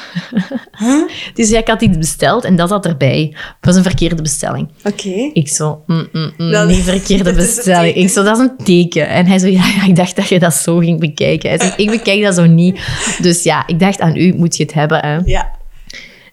[1.33, 3.29] Die zo, ja, ik had iets besteld en dat zat erbij.
[3.33, 4.69] Het was een verkeerde bestelling.
[4.83, 5.29] Oké.
[5.33, 7.95] Ik zo, mm, mm, mm, Dat- niet verkeerde bestelling.
[7.95, 9.07] Ik zo, dat is een teken.
[9.09, 11.49] En hij zo, ja, ja, ik dacht dat je dat zo ging bekijken.
[11.49, 12.79] Hij zegt, ik bekijk dat zo niet.
[13.21, 14.99] Dus ja, ik dacht, aan u moet je het hebben.
[14.99, 15.15] Hè.
[15.25, 15.51] Ja.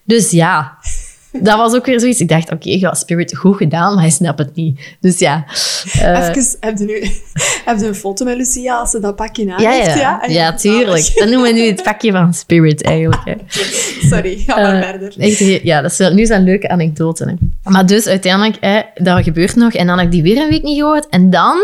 [0.03, 0.77] Dus ja,
[1.41, 2.19] dat was ook weer zoiets.
[2.19, 4.79] Ik dacht, oké, ja, Spirit, goed gedaan, maar hij snapt het niet.
[4.99, 5.45] Dus ja.
[5.93, 6.93] eh, Even, heb je nu
[7.65, 9.99] heb je een foto met Lucia als ze dat pakje aan ja, heeft?
[9.99, 11.11] ja, ja, tuurlijk.
[11.15, 13.21] Dat noemen we nu het pakje van Spirit eigenlijk.
[13.25, 13.33] Hè.
[14.09, 15.13] Sorry, ga maar Eh, verder.
[15.17, 17.27] echt, ja, dat is wel, nu zijn leuke anekdoten.
[17.27, 17.33] Hè.
[17.71, 19.73] Maar dus uiteindelijk, hè, dat gebeurt nog.
[19.73, 21.07] En dan heb ik die weer een week niet gehoord.
[21.09, 21.57] En dan,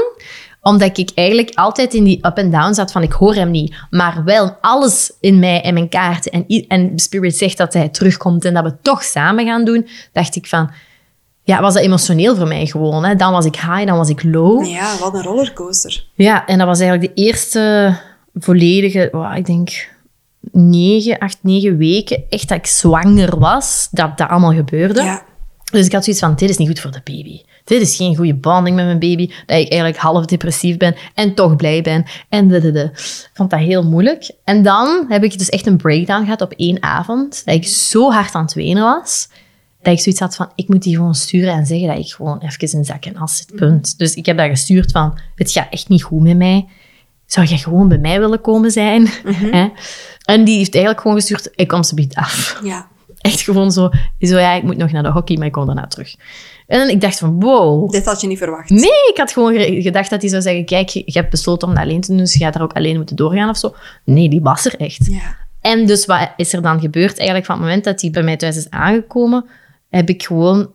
[0.62, 3.76] omdat ik eigenlijk altijd in die up en down zat van ik hoor hem niet.
[3.90, 6.32] Maar wel alles in mij en mijn kaarten.
[6.32, 9.88] En, en Spirit zegt dat hij terugkomt en dat we toch samen gaan doen.
[10.14, 10.70] Dacht ik van,
[11.44, 13.06] ja, was dat emotioneel voor mij gewoon.
[13.06, 13.16] Hè.
[13.16, 14.66] Dan was ik high, dan was ik low.
[14.66, 16.06] Ja, wat een rollercoaster.
[16.14, 17.96] Ja, en dat was eigenlijk de eerste
[18.34, 19.90] volledige, wow, ik denk
[20.52, 25.04] negen, acht, negen weken, echt dat ik zwanger was, dat dat allemaal gebeurde.
[25.04, 25.24] Ja.
[25.72, 27.42] Dus ik had zoiets van, dit is niet goed voor de baby.
[27.70, 29.28] Dit is geen goede bonding met mijn baby.
[29.28, 32.06] Dat ik eigenlijk half depressief ben en toch blij ben.
[32.30, 32.84] En de, de, de.
[32.94, 34.32] Ik vond dat heel moeilijk.
[34.44, 37.42] En dan heb ik dus echt een breakdown gehad op één avond.
[37.46, 39.30] Dat ik zo hard aan het wenen was.
[39.82, 42.40] Dat ik zoiets had van, ik moet die gewoon sturen en zeggen dat ik gewoon
[42.40, 43.56] even in zak en as zit.
[43.56, 43.98] Punt.
[43.98, 46.68] Dus ik heb dat gestuurd van, het gaat echt niet goed met mij.
[47.26, 49.08] Zou jij gewoon bij mij willen komen zijn?
[49.26, 49.70] Hè?
[50.24, 52.60] En die heeft eigenlijk gewoon gestuurd, ik kom ze biedt af.
[52.64, 52.88] Ja.
[53.18, 53.90] Echt gewoon zo,
[54.20, 56.16] zo, ja, ik moet nog naar de hockey, maar ik kom daarna terug.
[56.70, 57.92] En ik dacht van, wow.
[57.92, 58.70] Dit had je niet verwacht.
[58.70, 61.68] Nee, ik had gewoon ge- gedacht dat hij zou zeggen, kijk, je, je hebt besloten
[61.68, 63.74] om dat alleen te doen, dus je gaat er ook alleen moeten doorgaan of zo.
[64.06, 65.06] Nee, die was er echt.
[65.12, 65.36] Ja.
[65.62, 67.18] En dus wat is er dan gebeurd?
[67.18, 69.46] Eigenlijk van het moment dat hij bij mij thuis is aangekomen,
[69.90, 70.70] heb ik gewoon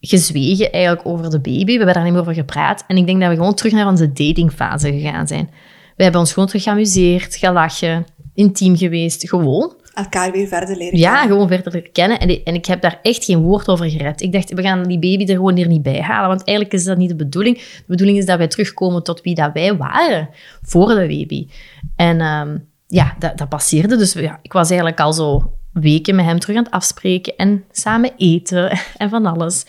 [0.00, 1.64] gezwegen eigenlijk over de baby.
[1.64, 2.84] We hebben daar niet meer over gepraat.
[2.86, 5.50] En ik denk dat we gewoon terug naar onze datingfase gegaan zijn.
[5.96, 9.74] We hebben ons gewoon terug geamuseerd, gelachen, intiem geweest, gewoon.
[9.98, 11.28] Elkaar weer verder leren Ja, kennen.
[11.30, 12.18] gewoon verder leren kennen.
[12.20, 14.20] En, en ik heb daar echt geen woord over gered.
[14.22, 16.28] Ik dacht, we gaan die baby er gewoon hier niet bij halen.
[16.28, 17.56] Want eigenlijk is dat niet de bedoeling.
[17.58, 20.28] De bedoeling is dat wij terugkomen tot wie dat wij waren
[20.62, 21.48] voor de baby.
[21.96, 23.96] En ehm, ja, dat, dat passeerde.
[23.96, 27.36] Dus ja, ik was eigenlijk al zo weken met hem terug aan het afspreken.
[27.36, 29.66] En samen eten en van alles.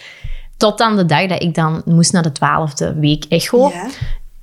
[0.57, 3.69] Tot aan de dag dat ik dan moest naar de twaalfde week echo.
[3.69, 3.87] Ja.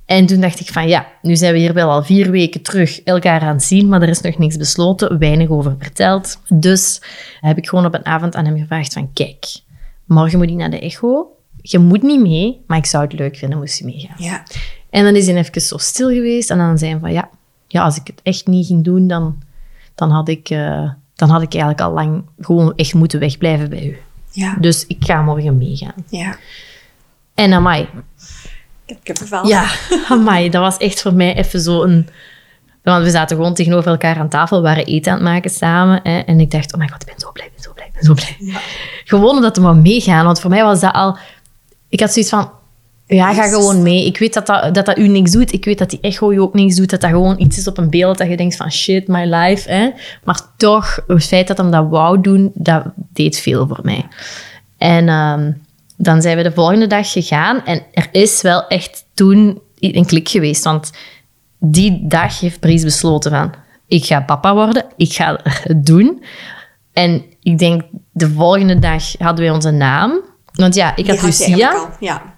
[0.07, 3.03] En toen dacht ik van ja, nu zijn we hier wel al vier weken terug
[3.03, 6.39] elkaar aan het zien, maar er is nog niks besloten, weinig over verteld.
[6.49, 7.01] Dus
[7.39, 9.45] heb ik gewoon op een avond aan hem gevraagd van kijk,
[10.05, 11.27] morgen moet ik naar de echo.
[11.61, 14.15] Je moet niet mee, maar ik zou het leuk vinden moest je meegaan.
[14.17, 14.43] Ja.
[14.89, 17.29] En dan is hij even zo stil geweest en dan zei hij van ja,
[17.67, 19.43] ja als ik het echt niet ging doen, dan,
[19.95, 23.85] dan, had ik, eh, dan had ik eigenlijk al lang gewoon echt moeten wegblijven bij
[23.85, 23.97] u.
[24.31, 24.55] Ja.
[24.59, 26.05] Dus ik ga morgen meegaan.
[26.09, 26.37] Ja.
[27.33, 27.87] En amai,
[28.87, 29.47] Ik heb kippenvel.
[29.47, 29.65] Ja,
[30.09, 32.07] amai, dat was echt voor mij even zo een...
[32.83, 35.99] Want we zaten gewoon tegenover elkaar aan tafel, waren eten aan het maken samen.
[36.03, 37.87] Hè, en ik dacht, oh mijn god, ik ben zo blij, ik ben zo blij,
[37.87, 38.61] ik ben zo blij.
[39.03, 41.17] Gewoon omdat we maar meegaan, want voor mij was dat al...
[41.89, 42.51] Ik had zoiets van,
[43.07, 44.05] ja, ga gewoon mee.
[44.05, 45.53] Ik weet dat dat, dat, dat u niks doet.
[45.53, 46.89] Ik weet dat die echo je ook niks doet.
[46.89, 49.71] Dat dat gewoon iets is op een beeld dat je denkt van shit, my life.
[49.71, 49.89] Hè.
[50.23, 54.07] Maar toch, het feit dat hem dat wou doen, dat deed veel voor mij.
[54.77, 55.51] En ehm,
[55.97, 57.65] dan zijn we de volgende dag gegaan.
[57.65, 60.63] En er is wel echt toen een klik geweest.
[60.63, 60.91] Want
[61.59, 63.53] die dag heeft Bries besloten van...
[63.87, 64.85] Ik ga papa worden.
[64.95, 66.23] Ik ga het doen.
[66.93, 67.81] En ik denk,
[68.11, 70.21] de volgende dag hadden wij onze naam.
[70.53, 71.71] Want ja, ik had eigenlijk Lucia.
[71.71, 71.87] al.
[71.99, 72.35] Ja.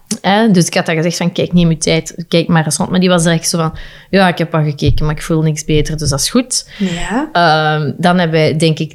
[0.47, 2.89] Dus ik had dat gezegd van, kijk, neem je tijd, kijk maar eens rond.
[2.89, 3.77] Maar die was direct zo van,
[4.09, 6.69] ja, ik heb al gekeken, maar ik voel niks beter, dus dat is goed.
[6.77, 7.29] Ja.
[7.31, 8.93] Ehm, dan hebben wij, denk ik,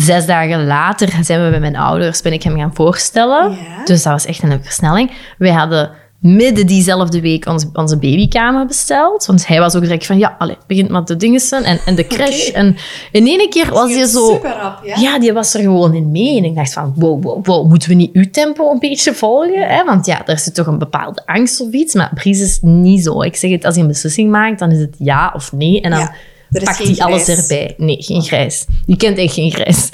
[0.00, 3.50] zes dagen later zijn we bij mijn ouders, ben ik hem gaan voorstellen.
[3.50, 3.84] Ja.
[3.84, 5.10] Dus dat was echt een versnelling.
[5.38, 9.26] Wij hadden midden diezelfde week onze, onze babykamer besteld.
[9.26, 12.06] Want hij was ook direct van, ja, allez, begint met de dingen en, en de
[12.06, 12.48] crash.
[12.48, 12.76] En
[13.12, 14.32] in één keer was hij zo...
[14.32, 14.96] Super rap, ja.
[15.00, 16.36] Ja, die was er gewoon in mee.
[16.36, 19.68] En ik dacht van, wow, wow, wow, moeten we niet uw tempo een beetje volgen?
[19.68, 19.84] Hè?
[19.84, 21.94] Want ja, daar zit toch een bepaalde angst of iets.
[21.94, 23.22] Maar Bries is niet zo.
[23.22, 25.80] Ik zeg het, als hij een beslissing maakt, dan is het ja of nee.
[25.80, 26.14] En dan Ja,
[26.50, 27.74] er pakt hij alles erbij.
[27.76, 28.66] Nee, geen grijs.
[28.86, 29.88] Die kent echt geen grijs.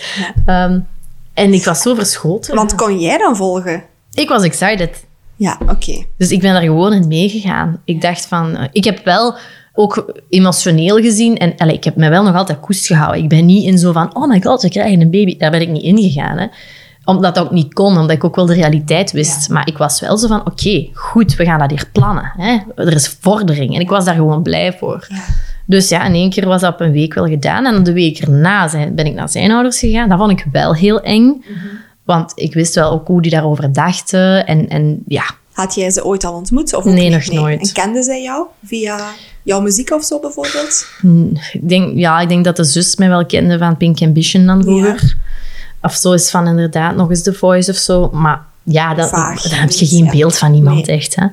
[0.47, 0.81] Ehm,
[1.35, 2.55] en ik was zo verschoten.
[2.55, 3.83] Want kon jij dan volgen?
[4.13, 5.05] Ik was excited.
[5.37, 6.05] Ja, oké.
[6.17, 7.81] Dus ik ben daar gewoon in meegegaan.
[7.85, 8.57] Ik dacht van...
[8.57, 9.35] eh, Ik heb wel
[9.73, 11.37] ook emotioneel gezien...
[11.39, 13.23] En allee, ik heb me wel nog altijd koest gehouden.
[13.23, 14.17] Ik ben niet in zo van...
[14.17, 15.37] Oh my god, we krijgen een baby.
[15.39, 16.39] Daar ben ik niet in gegaan.
[16.39, 16.47] Hè.
[17.05, 17.99] Omdat dat ook niet kon.
[17.99, 19.49] Omdat ik ook wel de realiteit wist.
[19.49, 20.47] Maar ik was wel zo van...
[20.47, 22.33] Oké, goed, we gaan dat hier plannen.
[22.37, 22.59] Hè.
[22.77, 23.75] Er is vordering.
[23.75, 25.07] En ik was daar gewoon blij voor.
[25.09, 25.17] Ja.
[25.67, 27.67] Dus ja, in één keer was dat op een week wel gedaan.
[27.67, 30.09] En de week erna ben ik naar zijn ouders gegaan.
[30.09, 31.45] Dat vond ik wel heel eng.
[32.05, 34.47] Want ik wist wel ook hoe die daarover dachten.
[34.47, 36.75] En, en ja, Had jij ze ooit al ontmoet?
[36.75, 37.61] Of Nee, nog nooit.
[37.61, 39.01] En kenden zij jou via
[39.43, 40.87] jouw muziek of zo bijvoorbeeld?
[41.53, 44.63] ik denk, ja, ik denk dat de zus mij wel kende van Pink Ambition dan
[44.63, 45.17] vroeger.
[45.83, 48.11] Of zo is van inderdaad nog eens The Voice of zo.
[48.13, 50.11] Maar ja, dan, Vaag, dan heb je geen ja.
[50.11, 50.97] beeld van iemand Nee.
[50.97, 51.15] echt.
[51.15, 51.27] Hè.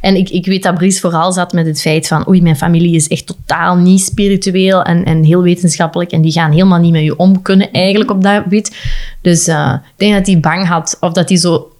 [0.00, 2.28] En ik, ik weet dat Brice vooral zat met het feit van...
[2.28, 6.12] Oei, mijn familie is echt totaal niet spiritueel en, en heel wetenschappelijk.
[6.12, 8.76] En die gaan helemaal niet met je om kunnen eigenlijk op dat gebied.
[9.20, 10.96] Dus eh, ik denk dat hij bang had.
[11.00, 11.70] Of dat hij zo...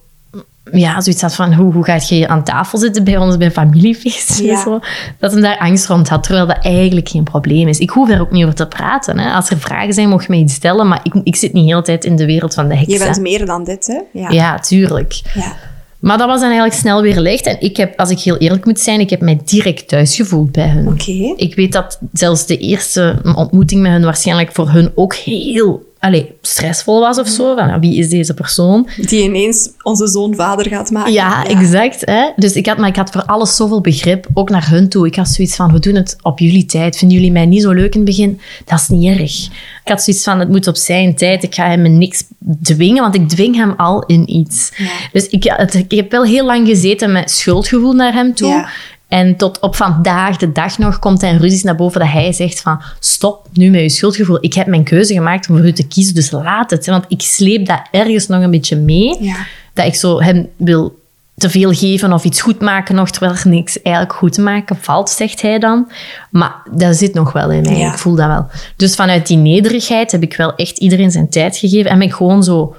[0.71, 4.39] Ja, zoiets had van, hoe, hoe gaat je aan tafel zitten bij ons bij familiefeest?
[4.39, 4.53] Ja.
[4.53, 4.79] en Zo.
[5.19, 7.79] Dat hij daar angst rond had, terwijl dat eigenlijk geen probleem is.
[7.79, 9.19] Ik hoef er ook niet over te praten.
[9.19, 9.31] Hè.
[9.31, 11.69] Als er vragen zijn, mag je mij iets stellen, maar ik, ik zit niet de
[11.69, 12.91] hele tijd in de wereld van de heks.
[12.91, 14.19] Je bent meer dan dit, hè?
[14.19, 14.29] Ja.
[14.29, 15.21] Ja, tuurlijk.
[15.33, 15.55] Ja.
[15.99, 17.45] Maar dat was dan eigenlijk snel weer licht.
[17.45, 20.51] En ik heb, als ik heel eerlijk moet zijn, ik heb mij direct thuis gevoeld
[20.51, 20.97] bij hun.
[21.35, 26.31] Ik weet dat zelfs de eerste ontmoeting met hun waarschijnlijk voor hun ook heel allee,
[26.41, 27.55] stressvol was of zo.
[27.55, 28.89] Van, wie is deze persoon?
[28.97, 31.13] Die ineens onze zoon vader gaat maken.
[31.13, 32.01] Ja, exact.
[32.05, 32.29] Hè?
[32.35, 35.07] Dus ik had, maar ik had voor alles zoveel begrip, ook naar hun toe.
[35.07, 36.97] Ik had zoiets van, we doen het op jullie tijd.
[36.97, 38.39] Vinden jullie mij niet zo leuk in het begin?
[38.65, 39.45] Dat is niet erg.
[39.83, 41.43] Ik had zoiets van, het moet op zijn tijd.
[41.43, 42.23] Ik ga hem in niks
[42.63, 44.71] dwingen, want ik dwing hem al in iets.
[44.77, 44.89] Ja.
[45.11, 48.49] Dus ik, het- ik heb wel heel lang gezeten met schuldgevoel naar hem toe.
[48.49, 48.69] Ja.
[49.09, 52.61] En tot op vandaag, de dag nog, komt hij ruzies naar boven dat hij zegt
[52.61, 54.37] van stop nu met je schuldgevoel.
[54.41, 56.85] Ik heb mijn keuze gemaakt om voor u te kiezen, dus laat het.
[56.85, 59.35] Want ik sleep dat ergens nog een beetje mee Ja.
[59.73, 60.97] dat ik zo hem wil
[61.37, 65.09] te veel geven of iets goed maken nog, terwijl er niks eigenlijk goed maken valt,
[65.09, 65.91] zegt hij dan.
[66.31, 67.91] Maar dat zit nog wel in mij, Ja.
[67.91, 68.47] ik voel dat wel.
[68.75, 72.13] Dus vanuit die nederigheid heb ik wel echt iedereen zijn tijd gegeven en ben ik
[72.13, 72.75] gewoon zo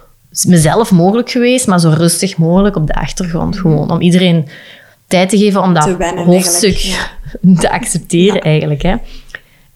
[0.46, 3.58] mezelf mogelijk geweest, maar zo rustig mogelijk op de achtergrond.
[3.58, 4.48] Gewoon om iedereen
[5.10, 6.76] tijd te geven om dat Te wennen hoofdstuk
[7.60, 8.82] te accepteren eigenlijk.
[8.82, 8.96] Hè.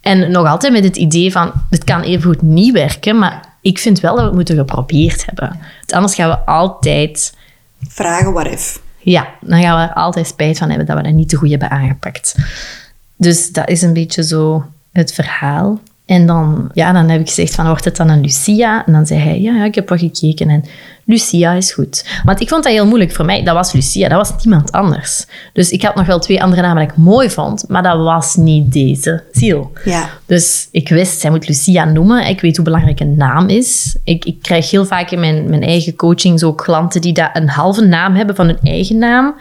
[0.00, 4.00] En nog altijd met het idee van, het kan evengoed niet werken, maar ik vind
[4.00, 5.48] wel dat we het moeten geprobeerd hebben.
[5.48, 7.34] Want anders gaan we altijd
[7.88, 8.80] Vragen what if.
[8.98, 11.50] ja, dan gaan we er altijd spijt van hebben dat we dat niet te goed
[11.50, 12.34] hebben aangepakt.
[13.16, 15.80] Dus dat is een beetje zo het verhaal.
[16.06, 18.86] En dan, ja, dan heb ik gezegd van, wordt het dan een Lucia?
[18.86, 20.64] En dan zei hij, ja, ja, ik heb wat gekeken en
[21.04, 22.20] Lucia is goed.
[22.24, 23.42] Want ik vond dat heel moeilijk voor mij.
[23.42, 25.26] Dat was Lucia, dat was niemand anders.
[25.52, 28.36] Dus ik had nog wel twee andere namen die ik mooi vond, maar dat was
[28.36, 29.72] niet deze ziel.
[29.84, 30.08] Ja.
[30.26, 32.26] Dus ik wist, zij moet Lucia noemen.
[32.26, 33.96] Ik weet hoe belangrijk een naam is.
[34.04, 37.48] Ik, ik krijg heel vaak in mijn, mijn eigen coachings ook klanten die dat een
[37.48, 39.34] halve naam hebben van hun eigen naam.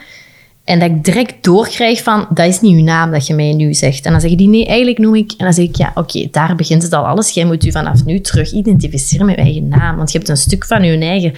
[0.64, 3.74] En dat ik direct doorkrijg van, dat is niet uw naam dat je mij nu
[3.74, 4.06] zegt.
[4.06, 5.32] En dan zeggen die, nee, eigenlijk noem ik...
[5.32, 7.30] En dan zeg ik, ja, oké, daar begint het al alles.
[7.30, 9.96] Jij moet u vanaf nu terug identificeren met uw eigen naam.
[9.96, 11.34] Want je hebt een stuk van je eigen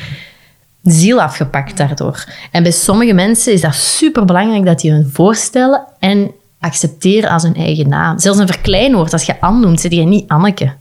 [0.83, 2.25] ziel afgepakt daardoor.
[2.51, 7.43] En bij sommige mensen is dat super belangrijk dat die hun voorstellen en accepteren als
[7.43, 8.19] hun eigen naam.
[8.19, 10.73] Zelfs een verkleinwoord, als je Anne noemt, zit je niet Anneke.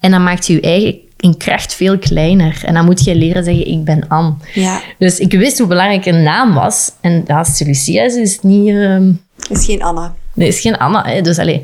[0.00, 2.60] En dan maakt je je eigen in kracht veel kleiner.
[2.64, 4.34] En dan moet je leren zeggen, ik ben Anne.
[4.54, 4.80] Ja.
[4.98, 6.92] Dus ik wist hoe belangrijk een naam was.
[7.00, 8.68] En als het Lucia is, is het niet...
[8.68, 9.12] ehm,
[9.50, 10.14] Is geen Anna.
[10.34, 11.04] Nee, is geen Anna.
[11.06, 11.62] Hè, dus allee.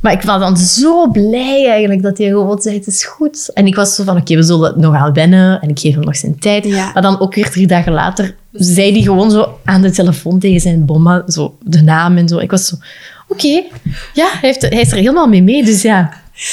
[0.00, 3.50] Maar ik was dan zo blij eigenlijk dat hij gewoon zei, het is goed.
[3.54, 5.60] En ik was zo van, oké, we zullen het nog aan wennen.
[5.60, 6.64] En ik geef hem nog zijn tijd.
[6.64, 6.90] Ja.
[6.92, 10.60] Maar dan ook weer drie dagen later zei hij gewoon zo aan de telefoon tegen
[10.60, 12.38] zijn bomma, zo de naam en zo.
[12.38, 12.76] Ik was zo,
[13.28, 13.62] oké.
[14.14, 15.64] Ja, hij, heeft, hij is er helemaal mee mee.
[15.64, 16.12] Dus ja,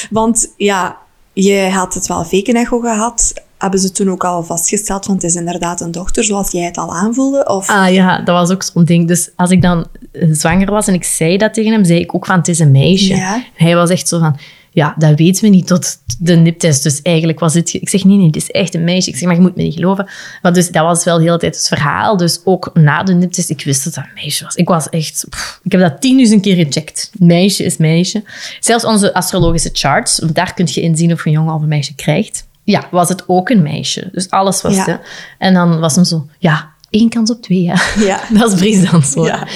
[0.10, 0.98] Want ja,
[1.44, 3.34] je had het wel Vekenecho gehad.
[3.58, 6.78] Hebben ze toen ook al vastgesteld, want het is inderdaad een dochter, zoals jij het
[6.78, 7.46] al aanvoelde?
[7.46, 7.70] Of...
[7.70, 9.08] Ah ja, dat was ook zo'n ding.
[9.08, 9.88] Dus als ik dan
[10.32, 12.72] zwanger was en ik zei dat tegen hem, zei ik ook van, het is een
[12.72, 13.16] meisje.
[13.16, 13.44] Ja.
[13.54, 14.38] Hij was echt zo van,
[14.72, 16.84] ja, dat weten we niet tot de niptest.
[16.84, 17.74] Dus eigenlijk was het...
[17.74, 19.10] Ik zeg, nee, nee, het is echt een meisje.
[19.10, 20.10] Ik zeg, maar je moet me niet geloven.
[20.42, 22.18] Maar dus dat was wel de hele tijd het verhaal.
[22.18, 24.56] Dus ook na de niptest, ik wist dat dat een meisje was.
[24.56, 25.26] Ik was echt...
[25.30, 27.12] pff, ik heb dat tienduizend keer gecheckt.
[27.20, 28.24] Meisje is meisje.
[28.60, 31.96] Zelfs onze astrologische charts, daar kun je inzien of je een jongen of een meisje
[31.96, 32.48] krijgt.
[32.64, 34.10] Ja, was het ook een meisje.
[34.12, 34.86] Dus alles was Ja.
[34.86, 35.00] het.
[35.38, 37.82] En dan was hem zo, ja, één kans op twee, ja.
[37.98, 38.20] Ja.
[38.40, 39.26] Dat is Bries dan zo.
[39.26, 39.48] Ja.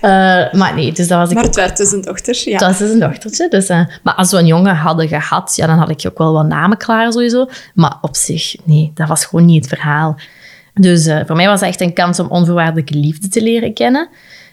[0.00, 2.58] Eh, maar nee, dus dat was ik Maar het werd dus een dochter, ja.
[2.58, 3.48] dat is dus een dochtertje.
[3.48, 6.32] Dus, eh, maar als we een jongen hadden gehad, ja, dan had ik ook wel
[6.32, 7.48] wat namen klaar sowieso.
[7.74, 10.16] Maar op zich, nee, dat was gewoon niet het verhaal.
[10.74, 14.08] Dus eh, voor mij was dat echt een kans om onvoorwaardelijke liefde te leren kennen.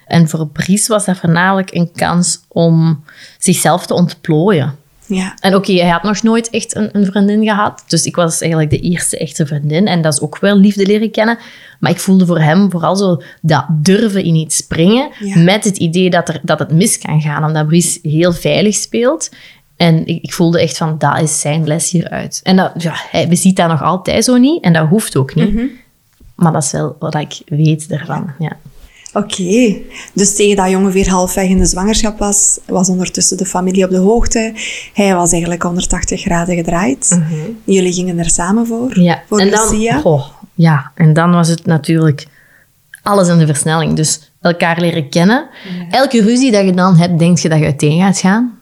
[0.06, 3.04] En voor Bries was dat voornamelijk een kans om
[3.38, 4.76] zichzelf te ontplooien.
[5.16, 5.36] Ja.
[5.40, 7.84] En oké, hij had nog nooit echt een, een vriendin gehad.
[7.88, 9.88] Dus ik was eigenlijk de eerste echte vriendin.
[9.88, 11.38] En dat is ook wel liefde leren kennen.
[11.80, 15.10] Maar ik voelde voor hem vooral zo dat durven in iets springen.
[15.20, 15.38] Ja.
[15.38, 17.44] Met het idee dat, er, dat het mis kan gaan.
[17.44, 19.30] Omdat Brice heel veilig speelt.
[19.78, 22.40] En ik, ik voelde echt van, dat is zijn les hieruit.
[22.44, 24.64] En dat, ja, hij beziet dat nog altijd zo niet.
[24.64, 25.60] En dat hoeft ook niet.
[26.36, 28.32] Maar dat is wel wat ik weet ervan.
[28.40, 28.58] Ja.
[29.14, 29.76] Oké,
[30.14, 33.90] dus tegen dat je ongeveer halfweg in de zwangerschap was, was ondertussen de familie op
[33.90, 34.54] de hoogte.
[34.94, 37.20] Hij was eigenlijk 180 graden gedraaid.
[37.64, 39.82] Jullie gingen er samen voor, Ja, voor en dan,
[40.56, 42.28] ja, en dan was het natuurlijk
[43.04, 43.96] alles in de versnelling.
[43.96, 45.48] Dus elkaar leren kennen.
[45.90, 48.61] Elke ruzie dat je dan hebt, denk je dat je uiteen gaat gaan.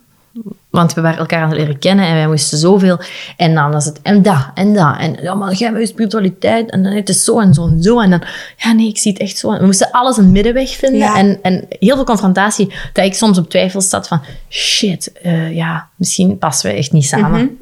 [0.69, 2.99] Want we waren elkaar aan het leren kennen en wij moesten zoveel.
[3.37, 4.97] En dan was het en dat en dat.
[4.97, 6.69] En ja, maar jij je spiritualiteit.
[6.69, 7.99] En dan het is zo en zo en zo.
[8.01, 8.21] En dan,
[8.57, 9.57] ja nee, ik zie het echt zo.
[9.57, 10.99] We moesten alles een middenweg vinden.
[10.99, 11.17] Ja.
[11.17, 12.73] En, en heel veel confrontatie.
[12.93, 17.05] Dat ik soms op twijfel zat van, shit, eh, ja, misschien passen we echt niet
[17.05, 17.59] samen.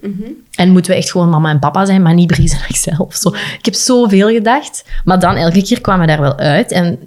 [0.55, 3.15] En moeten we echt gewoon mama en papa zijn, maar niet Bries en ikzelf.
[3.15, 3.29] Zo.
[3.29, 4.83] Ik heb zoveel gedacht.
[5.03, 6.71] Maar dan elke keer kwamen we daar wel uit.
[6.71, 6.99] En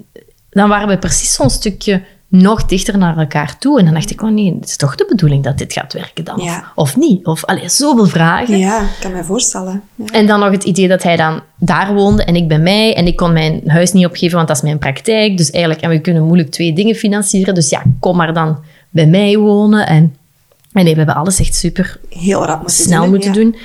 [0.50, 3.78] dan waren we precies zo'n stukje nog dichter naar elkaar toe.
[3.78, 6.24] En dan dacht ik, oh nee, het is toch de bedoeling dat dit gaat werken
[6.24, 6.34] dan?
[6.40, 6.72] Of, Ja.
[6.74, 7.26] of niet?
[7.26, 8.58] Of, allee, zoveel vragen.
[8.58, 9.82] Ja, ik kan me voorstellen.
[9.94, 10.04] Ja.
[10.06, 12.94] En dan nog het idee dat hij dan daar woonde en ik bij mij.
[12.94, 15.36] En ik kon mijn huis niet opgeven, want dat is mijn praktijk.
[15.36, 17.54] Dus eigenlijk, en we kunnen moeilijk twee dingen financieren.
[17.54, 18.58] Dus ja, kom maar dan
[18.90, 19.86] bij mij wonen.
[19.86, 20.14] En,
[20.72, 23.40] en nee, we hebben alles echt super Heel rap moeten snel doen, moeten ja.
[23.40, 23.56] doen.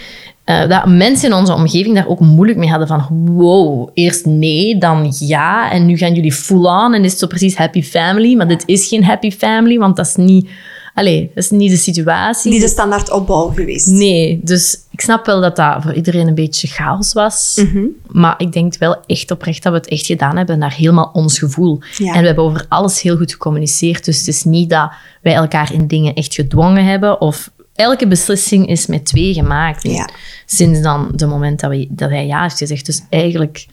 [0.45, 4.77] Eh, dat mensen in onze omgeving daar ook moeilijk mee hadden van wow, eerst nee,
[4.77, 8.35] dan ja en nu gaan jullie full on en is het zo precies happy family,
[8.35, 10.49] maar dit is geen happy family, want dat is niet,
[10.93, 12.51] allee, dat is niet de situatie.
[12.51, 13.87] Niet de standaard opbouw geweest.
[13.87, 17.61] Nee, dus ik snap wel dat dat voor iedereen een beetje chaos was.
[17.63, 17.85] Mhm.
[18.07, 21.39] Maar ik denk wel echt oprecht dat we het echt gedaan hebben naar helemaal ons
[21.39, 21.79] gevoel.
[21.97, 22.13] Ja.
[22.13, 24.05] En we hebben over alles heel goed gecommuniceerd.
[24.05, 24.91] Dus het is niet dat
[25.21, 27.21] wij elkaar in dingen echt gedwongen hebben.
[27.21, 29.83] Of elke beslissing is met twee gemaakt.
[29.83, 30.09] Ja.
[30.45, 32.85] Sinds dan de moment dat, we, dat hij ja heeft gezegd.
[32.85, 33.65] Dus eigenlijk,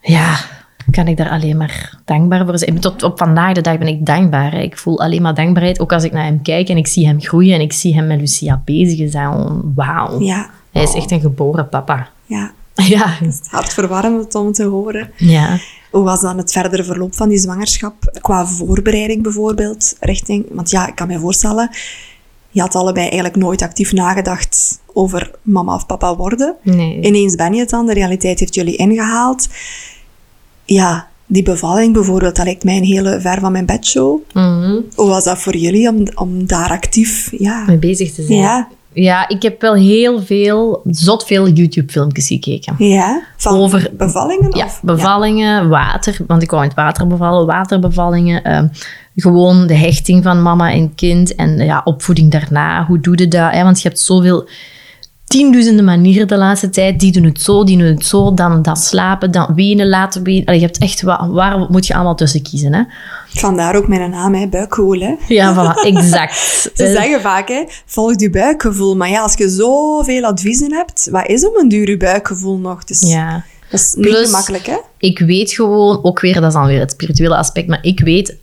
[0.00, 0.36] ja,
[0.90, 2.80] kan ik daar alleen maar dankbaar voor zijn.
[2.80, 4.52] Tot op vandaag de dag ben ik dankbaar.
[4.52, 4.58] hè.
[4.60, 5.80] Ik voel alleen maar dankbaarheid.
[5.80, 8.06] Ook als ik naar hem kijk en ik zie hem groeien en ik zie hem
[8.06, 9.10] met Lucia bezig.
[9.10, 10.20] Gewoon wauw.
[10.20, 10.50] Ja.
[10.72, 12.08] Hij is echt een geboren papa.
[12.26, 13.06] Ja, Ja.
[13.08, 15.10] het is hartverwarmend om te horen.
[15.16, 15.58] Ja.
[15.90, 18.18] Hoe was dan het verdere verloop van die zwangerschap?
[18.20, 20.46] Qua voorbereiding bijvoorbeeld, richting...
[20.50, 21.70] Want ja, ik kan me voorstellen,
[22.52, 26.54] je had allebei eigenlijk nooit actief nagedacht over mama of papa worden.
[26.62, 27.00] Nee.
[27.00, 29.48] Ineens ben je het dan, de realiteit heeft jullie ingehaald.
[30.64, 34.18] Ja, die bevalling bijvoorbeeld, dat lijkt mij een hele ver van mijn bedshow.
[34.32, 34.80] Mhm.
[34.94, 37.28] Hoe was dat voor jullie om, om daar actief...
[37.38, 38.38] Ja, Mee bezig te zijn.
[38.38, 42.74] ja, Ja, ik heb wel heel veel, zot veel YouTube-filmpjes gekeken.
[42.78, 43.22] ja.
[43.36, 44.56] Van Over- bevallingen?
[44.56, 44.80] Ja, of?
[44.82, 48.66] bevallingen, water, want ik wou in het water bevallen, waterbevallingen, ehm,
[49.14, 52.86] gewoon de hechting van mama en kind en ja, opvoeding daarna.
[52.86, 53.52] Hoe doe je dat?
[53.52, 53.62] Hè?
[53.64, 54.48] Want je hebt zoveel,
[55.24, 57.00] tienduizenden manieren de laatste tijd.
[57.00, 60.44] Die doen het zo, die doen het zo, dan dat slapen, dan wenen, laten wenen.
[60.44, 62.74] Allee, je hebt echt, wa- waar moet je allemaal tussen kiezen?
[62.74, 62.82] Hè?
[63.28, 65.00] Vandaar ook mijn naam, hè, buikgevoel.
[65.00, 65.14] Hè.
[65.28, 66.34] Ja, voilà, exact.
[66.74, 68.96] Ze Eh, zeggen vaak, hè, volg je buikgevoel.
[68.96, 72.84] Maar ja, als je zoveel adviezen hebt, wat is om een duur je buikgevoel nog?
[72.84, 73.44] Dus ja.
[73.70, 74.76] dat is niet Plus- gemakkelijk, hè?
[74.98, 78.36] ik weet gewoon, ook weer, dat is dan weer het spirituele aspect, maar ik weet,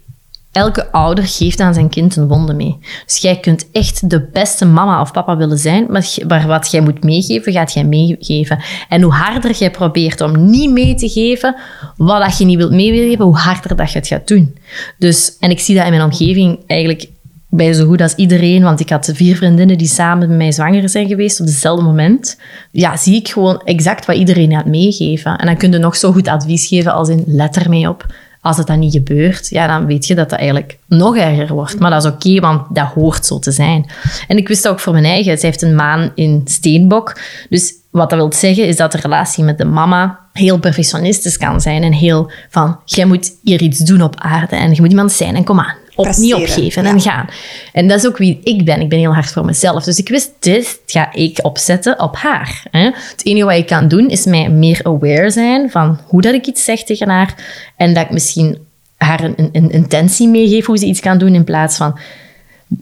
[0.59, 2.77] elke ouder geeft aan zijn kind een wonde mee.
[3.05, 5.85] Dus jij kunt echt de beste mama of papa willen zijn,
[6.27, 8.59] maar, wat jij moet meegeven, gaat jij meegeven.
[8.89, 11.55] En hoe harder jij probeert om niet mee te geven
[11.97, 14.57] wat dat je niet wilt meegeven, hoe harder dat je het gaat doen.
[14.97, 17.09] Dus, en ik zie dat in mijn omgeving eigenlijk
[17.49, 20.89] bij zo goed als iedereen, want ik had vier vriendinnen die samen met mij zwanger
[20.89, 22.39] zijn geweest op hetzelfde moment.
[22.71, 25.37] Ja, zie ik gewoon exact wat iedereen gaat meegeven.
[25.37, 28.05] En dan kun je nog zo goed advies geven als in let ermee op.
[28.41, 31.79] Als het dan niet gebeurt, ja, dan weet je dat dat eigenlijk nog erger wordt.
[31.79, 33.85] Maar dat is oké, want dat hoort zo te zijn.
[34.27, 35.37] En ik wist dat ook voor mijn eigen.
[35.37, 37.19] Zij heeft een maan in steenbok.
[37.49, 41.61] Dus wat dat wil zeggen, is dat de relatie met de mama heel perfectionistisch kan
[41.61, 41.83] zijn.
[41.83, 44.55] En heel van, jij moet hier iets doen op aarde.
[44.55, 46.89] En je moet iemand zijn en kom aan op, niet opgeven ja.
[46.89, 47.27] en gaan.
[47.73, 48.81] En dat is ook wie ik ben.
[48.81, 49.83] Ik ben heel hard voor mezelf.
[49.83, 52.63] Dus ik wist, dit ga ik opzetten op haar.
[52.71, 52.83] Hè?
[52.83, 56.45] Het enige wat ik kan doen, is mij meer aware zijn van hoe dat ik
[56.45, 57.35] iets zeg tegen haar.
[57.75, 58.57] En dat ik misschien
[58.97, 61.99] haar een, een, een intentie meegeef hoe ze iets kan doen, in plaats van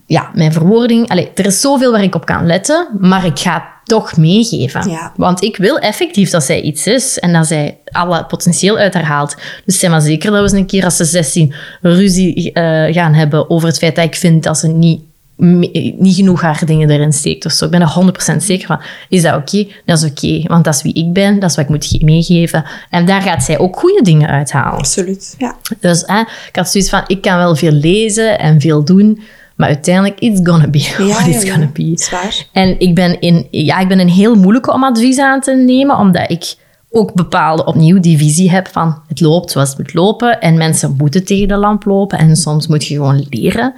[0.06, 1.10] ja, mijn verwoording.
[1.10, 4.90] Allee, er is zoveel waar ik op kan letten, maar ik ga toch meegeven.
[4.90, 5.14] Ja.
[5.16, 9.04] Want ik wil effectief dat zij iets is en dat zij alle potentieel uit haar
[9.04, 9.36] haalt.
[9.66, 13.14] Dus zeg maar zeker dat we eens een keer als ze 16 ruzie eh, gaan
[13.14, 15.02] hebben over het feit dat ik vind dat ze niet,
[15.36, 17.66] me- niet genoeg haar dingen erin steekt of zo.
[17.66, 17.96] Ik ben er
[18.34, 18.82] 100% zeker van.
[19.10, 19.68] Is dat oké?
[19.86, 22.04] Dat is oké, want dat is wie ik ben, dat is wat ik moet ge-
[22.06, 22.64] meegeven.
[22.90, 24.78] En daar gaat zij ook goede dingen uithalen.
[24.80, 25.56] Absoluut, ja.
[25.80, 29.20] Dus hè, ik had zoiets van, ik kan wel veel lezen en veel doen,
[29.58, 31.92] Maar uiteindelijk, it's gonna be what it's ja, gonna be.
[31.96, 32.46] Zwaar.
[32.52, 35.98] En ik ben, in, ja, ik ben een heel moeilijke om advies aan te nemen,
[35.98, 36.56] omdat ik
[36.92, 40.96] ook bepaalde, opnieuw, die visie heb van het loopt zoals het moet lopen en mensen
[40.98, 43.74] moeten tegen de lamp lopen en soms moet je gewoon leren.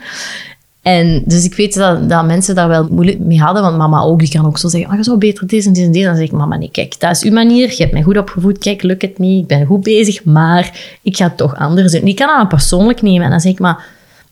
[0.81, 4.19] En dus ik weet dat, dat mensen daar wel moeilijk mee hadden, want mama ook,
[4.19, 6.03] die kan ook zo zeggen, oh, je zou beter dit en dit en dit.
[6.03, 8.57] Dan zeg ik, mama, nee, kijk, dat is uw manier, je hebt mij goed opgevoed,
[8.57, 12.03] kijk, lukt het niet, ik ben goed bezig, maar ik ga het toch anders doen.
[12.03, 13.85] Die kan dat persoonlijk nemen en dan zeg ik, maar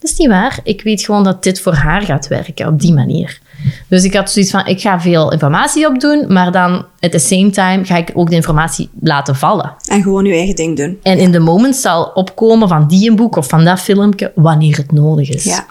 [0.07, 0.59] dat is niet waar.
[0.63, 3.39] Ik weet gewoon dat dit voor haar gaat werken, op die manier.
[3.87, 7.49] Dus ik had zoiets van, ik ga veel informatie opdoen, maar dan at the same
[7.49, 9.73] time ga ik ook de informatie laten vallen.
[9.87, 10.97] En gewoon je eigen ding doen.
[11.03, 14.77] En in de moment zal opkomen van die een boek of van dat filmpje, wanneer
[14.77, 15.43] het nodig is.
[15.43, 15.65] Ja.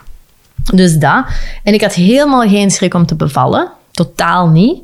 [0.74, 1.24] Dus dat.
[1.62, 3.70] En ik had helemaal geen schrik om te bevallen.
[3.90, 4.82] Totaal niet.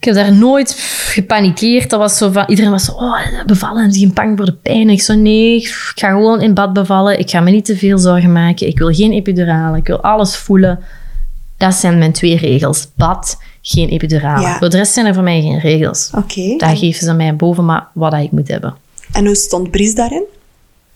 [0.00, 0.74] Ik heb daar nooit
[1.12, 1.90] gepanikeerd.
[1.90, 4.90] Dat was zo van, iedereen was zo, oh, bevallen, geen bang voor de pijn?
[4.90, 7.18] Ik zo, nee, ik ga gewoon in bad bevallen.
[7.18, 8.66] Ik ga me niet te veel zorgen maken.
[8.66, 9.76] Ik wil geen epidurale.
[9.76, 10.78] Ik wil alles voelen.
[11.56, 12.88] Dat zijn mijn twee regels.
[12.94, 14.42] Bad, geen epidurale.
[14.42, 14.58] Ja.
[14.58, 16.10] Voor de rest zijn er voor mij geen regels.
[16.14, 16.54] Oké.
[16.56, 18.74] Daar geven ze mij boven maar wat ik moet hebben.
[19.12, 20.24] En hoe stond Bries daarin?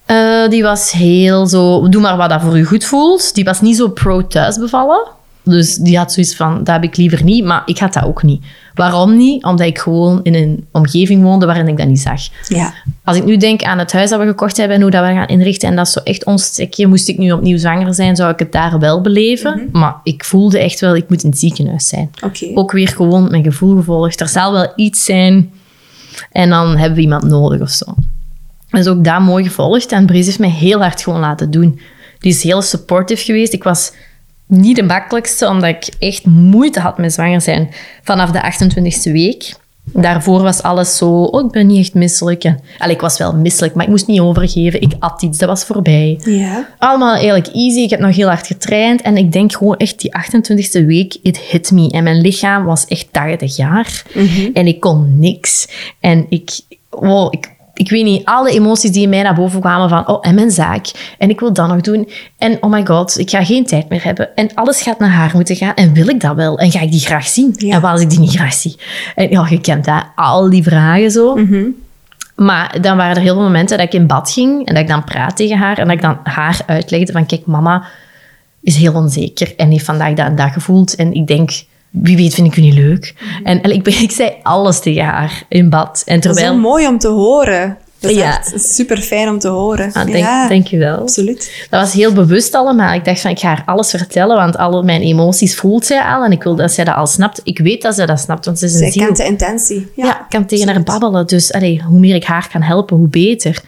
[0.07, 3.35] Eh, die was heel zo, doe maar wat dat voor je goed voelt.
[3.35, 5.07] Die was niet zo pro thuis bevallen.
[5.45, 8.23] Dus die had zoiets van, dat heb ik liever niet, maar ik had dat ook
[8.23, 8.45] niet.
[8.75, 9.45] Waarom niet?
[9.45, 12.21] Omdat ik gewoon in een omgeving woonde waarin ik dat niet zag.
[12.49, 12.75] Ja.
[13.05, 15.13] Als ik nu denk aan het huis dat we gekocht hebben en hoe dat we
[15.13, 18.17] gaan inrichten, en dat is zo echt ons stukje, moest ik nu opnieuw zwanger zijn,
[18.17, 19.69] zou ik het daar wel beleven.
[19.73, 22.11] Maar ik voelde echt wel, ik moet in het ziekenhuis zijn.
[22.55, 24.21] Ook weer gewoon mijn gevoel gevolgd.
[24.21, 25.51] Er zal wel iets zijn
[26.33, 27.95] en dan hebben we iemand nodig of zo.
[28.71, 29.93] Dus ook dat mooi gevolgd.
[29.93, 31.81] En Brees heeft mij heel hard gewoon laten doen.
[32.19, 33.53] Die is heel supportive geweest.
[33.53, 33.93] Ik was
[34.47, 37.71] niet de makkelijkste, omdat ik echt moeite had met zwanger zijn
[38.03, 39.55] vanaf de 28e week.
[39.93, 42.45] Daarvoor was alles zo, oh, ik ben niet echt misselijk.
[42.45, 44.81] En, allee, ik was wel misselijk, maar ik moest niet overgeven.
[44.81, 46.21] Ik at iets, dat was voorbij.
[46.25, 46.69] Ja.
[46.79, 47.81] Allemaal eigenlijk easy.
[47.81, 49.03] Ik heb nog heel hard getraind.
[49.03, 51.91] En ik denk gewoon echt die 28e week, it hit me.
[51.91, 54.03] En mijn lichaam was echt 80 jaar.
[54.55, 55.69] En ik kon niks.
[56.01, 56.51] En ik,
[56.91, 60.19] wow, ik, ik weet niet, alle emoties die in mij naar boven kwamen van, oh,
[60.21, 61.15] en mijn zaak.
[61.19, 62.09] En ik wil dat nog doen.
[62.39, 64.37] En oh my god, ik ga geen tijd meer hebben.
[64.37, 65.75] En alles gaat naar haar moeten gaan.
[65.75, 66.59] En wil ik dat wel?
[66.59, 67.55] En ga ik die graag zien?
[67.57, 67.75] Ja.
[67.75, 68.77] En wat als ik die niet graag zie?
[69.15, 70.05] En ja, je kent dat.
[70.15, 71.39] Al die vragen zo.
[72.35, 74.89] Maar dan waren er heel veel momenten dat ik in bad ging en dat ik
[74.89, 77.85] dan praat tegen haar en dat ik dan haar uitlegde van kijk, mama
[78.63, 81.51] is heel onzeker en heeft vandaag dat en dat gevoeld en ik denk,
[82.03, 83.15] wie weet vind ik u niet leuk.
[83.45, 86.03] En, en ik, ik zei alles tegen haar in bad.
[86.07, 86.55] En Dat is terwijl...
[86.55, 87.77] zo mooi om te horen.
[88.01, 88.41] Dat is Ja.
[88.55, 89.93] super fijn om te horen.
[89.93, 90.97] Ah, denk, ja, denk je wel.
[90.97, 91.67] absoluut.
[91.71, 92.95] Dat was heel bewust allemaal.
[92.95, 96.25] Ik dacht van, ik ga haar alles vertellen, want alle mijn emoties voelt zij al
[96.25, 97.41] en ik wil dat zij dat al snapt.
[97.45, 99.05] Ik weet dat zij dat snapt, want ze is een Zij ziel.
[99.05, 99.89] kent de intentie.
[99.97, 101.27] Ja, Ja, ik kan tegen haar babbelen.
[101.27, 103.61] Dus allee, hoe meer ik haar kan helpen, hoe beter.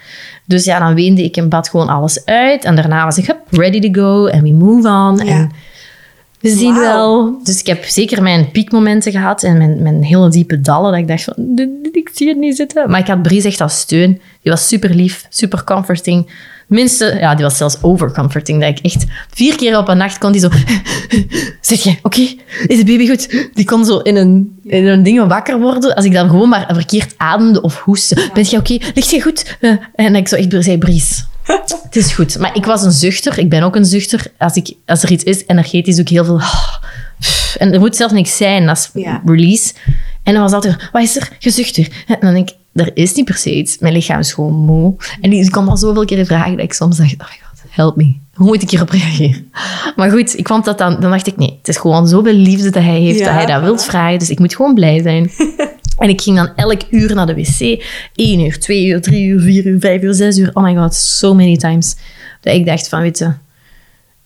[0.44, 2.64] Dus ja, dan weende ik in bad gewoon alles uit.
[2.64, 4.26] En daarna was ik hup, ready to go.
[4.26, 5.16] En we move on.
[5.26, 5.32] Ja.
[5.32, 5.50] En
[6.40, 7.38] we zien wel.
[7.44, 9.42] Dus ik heb zeker mijn piekmomenten gehad.
[9.42, 10.90] En mijn, mijn hele diepe dallen.
[10.90, 12.90] Dat ik dacht van, "Dit- dit- ik zie het niet zitten.
[12.90, 14.20] Maar ik had Bries echt als steun.
[14.42, 16.30] Die was super lief, super comforting.
[16.68, 18.60] Minste, ja, die was zelfs overcomforting.
[18.60, 20.48] Dat ik echt vier keer op een nacht kon die zo...
[21.60, 22.20] Zeg je, oké?
[22.66, 23.48] Is de baby goed?
[23.54, 25.94] Die kon zo in een, in een ding wakker worden.
[25.94, 28.30] Als ik dan gewoon maar verkeerd ademde of hoestte.
[28.34, 28.76] Ben je oké?
[28.94, 29.56] Ligt je goed?
[29.60, 31.24] Eh, en ik zo echt zei, Bries,
[31.82, 32.38] het is goed.
[32.38, 33.38] Maar ik was een zuchter.
[33.38, 34.26] Ik ben ook een zuchter.
[34.38, 36.40] Als, ik, als er iets is, energetisch ook heel veel...
[37.58, 38.66] En er moet zelfs niks zijn.
[38.66, 39.22] Dat is Ja.
[39.24, 39.72] release.
[40.22, 41.28] En dan was altijd, wat is er?
[41.38, 41.88] Gezuchter.
[42.06, 43.78] En dan denk ik, er is niet per se iets.
[43.78, 44.94] Mijn lichaam is gewoon moe.
[45.20, 47.96] En die kon al zoveel keer vragen dat ik soms dacht, oh my god, help
[47.96, 48.16] me.
[48.34, 49.52] Hoe moet ik hierop reageren?
[49.96, 52.70] Maar goed, ik vond dat dan, dan dacht ik, nee, het is gewoon zoveel liefde
[52.70, 54.18] dat hij heeft, Ja, dat hij dat wilt vragen.
[54.18, 55.30] Dus ik moet gewoon blij zijn.
[55.98, 57.84] En ik ging dan elk uur naar de wc.
[58.14, 60.50] 1 uur, 2 uur, 3 uur, 4 uur, 5 uur, 6 uur.
[60.52, 61.96] Oh my god, so many times.
[62.40, 63.32] Dat ik dacht van, weet je,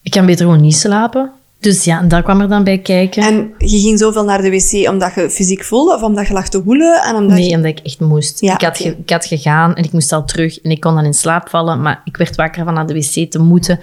[0.03, 1.31] ik kan beter gewoon niet slapen.
[1.61, 3.23] Dus ja, daar kwam er dan bij kijken.
[3.23, 6.49] En je ging zoveel naar de wc omdat je fysiek voelde of omdat je lag
[6.49, 7.03] te woelen?
[7.03, 7.57] En omdat Nee, je...
[7.57, 8.41] omdat ik echt moest.
[8.41, 11.05] Ja, ik, had ik had gegaan en ik moest al terug en ik kon dan
[11.05, 13.81] in slaap vallen, maar ik werd wakker van naar de wc te moeten.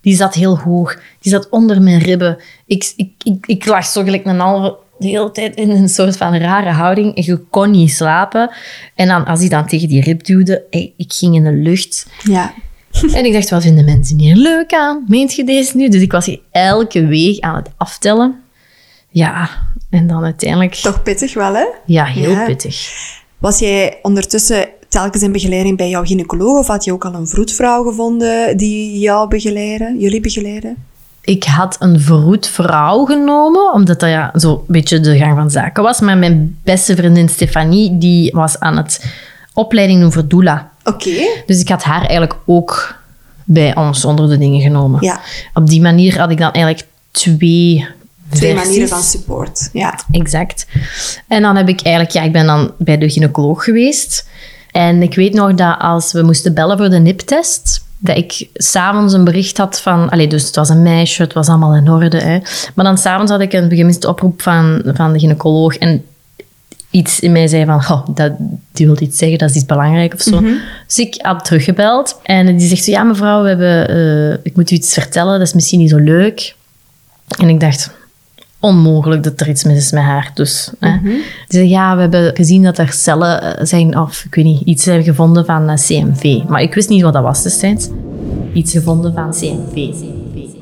[0.00, 0.98] Die zat heel hoog.
[1.20, 2.36] Die zat onder mijn ribben.
[2.66, 6.16] Ik, ik, ik, ik lag zo gelijk een halve de hele tijd in een soort
[6.16, 8.50] van rare houding en je kon niet slapen.
[8.94, 12.06] En dan, als hij dan tegen die rib duwde, ik, ging in de lucht.
[12.22, 12.54] Ja.
[13.14, 15.04] En ik dacht, wat vinden mensen hier leuk aan?
[15.08, 15.88] Meent je deze nu?
[15.88, 18.40] Dus ik was hier elke week aan het aftellen.
[19.08, 19.50] Ja,
[19.90, 20.74] en dan uiteindelijk...
[20.74, 21.64] Toch pittig wel, hè?
[21.86, 22.44] Ja, heel Ja.
[22.44, 22.90] pittig.
[23.38, 27.28] Was jij ondertussen telkens in begeleiding bij jouw gynaecoloog of had je ook al een
[27.28, 30.76] vroedvrouw gevonden die jou begeleiden, jullie begeleiden?
[31.20, 35.82] Ik had een vroedvrouw genomen, omdat dat ja, zo een beetje de gang van zaken
[35.82, 36.00] was.
[36.00, 39.04] Maar mijn beste vriendin Stefanie, die was aan het
[39.54, 40.70] opleiding doen voor doula.
[40.84, 41.10] Oké.
[41.46, 42.94] Dus ik had haar eigenlijk ook
[43.44, 45.02] bij ons onder de dingen genomen.
[45.04, 45.20] Ja.
[45.54, 47.86] Op die manier had ik dan eigenlijk twee
[48.30, 48.66] Twee versies.
[48.68, 49.68] manieren van support.
[49.72, 49.98] Ja.
[50.10, 50.66] Exact.
[51.28, 54.28] En dan heb ik eigenlijk, ja, ik ben dan bij de gynaecoloog geweest.
[54.70, 59.12] En ik weet nog dat als we moesten bellen voor de NIP-test, dat ik s'avonds
[59.12, 60.08] een bericht had van...
[60.08, 62.16] Allee, dus het was een meisje, het was allemaal in orde.
[62.16, 62.38] Hè.
[62.74, 65.76] Maar dan s'avonds had ik een gemiste oproep van, van de gynaecoloog.
[65.76, 66.04] En
[66.90, 68.32] iets in mij zei van, oh, dat,
[68.72, 70.40] die wil iets zeggen, dat is iets belangrijk of zo.
[70.86, 72.20] Dus ik had teruggebeld.
[72.22, 75.46] En die zegt zo, ja mevrouw, we hebben, eh, ik moet u iets vertellen, dat
[75.46, 76.54] is misschien niet zo leuk.
[77.38, 77.90] En ik dacht,
[78.60, 80.30] onmogelijk dat er iets mis is met haar.
[80.34, 80.98] Dus, hè.
[81.48, 84.84] Zei, ja, we hebben gezien dat er cellen eh, zijn, of ik weet niet, iets
[84.84, 86.48] hebben gevonden van eh, CMV.
[86.48, 87.88] Maar ik wist niet wat dat was destijds.
[88.52, 89.94] Iets gevonden van CMV.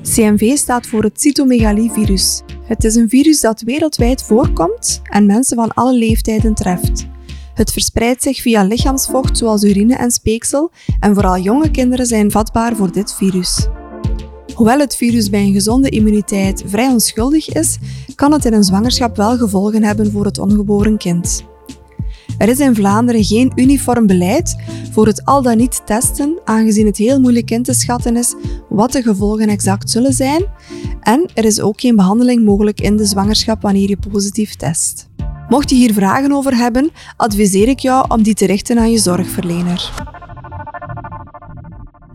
[0.03, 2.43] CMV staat voor het cytomegalievirus.
[2.65, 7.07] Het is een virus dat wereldwijd voorkomt en mensen van alle leeftijden treft.
[7.55, 10.71] Het verspreidt zich via lichaamsvocht zoals urine en speeksel
[11.01, 13.69] en vooral jonge kinderen zijn vatbaar voor dit virus.
[14.59, 17.79] Hoewel het virus bij een gezonde immuniteit vrij onschuldig is,
[18.15, 21.45] kan het in een zwangerschap wel gevolgen hebben voor het ongeboren kind.
[22.39, 24.57] Er is in Vlaanderen geen uniform beleid
[24.93, 28.35] voor het al dan niet testen, aangezien het heel moeilijk in te schatten is
[28.69, 30.45] wat de gevolgen exact zullen zijn.
[31.01, 35.09] En er is ook geen behandeling mogelijk in de zwangerschap wanneer je positief test.
[35.49, 38.99] Mocht je hier vragen over hebben, adviseer ik jou om die te richten aan je
[38.99, 39.93] zorgverlener.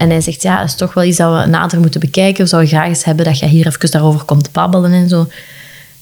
[0.04, 2.44] En hij zegt, ja, het is toch wel iets dat we nader moeten bekijken.
[2.44, 5.28] We zouden graag eens hebben dat je hier even daarover komt babbelen en zo.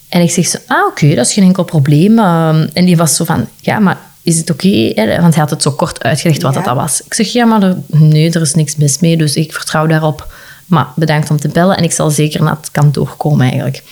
[0.09, 2.19] En ik zeg zo, ah, oké, dat is geen enkel probleem.
[2.19, 4.93] Ehm, en die was zo van, ja, maar is het oké?
[4.95, 6.57] Want hij had het zo kort uitgelegd wat Ja.
[6.57, 7.01] dat, dat was.
[7.05, 10.33] Ik zeg, ja, maar er, nee, er is niks mis mee, dus ik vertrouw daarop.
[10.65, 13.83] Maar bedankt om te bellen en ik zal zeker naar het kantoor komen eigenlijk.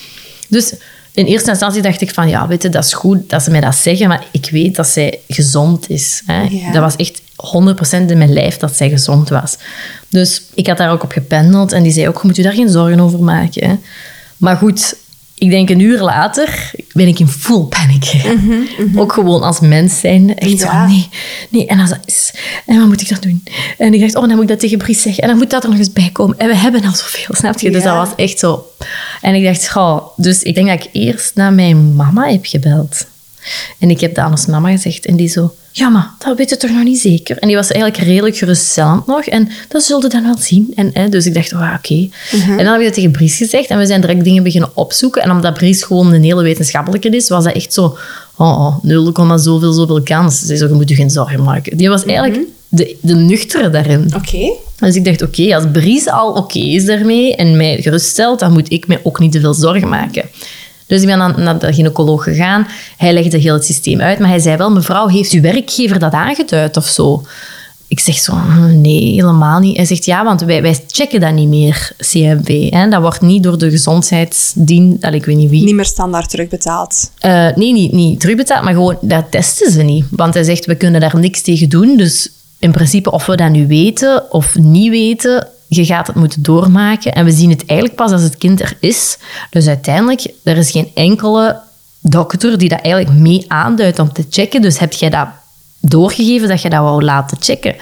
[0.48, 0.74] Dus
[1.14, 3.62] in eerste instantie dacht ik van, ja, weet je, dat is goed dat ze mij
[3.62, 6.22] dat zeggen, maar ik weet dat zij gezond is.
[6.26, 6.42] Hè?
[6.42, 6.72] Ja.
[6.72, 7.22] Dat was echt
[8.06, 9.58] 100% in mijn lijf dat zij gezond was.
[10.10, 12.54] Dus ik had daar ook op gependeld en die zei ook, je moet je daar
[12.54, 13.70] geen zorgen over maken.
[13.70, 13.76] Hè?
[14.38, 14.96] Maar goed,
[15.34, 18.22] ik denk een uur later ben ik in full panic.
[18.96, 20.36] Ook gewoon als mens zijn.
[20.38, 20.88] Echt Mhm, Ja.
[20.88, 21.10] zo, nee,
[21.50, 21.66] nee.
[21.68, 22.34] En, als dat is,
[22.66, 23.44] en wat moet ik dan doen?
[23.78, 25.24] En ik dacht, oh, dan moet ik dat tegen Bries zeggen.
[25.24, 26.38] En dan moet dat er nog eens bij komen.
[26.38, 27.72] En we hebben al zoveel, snap je?
[27.72, 28.66] Dus dat was echt zo.
[29.22, 33.06] En ik dacht, goh, dus ik denk dat ik eerst naar mijn mama heb gebeld.
[33.80, 35.06] En ik heb dat aan ons mama gezegd.
[35.06, 37.38] En die zo, ja, maar dat weet je toch nog niet zeker?
[37.38, 39.26] En die was eigenlijk redelijk geruststellend nog.
[39.26, 40.72] En dat zullen we dan wel zien.
[40.76, 42.10] En, hè, dus ik dacht, oh, oké.
[42.32, 43.68] En dan heb ik dat tegen Bries gezegd.
[43.68, 45.22] En we zijn direct dingen beginnen opzoeken.
[45.22, 47.98] En omdat Bries gewoon een hele wetenschappelijke is, was dat echt zo...
[48.38, 50.40] Oh, oh 0, zoveel, zoveel kans.
[50.40, 51.78] Ze zei zo, je moet je geen zorgen maken.
[51.78, 54.12] Die was eigenlijk de, de nuchtere daarin.
[54.16, 54.54] Oké.
[54.80, 58.72] Dus ik dacht, oké, als Bries al oké is daarmee en mij geruststelt, dan moet
[58.72, 60.30] ik me ook niet te veel zorgen maken.
[60.90, 62.68] Dus ik ben dan naar de gynaecoloog gegaan.
[62.98, 66.12] Hij legde heel het systeem uit, maar hij zei wel, mevrouw, heeft uw werkgever dat
[66.14, 67.24] aangeduid of zo?
[67.88, 69.76] Ik zeg zo, "Hm, nee, helemaal niet.
[69.78, 72.70] Hij zegt, ja, want wij, wij checken dat niet meer, CMV.
[72.70, 72.90] Hè?
[72.90, 77.12] Dat wordt niet door de gezondheidsdienst, ik weet niet wie, Niet meer standaard terugbetaald.
[77.20, 80.06] eh, nee, niet, niet terugbetaald, maar gewoon, dat testen ze niet.
[80.10, 81.98] Want hij zegt, we kunnen daar niks tegen doen.
[81.98, 82.30] Dus
[82.60, 87.14] in principe, of we dat nu weten of niet weten, je gaat het moeten doormaken.
[87.14, 89.18] En we zien het eigenlijk pas als het kind er is.
[89.50, 91.60] Dus uiteindelijk, er is geen enkele
[92.00, 94.62] dokter die dat eigenlijk mee aanduidt om te checken.
[94.62, 95.28] Dus heb jij dat
[95.80, 97.76] doorgegeven dat je dat wou laten checken?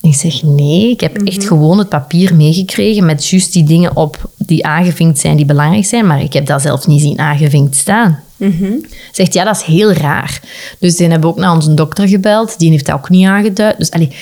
[0.00, 4.30] Ik zeg nee, ik heb echt gewoon het papier meegekregen met juist die dingen op
[4.36, 8.20] die aangevinkt zijn, die belangrijk zijn, maar ik heb dat zelf niet zien aangevinkt staan.
[9.12, 10.40] Zegt ja, dat is heel raar.
[10.78, 13.78] Dus die hebben ook naar onze dokter gebeld, die heeft dat ook niet aangeduid.
[13.78, 14.12] Dus allee,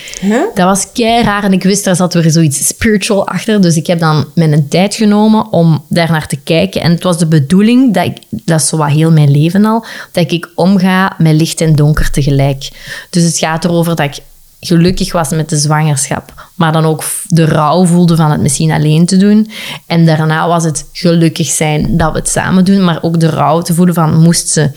[0.55, 3.63] dat was kei raar en ik wist daar zat weer zoiets spiritual achter.
[3.63, 6.81] Dus ik heb dan mijn tijd genomen om daar naar te kijken.
[6.81, 9.85] En het was de bedoeling dat ik, dat is zo wat heel mijn leven al,
[10.13, 12.69] dat ik omga met licht en donker tegelijk.
[13.11, 14.23] Dus het gaat erover dat ik
[14.67, 19.07] gelukkig was met de zwangerschap, maar dan ook de rouw voelde van het misschien alleen
[19.07, 19.51] te doen.
[19.87, 23.63] En daarna was het gelukkig zijn dat we het samen doen, maar ook de rouw
[23.63, 24.71] te voelen van moest ze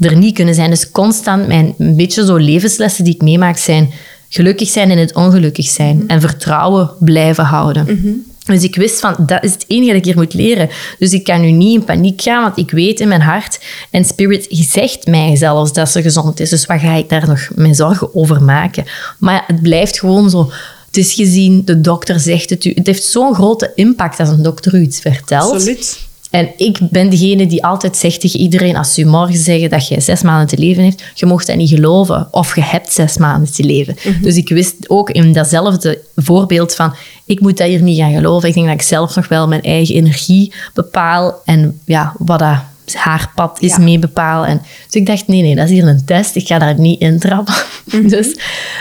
[0.00, 0.70] er niet kunnen zijn.
[0.70, 3.92] Dus constant mijn een beetje zo levenslessen die ik meemaak zijn
[4.28, 8.24] gelukkig zijn in het ongelukkig zijn en vertrouwen blijven houden.
[8.44, 10.68] Dus ik wist van, dat is het enige dat ik hier moet leren.
[10.98, 13.60] Dus ik kan nu niet in paniek gaan, want ik weet in mijn hart,
[13.90, 16.50] en Spirit zegt mij zelfs dat ze gezond is.
[16.50, 18.84] Dus wat ga ik daar nog mijn zorgen over maken?
[19.18, 20.50] Maar het blijft gewoon zo,
[20.86, 22.72] het is gezien, de dokter zegt het u.
[22.74, 25.52] Het heeft zo'n grote impact als een dokter u iets vertelt.
[25.52, 26.08] Absoluut.
[26.30, 29.88] En ik ben degene die altijd zegt tegen iedereen, als ze u morgen zeggen dat
[29.88, 32.28] je zes maanden te leven heeft, je mocht dat niet geloven.
[32.30, 33.96] Of je hebt zes maanden te leven.
[34.22, 38.48] Dus ik wist ook in datzelfde voorbeeld van, ik moet dat hier niet gaan geloven.
[38.48, 42.58] Ik denk dat ik zelf nog wel mijn eigen energie bepaal en ja, wat dat
[42.94, 43.78] haar pad is Ja.
[43.82, 44.48] mee bepalen.
[44.48, 46.36] En, dus ik dacht, nee, nee, dat is hier een test.
[46.36, 47.54] Ik ga daar niet in trappen.
[47.84, 48.08] Mhm.
[48.14, 48.36] Dus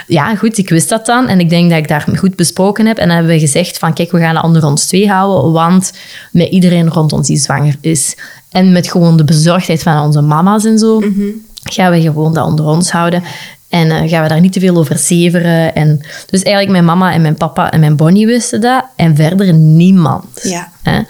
[0.08, 1.28] ja, goed, ik wist dat dan.
[1.28, 2.98] En ik denk dat ik daar goed besproken heb.
[2.98, 5.52] En dan hebben we gezegd van, kijk, we gaan dat onder ons twee houden.
[5.52, 5.94] Want
[6.32, 8.16] met iedereen rond ons die zwanger is.
[8.50, 11.22] En met gewoon de bezorgdheid van onze mama's en zo, Mhm.
[11.64, 13.24] gaan we gewoon dat onder ons houden.
[13.70, 15.76] En eh, gaan we daar niet te veel over zeveren.
[15.76, 16.00] En,
[16.30, 18.84] dus eigenlijk mijn mama en mijn papa en mijn Bonnie wisten dat.
[18.96, 20.26] En verder niemand.
[20.44, 20.72] Ja.
[20.84, 21.02] Hè?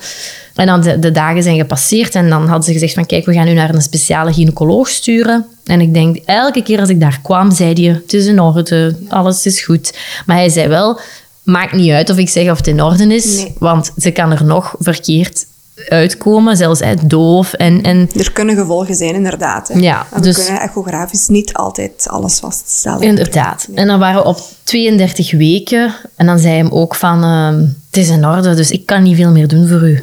[0.55, 3.33] En dan de, de dagen zijn gepasseerd en dan hadden ze gezegd van kijk, we
[3.33, 5.45] gaan u naar een speciale gynaecoloog sturen.
[5.65, 8.95] En ik denk, elke keer als ik daar kwam, zei hij, het is in orde,
[9.07, 9.97] alles is goed.
[10.25, 10.99] Maar hij zei wel,
[11.43, 13.53] maakt niet uit of ik zeg of het in orde is, Nee.
[13.59, 15.45] want ze kan er nog verkeerd
[15.87, 17.81] uitkomen, zelfs hè, doof en...
[17.81, 19.67] en Er kunnen gevolgen zijn, inderdaad.
[19.67, 19.79] Hè.
[19.79, 23.01] Ja, En we dus- kunnen echografisch niet altijd alles vaststellen.
[23.01, 23.67] Inderdaad.
[23.73, 25.93] En dan waren we op 32 weken.
[26.15, 29.15] En dan zei hem ook van, ehm, het is in orde, dus ik kan niet
[29.15, 29.99] veel meer doen voor u.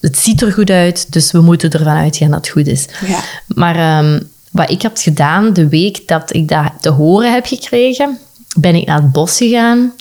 [0.00, 2.86] Het ziet er goed uit, dus we moeten ervan uitgaan dat het goed is.
[3.06, 3.18] Ja.
[3.46, 8.18] Maar ehm, wat ik heb gedaan, de week dat ik dat te horen heb gekregen,
[8.58, 9.92] ben ik naar het bos gegaan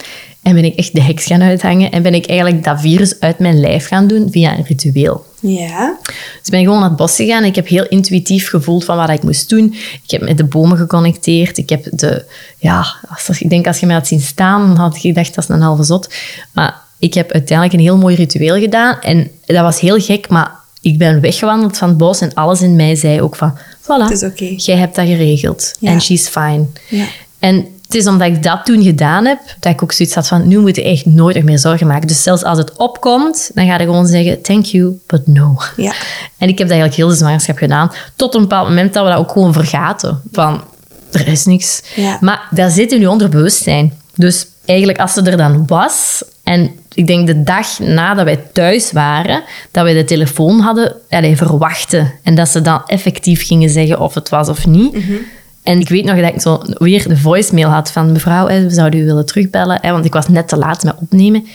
[0.46, 3.40] en ben ik echt de heks gaan uithangen en ben ik eigenlijk dat virus uit
[3.40, 5.26] mijn lijf gaan doen via een ritueel.
[5.40, 5.98] Ja.
[6.02, 7.44] Dus ik ben gewoon naar het bos gegaan.
[7.44, 9.76] Ik heb heel intuïtief gevoeld van wat ik moest doen.
[10.04, 11.58] Ik heb met de bomen geconnecteerd.
[11.58, 12.26] Ik heb de...
[12.58, 15.44] Ja, als, ik denk als je mij had zien staan, dan had je gedacht, dat
[15.44, 16.14] is een halve zot.
[16.52, 19.02] Maar ik heb uiteindelijk een heel mooi ritueel gedaan.
[19.02, 22.76] En dat was heel gek, maar ik ben weggewandeld van het bos en alles in
[22.76, 23.58] mij zei ook van...
[23.82, 24.54] Voilà, Het is oké.
[24.58, 25.76] jij hebt dat geregeld.
[25.80, 25.92] Ja.
[25.92, 26.66] En she's fine.
[26.90, 27.06] Ja.
[27.40, 30.48] En het is omdat ik dat toen gedaan heb, dat ik ook zoiets had van,
[30.48, 32.08] nu moet je echt nooit meer zorgen maken.
[32.08, 35.58] Dus zelfs als het opkomt, dan ga je gewoon zeggen, thank you, but no.
[35.76, 35.94] Ja.
[36.38, 37.92] En ik heb dat eigenlijk heel de zwangerschap gedaan.
[38.16, 40.22] Tot een bepaald moment dat we dat ook gewoon vergaten.
[40.32, 40.64] Van,
[41.12, 41.82] er is niks.
[41.96, 42.18] Ja.
[42.22, 43.94] Maar dat zit in je onderbewustzijn.
[44.16, 46.24] Dus eigenlijk als ze er dan was...
[46.44, 51.38] En ik denk de dag nadat wij thuis waren, dat wij de telefoon hadden allee,
[51.38, 52.14] verwachten.
[52.24, 54.98] En dat ze dan effectief gingen zeggen of het was of niet.
[55.66, 59.00] En ik weet nog dat ik zo weer de voicemail had van mevrouw, we zouden
[59.00, 59.78] u willen terugbellen.
[59.82, 61.46] Hè, want ik was net te laat met opnemen.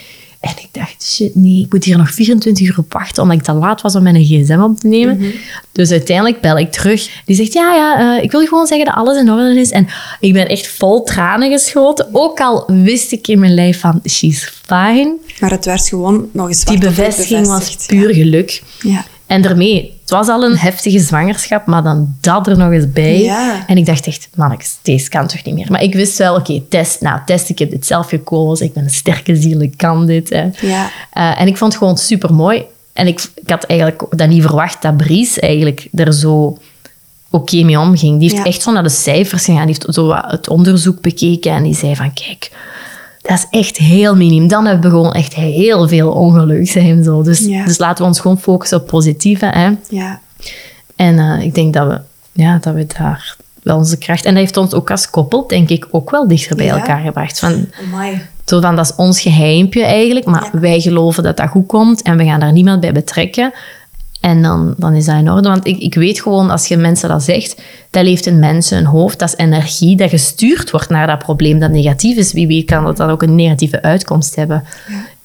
[0.41, 3.43] En ik dacht, shit, nee, ik moet hier nog 24 uur op wachten, omdat ik
[3.43, 5.33] te laat was om mijn gsm op te nemen.
[5.73, 7.23] Dus uiteindelijk bel ik terug.
[7.25, 9.71] Die zegt, ja, ja, eh, ik wil gewoon zeggen dat alles in orde is.
[9.71, 9.87] En
[10.21, 12.09] ik ben echt vol tranen geschoten.
[12.13, 15.17] Ook al wist ik in mijn lijf van, she's fine.
[15.41, 18.63] Maar het werd gewoon nog eens Die bevestiging was puur geluk.
[18.83, 19.05] Ja.
[19.31, 23.21] En daarmee, het was al een heftige zwangerschap, maar dan dat er nog eens bij.
[23.23, 23.65] Ja.
[23.67, 25.71] En ik dacht echt, manneks, deze kan toch niet meer.
[25.71, 27.01] Maar ik wist wel, oké, test.
[27.01, 28.67] Nou, test, ik heb dit zelf gekozen.
[28.67, 30.29] Ik ben een sterke ziel, ik kan dit.
[30.29, 30.49] Hè.
[30.61, 30.91] Ja.
[31.13, 32.63] Eh, en ik vond het gewoon super mooi.
[32.93, 36.59] En ik, ik had eigenlijk dat niet verwacht dat Bries eigenlijk er zo
[37.31, 38.19] oké mee omging.
[38.21, 38.49] Die heeft Ja.
[38.51, 39.67] echt zo naar de cijfers gegaan.
[39.67, 42.51] Die heeft zo het onderzoek bekeken en die zei van, kijk,
[43.23, 44.49] dat is echt heel minim.
[44.49, 47.05] Dan hebben we gewoon echt heel veel ongeluk zijn.
[47.05, 47.23] Zo.
[47.23, 47.65] Dus, Ja.
[47.65, 49.47] dus laten we ons gewoon focussen op positieve.
[49.47, 49.71] Hè?
[49.89, 50.21] Ja.
[50.97, 52.01] En eh, ik denk dat we,
[52.33, 54.25] ja, dat we daar wel onze kracht...
[54.25, 56.77] En dat heeft ons ook als koppel, denk ik, ook wel dichter bij Ja.
[56.77, 57.39] elkaar gebracht.
[57.39, 57.67] Van,
[58.45, 60.61] zo van, dat is ons geheimpje eigenlijk, maar Ja.
[60.61, 63.53] wij geloven dat dat goed komt en we gaan daar niemand bij betrekken.
[64.21, 65.49] En dan, dan is dat in orde.
[65.49, 68.85] Want ik, ik weet gewoon, als je mensen dat zegt, dat leeft in mensen een
[68.87, 72.33] hoofd, dat is energie dat gestuurd wordt naar dat probleem dat negatief is.
[72.33, 74.65] Wie weet kan dat dan ook een negatieve uitkomst hebben.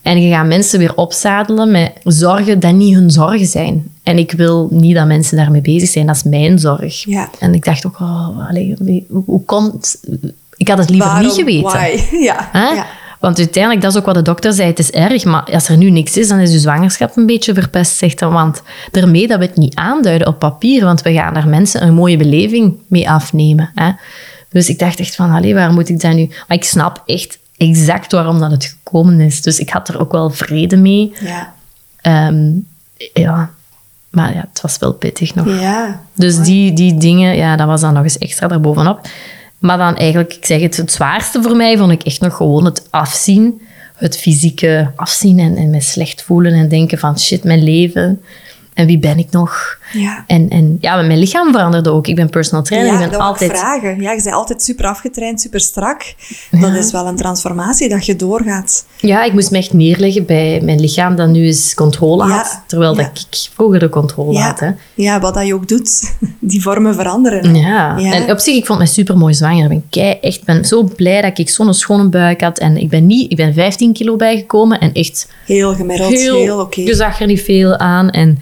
[0.02, 3.88] En je gaat mensen weer opzadelen met zorgen dat niet hun zorgen zijn.
[4.04, 7.04] En ik wil niet dat mensen daarmee bezig zijn, dat is mijn zorg.
[7.06, 7.30] Ja.
[7.40, 9.96] En ik dacht ook, oh, allee, wie- hoe, hoe komt...
[10.58, 11.26] Ik had het liever Waarom?
[11.28, 11.62] niet geweten.
[11.70, 12.00] Why?
[12.26, 12.50] Ja.
[12.54, 12.86] Ja.
[13.20, 15.78] Want uiteindelijk, dat is ook wat de dokter zei, het is erg, maar als er
[15.78, 18.20] nu niks is, dan is uw zwangerschap een beetje verpest, zegt.
[18.20, 18.62] Want
[18.92, 22.18] daarmee dat we het niet aanduiden op papier, want we gaan daar mensen een mooie
[22.18, 23.72] beleving mee afnemen.
[23.76, 23.92] Hè?
[24.50, 26.28] Dus ik dacht echt van, allee, waar moet ik dat nu...
[26.48, 29.42] Maar ik snap echt exact waarom dat het gekomen is.
[29.42, 31.14] Dus ik had er ook wel vrede mee.
[31.20, 31.54] Ja.
[32.02, 32.52] Ehm,
[33.14, 33.50] ja,
[34.10, 35.60] maar ja, het was wel pittig nog.
[35.60, 36.02] Ja.
[36.14, 39.08] Dus die, die dingen, ja, dat was dan nog eens extra daarbovenop.
[39.60, 42.66] Maar dan eigenlijk, ik zeg het, het zwaarste voor mij vond ik echt nog gewoon
[42.66, 43.62] het afzien.
[43.96, 48.22] Het fysieke afzien en, en me slecht voelen en denken van shit, mijn leven.
[48.74, 49.80] En wie ben ik nog?
[49.94, 50.24] Ja.
[50.28, 52.08] En, en ja, mijn lichaam veranderde ook.
[52.08, 52.94] Ik ben personal trainer.
[52.94, 53.52] Ja, ik ben altijd...
[53.52, 54.02] vragen.
[54.02, 56.16] Ja, je bent altijd super afgetraind, super strak.
[56.52, 58.86] Dat is wel een transformatie dat je doorgaat.
[59.00, 62.36] Ja, ik moest me echt neerleggen bij mijn lichaam dat nu eens controle Ja.
[62.36, 62.62] had.
[62.68, 64.60] Terwijl dat ik vroeger de controle had.
[64.60, 64.70] Hè.
[64.94, 65.20] Ja.
[65.20, 67.56] wat dat je ook doet, die vormen veranderen.
[67.56, 67.98] Ja.
[67.98, 69.64] En op zich, ik vond mij super mooi zwanger.
[69.64, 72.58] Ik ben, kei, echt, ben zo blij dat ik zo'n schone buik had.
[72.60, 76.60] En ik ben, niet, ik ben 15 kilo bijgekomen en echt Heel gemiddeld, heel, heel,
[76.60, 76.82] oké.
[76.82, 78.10] je zag er niet veel aan.
[78.10, 78.40] En,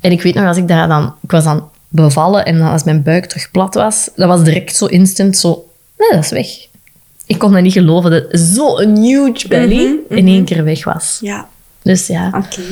[0.00, 1.14] en ik weet nog, als ik daar dan...
[1.20, 4.76] Ik was dan bevallen en dan als mijn buik terug plat was, dat was direct
[4.76, 5.68] zo instant zo...
[5.98, 6.46] Nee, dat is weg.
[7.26, 9.76] Ik kon dat niet geloven dat zo'n huge belly
[10.08, 11.18] Mhm, in één keer weg was.
[11.20, 11.48] Ja,
[11.82, 12.26] Dus ja.
[12.28, 12.62] oké.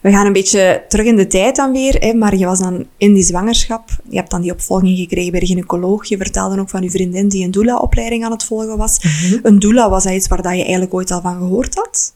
[0.00, 2.86] We gaan een beetje terug in de tijd dan weer, hè, maar je was dan
[2.96, 3.88] in die zwangerschap.
[4.08, 6.06] Je hebt dan die opvolging gekregen bij de gynaecoloog.
[6.06, 8.98] Je vertelde ook van je vriendin die een doula-opleiding aan het volgen was.
[9.42, 12.14] Een doula, was dat iets waar dat je eigenlijk ooit al van gehoord had?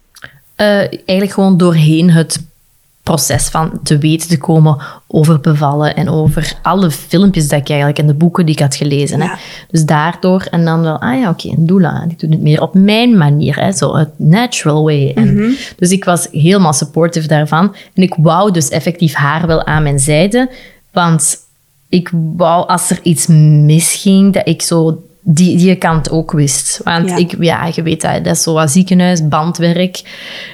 [0.54, 2.38] Eh, eigenlijk gewoon doorheen het
[3.10, 7.98] proces van te weten te komen over bevallen en over alle filmpjes dat ik eigenlijk
[7.98, 9.20] en de boeken die ik had gelezen.
[9.20, 9.28] Hè.
[9.70, 12.74] Dus daardoor en dan wel, ah ja, oké, een doula, die doet het meer op
[12.74, 15.12] mijn manier, hè, zo het natural way.
[15.14, 19.82] En, Dus ik was helemaal supportive daarvan en ik wou dus effectief haar wel aan
[19.82, 20.50] mijn zijde,
[20.92, 21.36] want
[21.88, 26.80] ik wou als er iets misging, dat ik zo die, die kant ook wist.
[26.84, 27.16] Want Ja.
[27.16, 30.02] ik, ja, je weet dat, dat is zo wat ziekenhuis, bandwerk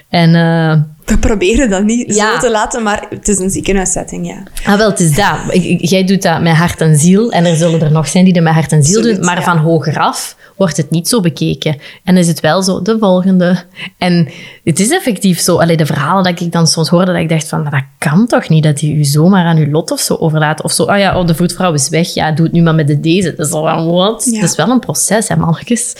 [0.08, 0.34] en...
[0.34, 2.32] eh, We proberen dat niet Ja.
[2.34, 4.42] zo te laten, maar het is een ziekenhuissetting, ja.
[4.64, 5.36] Ah, wel, het is dat.
[5.78, 7.30] Jij doet dat met hart en ziel.
[7.32, 9.24] En er zullen er nog zijn die dat met hart en ziel Absoluut, doen.
[9.24, 9.42] Maar ja.
[9.42, 11.76] van hogeraf wordt het niet zo bekeken.
[12.04, 13.62] En is het wel zo, de volgende.
[13.98, 14.28] En
[14.64, 15.56] het is effectief zo.
[15.58, 18.26] Allee, de verhalen dat ik dan soms hoorde, dat ik dacht van, maar dat kan
[18.26, 20.62] toch niet, dat hij u zomaar aan uw lot of zo overlaat.
[20.62, 22.14] Of zo, ah ja, oh, de voetvrouw is weg.
[22.14, 23.34] Ja, doe het nu maar met de deze.
[23.34, 24.28] Dat is al van, wat?
[24.30, 24.40] Ja.
[24.40, 25.94] Dat is wel een proces, hè, mannetjes.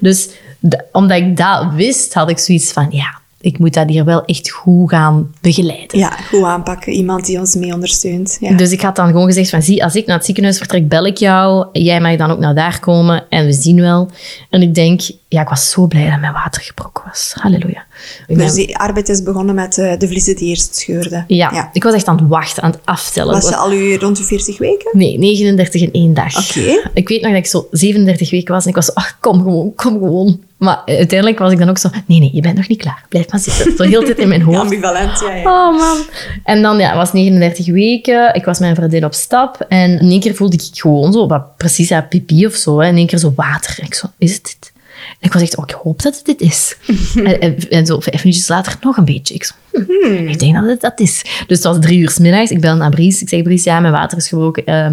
[0.00, 4.04] Dus de- omdat ik dat wist, had ik zoiets van, ja, ik moet dat hier
[4.04, 5.98] wel echt goed gaan begeleiden.
[5.98, 6.92] Ja, goed aanpakken.
[6.92, 8.36] Iemand die ons mee ondersteunt.
[8.40, 8.56] Ja.
[8.56, 11.06] Dus ik had dan gewoon gezegd van, zie, als ik naar het ziekenhuis vertrek, bel
[11.06, 11.66] ik jou.
[11.72, 14.10] Jij mag dan ook naar daar komen en we zien wel.
[14.50, 17.32] En ik denk, ja, ik was zo blij dat mijn water gebroken was.
[17.34, 17.84] Halleluja.
[18.26, 21.24] Ik Dus die arbeid is begonnen met eh, de vliezen die eerst scheurden.
[21.26, 23.32] ja, ik was echt aan het wachten, aan het aftellen.
[23.32, 24.98] Was je al u rond de 40 weken?
[24.98, 26.48] Nee, 39 in één dag.
[26.48, 26.88] Oké.
[26.94, 29.74] Ik weet nog dat ik zo 37 weken was en ik was ach, kom gewoon,
[29.74, 30.40] kom gewoon.
[30.60, 33.04] Maar uiteindelijk was ik dan ook zo, nee, nee, je bent nog niet klaar.
[33.08, 33.76] Blijf maar zitten.
[33.76, 34.58] Zo heel de tijd in mijn hoofd.
[34.58, 35.34] Ambivalent, ja.
[35.34, 35.68] ja.
[35.68, 35.98] Oh man.
[36.44, 38.34] En dan, ja, het was 39 weken.
[38.34, 39.64] Ik was met mijn vriendin op stap.
[39.68, 42.80] En in één keer voelde ik gewoon zo, wat precies ja, pipi of zo.
[42.80, 42.88] Hè.
[42.88, 43.74] In één keer zo water.
[43.78, 44.72] En ik zo, is het dit?
[45.20, 46.76] En ik was echt, oh, ik hoop dat het dit is.
[47.14, 49.34] en, en, en zo vijf minuutjes later nog een beetje.
[49.34, 51.22] Ik zo, hm, ik denk dat het dat is.
[51.46, 52.50] Dus het was drie uur 's middags.
[52.50, 53.22] Ik bel naar Bries.
[53.22, 54.66] Ik zeg, Bries, ja, mijn water is gebroken.
[54.66, 54.90] Eh,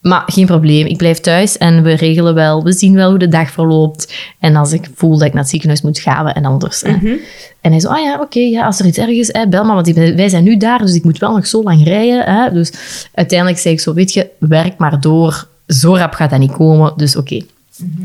[0.00, 2.64] maar geen probleem, ik blijf thuis en we regelen wel.
[2.64, 4.14] We zien wel hoe de dag verloopt.
[4.38, 6.80] En als ik voel dat ik naar het ziekenhuis moet, gaan we en anders.
[6.80, 6.96] hè.
[7.60, 9.74] En hij zo, ah ja, oké, ja, als er iets erg is, hè, bel maar,
[9.74, 12.24] want wij zijn nu daar, dus ik moet wel nog zo lang rijden.
[12.24, 12.52] Hè.
[12.52, 12.72] Dus
[13.14, 15.48] uiteindelijk zei ik zo, weet je, werk maar door.
[15.66, 17.40] Zo rap gaat dat niet komen, dus oké.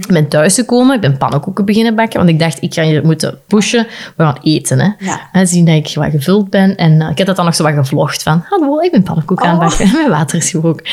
[0.01, 3.39] Ik ben thuisgekomen, ik ben pannenkoeken beginnen bakken, want ik dacht, ik ga hier moeten
[3.47, 3.87] pushen.
[4.15, 4.89] We gaan eten, hè.
[4.99, 5.29] Ja.
[5.31, 6.75] En zien dat ik wat gevuld ben.
[6.75, 9.45] En eh, ik heb dat dan nog zo wat gevlogd van, hallo, ik ben pannenkoeken
[9.45, 9.77] aan het Oh.
[9.77, 9.91] bakken.
[9.97, 10.85] Mijn water is gebroken.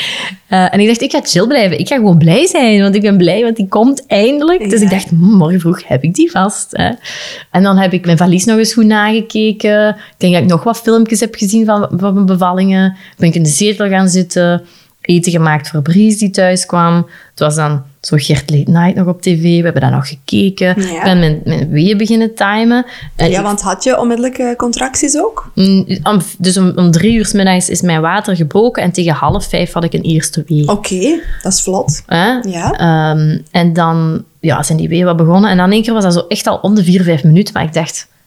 [0.47, 1.79] Eh, en ik dacht, ik ga chill blijven.
[1.79, 4.71] Ik ga gewoon blij zijn, want ik ben blij, want die komt eindelijk.
[4.71, 6.69] Dus ik dacht, hm, morgen vroeg heb ik die vast.
[6.71, 6.91] Hè.
[7.51, 9.89] En dan heb ik mijn valies nog eens goed nagekeken.
[9.89, 12.97] Ik denk dat ik nog wat filmpjes heb gezien van, van mijn bevallingen.
[13.17, 14.63] Ben ik in de zetel gaan zitten.
[15.01, 16.95] Eten gemaakt voor Bries die thuis kwam.
[17.31, 19.43] Het was dan zo Gert Late Night nog op tv.
[19.43, 20.67] We hebben dat nog gekeken.
[20.83, 20.97] Ja.
[20.99, 22.87] Ik ben mijn, mijn weeën beginnen timen.
[23.17, 25.51] En Ja, ik- want had je onmiddellijke contracties ook?
[25.55, 28.83] Mm, om- dus om, om drie uur 's middags is mijn water gebroken.
[28.83, 30.69] En tegen half vijf had ik een eerste wee.
[30.69, 32.03] Oké, dat is vlot.
[32.09, 32.73] Ja.
[32.73, 35.51] Ehm, en dan ja, zijn die weeën wat begonnen.
[35.51, 37.55] En dan in één keer was dat zo echt al om de vier, vijf minuten.
[37.55, 38.20] Maar ik dacht, eh,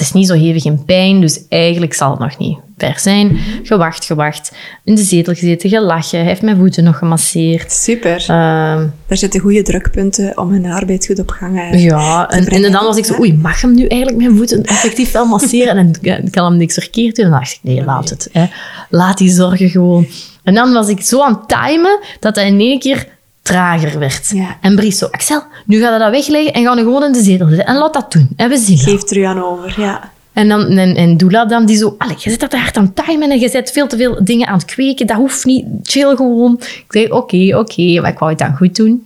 [0.00, 3.38] het is niet zo hevig in pijn, dus eigenlijk zal het nog niet ver zijn.
[3.62, 4.52] Gewacht, gewacht.
[4.84, 6.18] In de zetel gezeten, gelachen.
[6.18, 7.72] Hij heeft mijn voeten nog gemasseerd.
[7.72, 8.16] Super.
[8.16, 12.84] Ehm, Daar zitten goede drukpunten om hun arbeid goed op gang eh, ja, en, dan
[12.84, 15.76] was ik zo, oei, mag hem nu eigenlijk mijn voeten effectief wel masseren?
[15.76, 15.92] En
[16.24, 17.24] ik kan hem niks verkeerd doen.
[17.24, 18.28] En dan dacht ik, nee, laat het.
[18.32, 18.46] Hè.
[18.90, 20.06] Laat die zorgen gewoon.
[20.42, 23.06] En dan was ik zo aan het timen, dat hij in één keer
[23.42, 24.30] trager werd.
[24.34, 24.56] Ja.
[24.60, 27.22] En Bries zo, Axel, nu gaat we dat wegleggen en gaan we gewoon in de
[27.22, 27.66] zetel zitten.
[27.66, 28.28] En laat dat doen.
[28.36, 28.78] En we zien.
[28.78, 30.10] Geef er u aan over, ja.
[30.32, 33.30] En dan en, en Doula dan, die zo, allee, je zit dat hard aan timen
[33.30, 35.06] en je zet veel te veel dingen aan het kweken.
[35.06, 36.56] Dat hoeft niet, chill gewoon.
[36.60, 39.04] Ik zei, oké, oké, maar ik wou het dan goed doen.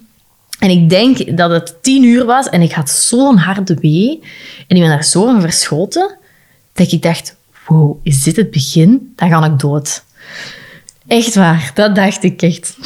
[0.59, 4.21] En ik denk dat het tien uur was en ik had zo'n harde wee.
[4.69, 6.17] En ik ben daar zo van verschoten,
[6.73, 9.13] dat ik dacht, wow, is dit het begin?
[9.17, 10.05] Dan ga ik dood.
[11.07, 12.77] Echt waar, dat dacht ik echt.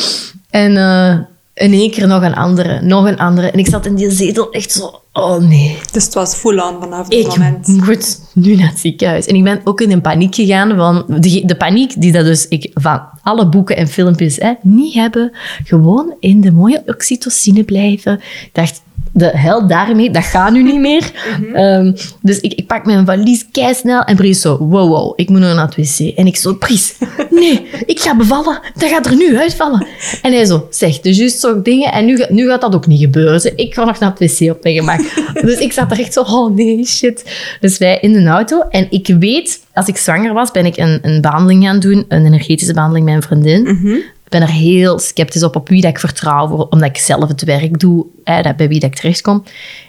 [0.50, 1.18] En eh,
[1.58, 3.50] in één keer nog een andere, nog een andere.
[3.50, 5.78] En ik zat in die zetel echt zo, oh nee.
[5.92, 7.66] Dus het was full-on vanaf dat Ik moment.
[7.66, 9.26] moet nu naar het ziekenhuis.
[9.26, 10.76] En ik ben ook in een paniek gegaan.
[10.76, 14.94] Van de, de paniek die dat dus ik van alle boeken en filmpjes hè, niet
[14.94, 15.30] hebben.
[15.64, 18.12] Gewoon in de mooie oxytocine blijven.
[18.14, 18.82] Ik dacht,
[19.18, 21.12] de hel daarmee, dat gaat nu niet meer.
[21.54, 21.92] Ehm,
[22.22, 25.54] dus ik, ik pak mijn valies snel en Bries zo, wow, wow, ik moet nog
[25.54, 26.16] naar het wc.
[26.16, 26.94] En ik zo, Bries,
[27.30, 28.60] nee, ik ga bevallen.
[28.74, 29.86] Dat gaat er nu uitvallen.
[30.22, 31.92] En hij zo, zeg, dus juist zo'n dingen.
[31.92, 33.56] En nu, nu gaat dat ook niet gebeuren.
[33.56, 35.00] Ik ga nog naar het wc op mijn gemak.
[35.46, 37.24] dus ik zat er echt zo, oh nee, shit.
[37.60, 38.60] Dus wij in de auto.
[38.70, 42.04] En ik weet, als ik zwanger was, ben ik een, een behandeling gaan doen.
[42.08, 43.66] Een energetische behandeling met een vriendin.
[43.66, 47.44] Ik ben er heel sceptisch op, op wie dat ik vertrouw, omdat ik zelf het
[47.44, 49.44] werk doe, hè, dat, bij wie dat ik terechtkom.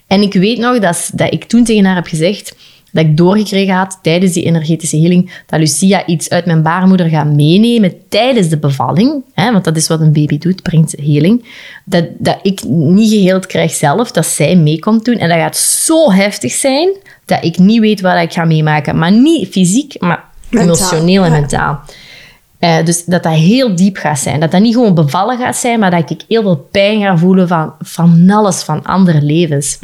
[0.08, 2.56] En ik weet nog dat, dat ik toen tegen haar heb gezegd,
[2.92, 7.34] dat ik doorgekregen had tijdens die energetische healing, dat Lucia iets uit mijn baarmoeder gaat
[7.34, 11.46] meenemen tijdens de bevalling, hè, want dat is wat een baby doet, brengt healing,
[11.86, 15.18] dat, dat ik niet geheeld krijg zelf, dat zij mee komt doen.
[15.18, 16.90] En dat gaat zo heftig zijn,
[17.26, 18.98] dat ik niet weet wat ik ga meemaken.
[18.98, 21.40] Maar niet fysiek, maar Mentaal, emotioneel en ja.
[21.40, 21.80] mentaal.
[22.60, 24.40] Eh, dus dat dat heel diep gaat zijn.
[24.40, 27.48] Dat dat niet gewoon bevallen gaat zijn, maar dat ik heel veel pijn ga voelen
[27.48, 29.80] van, van alles, van andere levens.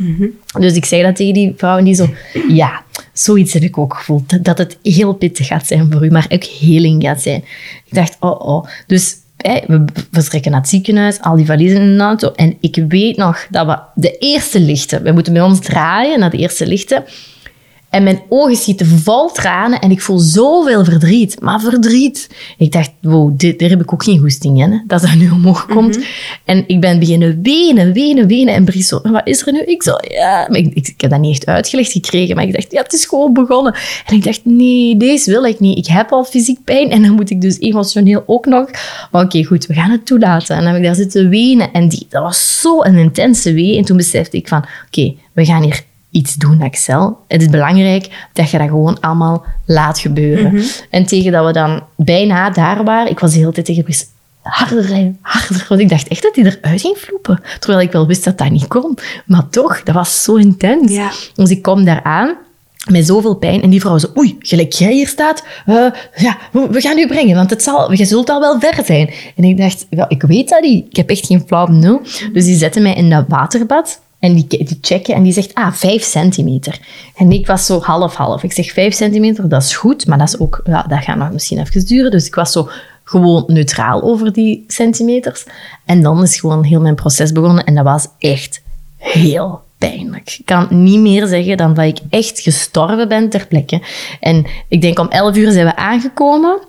[0.59, 2.09] Dus ik zei dat tegen die vrouw en die zo...
[2.47, 2.83] Ja,
[3.13, 4.43] zoiets heb ik ook gevoeld.
[4.45, 7.43] Dat het heel pittig gaat zijn voor u, maar ook heling gaat zijn.
[7.85, 8.67] Ik dacht, oh oh.
[8.87, 9.15] Dus
[9.67, 12.31] we vertrekken naar het ziekenhuis, al die valiezen in de auto.
[12.31, 15.03] En ik weet nog dat we de eerste lichten...
[15.03, 17.03] We moeten bij ons draaien naar de eerste lichten.
[17.95, 21.41] En mijn ogen schieten vol tranen en ik voel zoveel verdriet.
[21.41, 22.29] Maar verdriet.
[22.57, 25.29] Ik dacht, wow, dit, daar heb ik ook geen goesting in, hè, dat dat nu
[25.29, 25.99] omhoog komt.
[26.45, 28.53] En ik ben beginnen wenen, wenen, wenen.
[28.53, 29.59] En Bries zo, wat is er nu?
[29.59, 30.47] Ik zo, ja.
[30.49, 32.93] Maar ik, ik, ik heb dat niet echt uitgelegd gekregen, maar ik dacht, ja, het
[32.93, 33.75] is gewoon begonnen.
[34.05, 35.77] En ik dacht, nee, deze wil ik niet.
[35.77, 38.69] Ik heb al fysiek pijn en dan moet ik dus emotioneel ook nog.
[39.11, 40.55] Maar oké, goed, we gaan het toelaten.
[40.55, 41.71] En dan heb ik daar zitten wenen.
[41.71, 43.77] En die, dat was zo een intense wee.
[43.77, 45.83] En toen besefte ik van, oké, we gaan hier
[46.15, 47.17] iets doen, Axel.
[47.27, 50.63] Het is belangrijk dat je dat gewoon allemaal laat gebeuren.
[50.89, 53.85] En tegen dat we dan bijna daar waren, ik was de hele tijd tegen
[54.41, 55.65] harder harder.
[55.69, 57.41] Want ik dacht echt dat hij eruit ging vloepen.
[57.59, 58.97] Terwijl ik wel wist dat dat niet kon.
[59.25, 60.91] Maar toch, dat was zo intens.
[60.91, 61.11] Ja.
[61.33, 62.35] Dus ik kom daar aan
[62.91, 63.61] met zoveel pijn.
[63.61, 65.85] En die vrouw zo, oei, gelijk jij hier staat, eh,
[66.15, 69.09] ja, we gaan u brengen, want het zal, je zult al wel ver zijn.
[69.35, 70.85] En ik dacht, ik weet dat niet.
[70.89, 72.01] Ik heb echt geen flauw benul.
[72.33, 73.99] Dus die zetten mij in dat waterbad.
[74.25, 76.79] En die, die checken en die zegt, ah, vijf centimeter.
[77.15, 78.43] En ik was zo half-half.
[78.43, 81.31] Ik zeg, vijf centimeter, dat is goed, maar dat is ook, ja, dat gaat nog
[81.31, 82.11] misschien even duren.
[82.11, 82.69] Dus ik was zo
[83.03, 85.45] gewoon neutraal over die centimeters.
[85.85, 88.61] En dan is gewoon heel mijn proces begonnen en dat was echt
[88.97, 90.35] heel pijnlijk.
[90.39, 93.81] Ik kan niet meer zeggen dan dat ik echt gestorven ben ter plekke.
[94.19, 96.59] En ik denk om 11 uur zijn we aangekomen.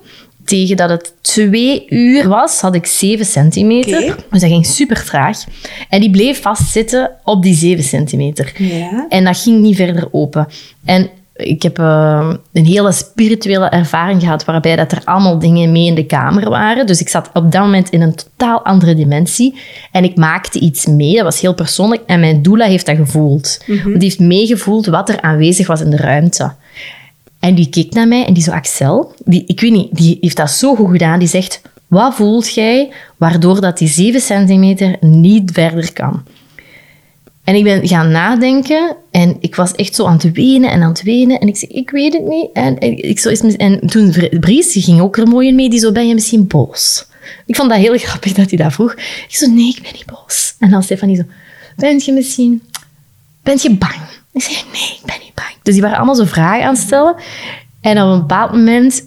[0.46, 4.00] Tegen dat het twee uur was, had ik 7 centimeter.
[4.30, 5.44] Dus dat ging super traag.
[5.88, 8.52] En die bleef vastzitten op die 7 centimeter.
[8.56, 9.06] Ja.
[9.08, 10.48] En dat ging niet verder open.
[10.84, 15.86] En ik heb eh, een hele spirituele ervaring gehad waarbij dat er allemaal dingen mee
[15.86, 16.86] in de kamer waren.
[16.86, 19.54] Dus ik zat op dat moment in een totaal andere dimensie.
[19.92, 22.02] En ik maakte iets mee, dat was heel persoonlijk.
[22.06, 23.64] En mijn doula heeft dat gevoeld.
[23.66, 26.52] Want Die heeft meegevoeld wat er aanwezig was in de ruimte.
[27.46, 30.36] En die keek naar mij en die zo, Axel, die, ik weet niet, die heeft
[30.36, 31.18] dat zo goed gedaan.
[31.18, 36.22] Die zegt, wat voelt jij waardoor dat die 7 centimeter niet verder kan?
[37.44, 40.88] En ik ben gaan nadenken en ik was echt zo aan het wenen en aan
[40.88, 41.40] het wenen.
[41.40, 42.48] En ik zei, ik weet het niet.
[42.52, 45.80] En, en ik zo is, en toen Bries, ging ook er mooi in mee, die
[45.80, 47.06] zo, ben je misschien boos?
[47.46, 48.92] Ik vond dat heel grappig dat hij dat vroeg.
[49.28, 50.54] Ik zo, nee, ik ben niet boos.
[50.58, 51.22] En dan Stefanie zo,
[51.76, 52.62] ben je misschien,
[53.46, 53.94] ben je bang?
[54.32, 55.54] Ik zei, nee, ik ben niet bang.
[55.62, 57.14] Dus die waren allemaal zo vragen aan het stellen.
[57.80, 59.04] En op een bepaald moment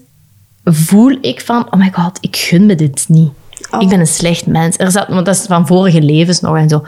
[0.63, 3.31] voel ik van, oh my god, ik gun me dit niet.
[3.71, 3.81] Oh.
[3.81, 4.77] Ik ben een slecht mens.
[4.77, 6.85] Er zat, want dat is van vorige levens nog en zo.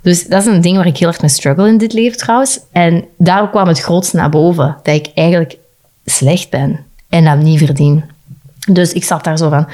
[0.00, 2.60] Dus dat is een ding waar ik heel erg mee struggle in dit leven trouwens.
[2.72, 4.76] En daar kwam het grootste naar boven.
[4.82, 5.56] Dat ik eigenlijk
[6.04, 8.04] slecht ben en dat niet verdien.
[8.68, 9.68] Dus ik zat daar zo van,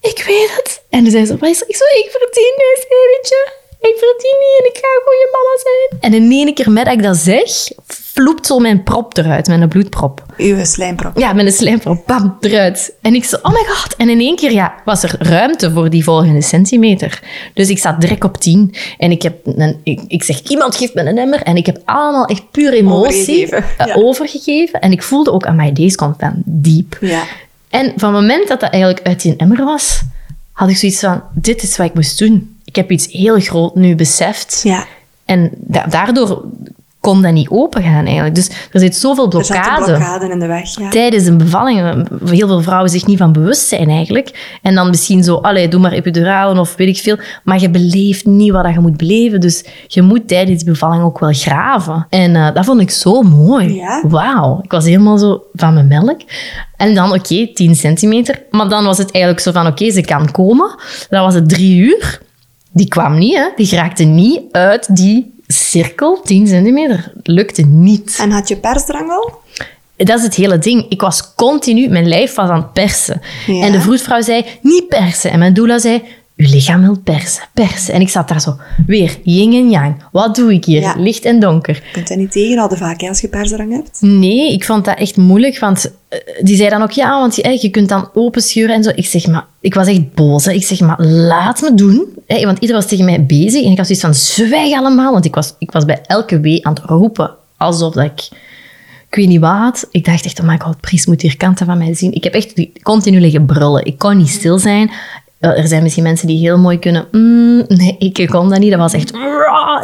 [0.00, 0.82] ik weet het.
[0.90, 1.32] En toen zei ze?
[1.32, 3.52] Ik zo, ik verdien deze eventje.
[3.90, 6.00] Ik verdien niet en ik ga een goede mama zijn.
[6.00, 9.68] En in één keer met dat ik dat zeg, vloept zo mijn prop eruit, mijn
[9.68, 10.22] bloedprop.
[10.36, 11.18] Uw slijmprop.
[11.18, 12.94] Ja, met een slijmprop, bam, eruit.
[13.02, 13.96] En ik zo, oh my god.
[13.96, 17.22] En in één keer ja, was er ruimte voor die volgende centimeter.
[17.54, 18.74] Dus ik zat direct op 10.
[18.98, 21.42] En ik, heb een, ik, ik zeg, iemand geeft me een emmer.
[21.42, 23.94] En ik heb allemaal echt puur emotie Overgegeven, eh, ja.
[23.94, 24.80] overgegeven.
[24.80, 26.96] En ik voelde ook aan mij, deze komt van diep.
[27.00, 27.22] Ja.
[27.70, 30.02] En van het moment dat dat eigenlijk uit die emmer was,
[30.52, 32.53] had ik zoiets van, dit is wat ik moest doen.
[32.74, 34.60] Ik heb iets heel groot nu beseft.
[34.64, 34.84] Ja.
[35.24, 36.44] En da- daardoor
[37.00, 38.34] kon dat niet opengaan eigenlijk.
[38.34, 40.78] Dus er zit zoveel Er zat een blokkade blokkade in de weg.
[40.78, 40.88] Ja.
[40.90, 44.56] tijdens een bevalling, heel veel vrouwen zich niet van bewust zijn eigenlijk.
[44.62, 47.16] En dan misschien zo, allee, doe maar epiduralen of weet ik veel.
[47.44, 49.40] Maar je beleeft niet wat je moet beleven.
[49.40, 52.06] Dus je moet tijdens bevalling ook wel graven.
[52.10, 53.74] En eh, dat vond ik zo mooi.
[53.74, 54.02] Ja.
[54.08, 54.60] Wauw.
[54.62, 56.20] Ik was helemaal zo van mijn melk.
[56.76, 58.42] En dan, oké, 10 centimeter.
[58.50, 60.74] Maar dan was het eigenlijk zo van, oké, ze kan komen.
[61.10, 62.22] Dan was het drie uur.
[62.74, 63.48] Die kwam niet, hè.
[63.56, 67.12] Die geraakte niet uit die cirkel, 10 centimeter.
[67.22, 68.16] Lukte niet.
[68.20, 69.32] En had je persdrang al?
[69.96, 70.86] Dat is het hele ding.
[70.88, 73.20] Ik was continu, mijn lijf was aan het persen.
[73.46, 73.64] Ja.
[73.64, 75.30] En de vroedvrouw zei, niet persen.
[75.30, 76.02] En mijn doula zei,
[76.36, 77.94] uw lichaam wil persen, persen.
[77.94, 78.56] En ik zat daar zo,
[78.86, 80.02] weer, yin en yang.
[80.12, 80.80] Wat doe ik hier?
[80.80, 80.94] Ja.
[80.98, 81.74] Licht en donker.
[81.74, 83.98] Je kunt dat niet tegenhouden vaak hè, als je persdrang hebt.
[84.00, 87.58] Nee, ik vond dat echt moeilijk, want eh, die zei dan ook, ja, want je,
[87.60, 88.90] je kunt dan openscheuren en zo.
[88.94, 90.44] Ik zeg, maar, ik was echt boos.
[90.44, 90.52] Hè.
[90.52, 92.06] Ik zeg, maar laat me doen.
[92.26, 95.12] Hè, want iedereen was tegen mij bezig en ik had zoiets van, zwijg allemaal.
[95.12, 98.28] Want ik was, ik was bij elke wee aan het roepen, alsof dat ik...
[99.08, 99.88] ik weet niet wat.
[99.90, 102.12] Ik dacht echt, oh my god, Pries moet hier kanten van mij zien.
[102.12, 103.84] Ik heb echt continu liggen brullen.
[103.84, 104.90] Ik kon niet stil zijn.
[105.52, 107.06] Er zijn misschien mensen die heel mooi kunnen...
[107.10, 108.70] mm, nee, ik kon dat niet.
[108.70, 109.12] Dat was echt...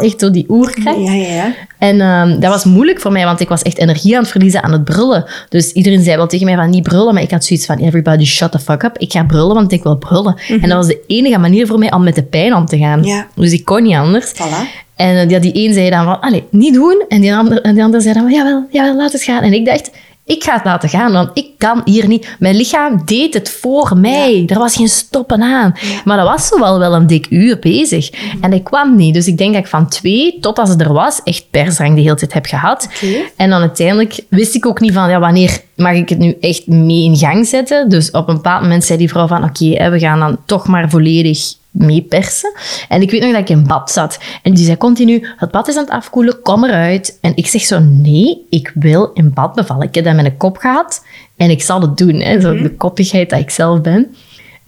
[0.00, 0.98] Echt zo die oerkracht.
[0.98, 1.54] Ja, ja, ja.
[1.78, 4.62] En ehm, dat was moeilijk voor mij, want ik was echt energie aan het verliezen
[4.62, 5.24] aan het brullen.
[5.48, 8.24] Dus iedereen zei wel tegen mij van niet brullen, maar ik had zoiets van everybody
[8.24, 8.98] shut the fuck up.
[8.98, 10.36] Ik ga brullen, want ik wil brullen.
[10.48, 13.02] En dat was de enige manier voor mij om met de pijn om te gaan.
[13.04, 13.26] Ja.
[13.34, 14.32] Dus ik kon niet anders.
[14.34, 14.88] Voilà.
[14.96, 17.04] En eh, ja, die een zei dan van, allee, niet doen.
[17.08, 19.42] En die ander, en die ander zei dan van, jawel, jawel, laat het gaan.
[19.42, 19.90] En ik dacht,
[20.31, 22.36] ik ga het laten gaan, want ik kan hier niet.
[22.39, 24.44] Mijn lichaam deed het voor mij.
[24.47, 25.73] Er was geen stoppen aan.
[26.05, 28.11] Maar dat was zo wel, wel een dik uur bezig.
[28.40, 29.15] En ik kwam niet.
[29.15, 32.01] Dus ik denk dat ik van twee, tot als het er was, echt persdrang de
[32.01, 32.89] hele tijd heb gehad.
[33.36, 36.66] En dan uiteindelijk wist ik ook niet van, ja, wanneer mag ik het nu echt
[36.66, 37.89] mee in gang zetten?
[37.89, 40.90] Dus op een bepaald moment zei die vrouw van, oké, we gaan dan toch maar
[40.90, 42.52] volledig meepersen.
[42.88, 44.18] En ik weet nog dat ik in bad zat.
[44.42, 47.18] En die zei continu, het bad is aan het afkoelen, kom eruit.
[47.20, 49.86] En ik zeg zo, nee, ik wil in bad bevallen.
[49.86, 51.05] Ik heb dat met een kop gehad
[51.36, 52.14] en ik zal het doen.
[52.14, 52.40] Hè.
[52.40, 54.14] Zo de koppigheid dat ik zelf ben.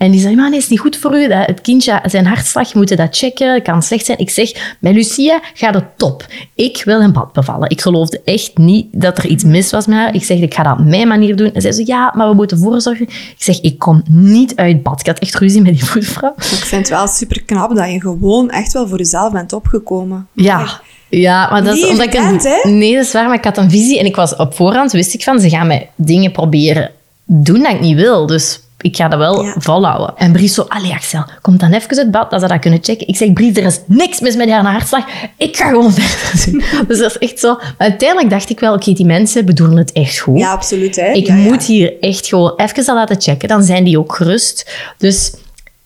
[0.03, 1.29] En die zei, maar nee, is niet goed voor u.
[1.29, 3.55] Dat het kindje, zijn hartslag, je moet dat checken.
[3.55, 4.19] Het kan slecht zijn.
[4.19, 6.27] Ik zeg, bij Lucia gaat het top.
[6.55, 7.71] Ik wil in bad bevallen.
[7.71, 10.15] Ik geloofde echt niet dat er iets mis was met haar.
[10.15, 11.53] Ik zeg, ik ga dat op mijn manier doen.
[11.53, 13.07] En zei ze, ja, maar we moeten voorzorgen.
[13.09, 15.01] Ik zeg, ik kom niet uit bad.
[15.01, 16.35] Ik had echt ruzie met die voetvrouw.
[16.37, 20.27] Ik vind het wel super knap dat je gewoon echt wel voor jezelf bent opgekomen.
[20.33, 20.81] Ja.
[21.09, 22.71] Ja, maar dat is omdat ik evident, een, hè?
[22.71, 25.15] Nee, dat is waar, maar ik had een visie en ik was op voorhand, wist
[25.15, 26.91] ik van, ze gaan mij dingen proberen
[27.25, 28.27] doen dat ik niet wil.
[28.27, 29.55] Dus ik ga dat wel Ja.
[29.59, 30.13] volhouden.
[30.17, 33.09] En Bries zo, allee Axel, kom dan even uit bad, dat ze dat kunnen checken.
[33.09, 35.05] Ik zeg, Bries, er is niks mis met haar hartslag.
[35.37, 36.87] Ik ga gewoon verder doen.
[36.89, 37.55] dus dat is echt zo.
[37.55, 40.39] Maar uiteindelijk dacht ik wel, oké, die mensen bedoelen het echt goed.
[40.39, 40.97] Ja, absoluut.
[40.97, 41.13] Hè?
[41.13, 41.43] Ik Ja, ja.
[41.43, 43.49] moet hier echt gewoon even dat laten checken.
[43.49, 44.71] Dan zijn die ook gerust.
[44.99, 45.33] Dus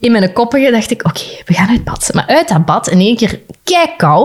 [0.07, 2.11] in mijn koppige dacht ik, oké, we gaan uit bad.
[2.13, 4.23] Maar uit dat bad in één keer kei kou.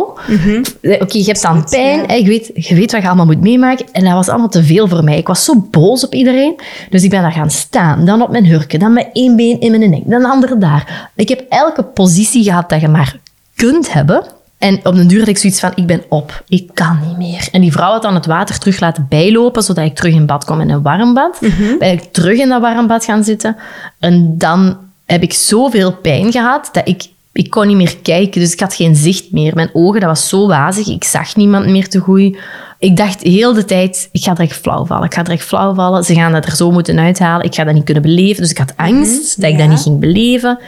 [0.81, 2.03] Oké, je hebt dan pijn.
[2.07, 2.13] ja.
[2.13, 3.85] Je, weet, je weet wat je allemaal moet meemaken.
[3.91, 5.17] En dat was allemaal te veel voor mij.
[5.17, 6.59] Ik was zo boos op iedereen.
[6.89, 8.05] Dus ik ben daar gaan staan.
[8.05, 8.79] Dan op mijn hurken.
[8.79, 10.01] Dan met één been in mijn nek.
[10.05, 11.09] Dan de andere daar.
[11.15, 13.15] Ik heb elke positie gehad dat je maar
[13.55, 14.23] kunt hebben.
[14.57, 16.43] En op den duur had ik zoiets van, ik ben op.
[16.47, 17.47] Ik kan niet meer.
[17.51, 20.45] En die vrouw had dan het water terug laten bijlopen, zodat ik terug in bad
[20.45, 21.39] kom in een warm bad.
[21.79, 23.55] Ben ik terug in dat warm bad gaan zitten.
[23.99, 24.77] En dan
[25.11, 27.09] heb ik zoveel pijn gehad, dat ik...
[27.33, 29.55] Ik kon niet meer kijken, dus ik had geen zicht meer.
[29.55, 30.88] Mijn ogen, dat was zo wazig.
[30.88, 32.38] Ik zag niemand meer te goed.
[32.81, 35.05] Ik dacht heel de tijd, ik ga direct flauw vallen.
[35.05, 36.03] Ik ga direct flauw vallen.
[36.03, 37.45] Ze gaan dat er zo moeten uithalen.
[37.45, 38.41] Ik ga dat niet kunnen beleven.
[38.41, 39.61] Dus ik had angst dat ik ja.
[39.61, 40.59] dat niet ging beleven.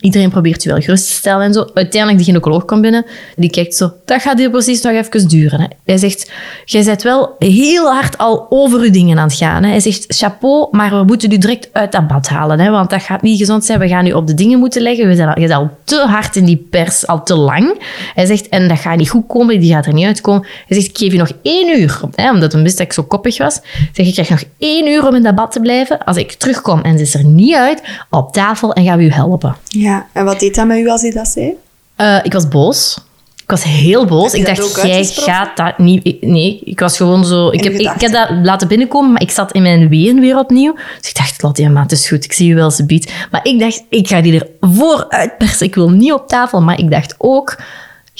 [0.00, 1.66] Iedereen probeert je wel gerust te stellen en zo.
[1.74, 3.06] Uiteindelijk, de gynaecoloog komt binnen.
[3.36, 5.60] Die kijkt zo, dat gaat hier precies nog even duren.
[5.60, 5.66] Hè.
[5.84, 6.32] Hij zegt,
[6.64, 9.62] jij bent wel heel hard al over je dingen aan het gaan.
[9.62, 9.68] Hè.
[9.68, 12.60] Hij zegt, chapeau, maar we moeten u direct uit dat bad halen.
[12.60, 13.78] Hè, want dat gaat niet gezond zijn.
[13.78, 15.08] We gaan u op de dingen moeten leggen.
[15.08, 17.78] We zijn al, je bent al te hard in die pers, al te lang.
[18.14, 19.60] Hij zegt, en dat gaat niet goed komen.
[19.60, 20.46] Die gaat er niet uitkomen.
[20.66, 22.00] Hij zegt, ik geef je nog één uur.
[22.14, 23.60] Hè, omdat hij wist dat ik zo koppig was.
[23.92, 26.04] Zegt, ik krijg nog één uur om in dat bad te blijven.
[26.04, 29.10] Als ik terugkom en ze is er niet uit, op tafel en gaan we u
[29.10, 29.56] helpen.
[29.64, 31.54] Ja, en wat deed dat met u als hij dat zei?
[31.96, 32.98] Eh, ik was boos.
[33.46, 34.32] Ik was heel boos.
[34.32, 36.22] Ik dacht, jij gaat dat niet...
[36.22, 37.48] nee, ik was gewoon zo...
[37.48, 38.36] Ik heb, ik, ik heb gedachten.
[38.36, 40.74] dat laten binnenkomen, maar ik zat in mijn weeën weer opnieuw.
[41.00, 42.24] Dus ik dacht, laat die maar, het is goed.
[42.24, 43.12] Ik zie je wel, ze biedt.
[43.30, 45.66] Maar ik dacht, ik ga die er vooruit persen.
[45.66, 46.62] Ik wil niet op tafel.
[46.62, 47.56] Maar ik dacht ook,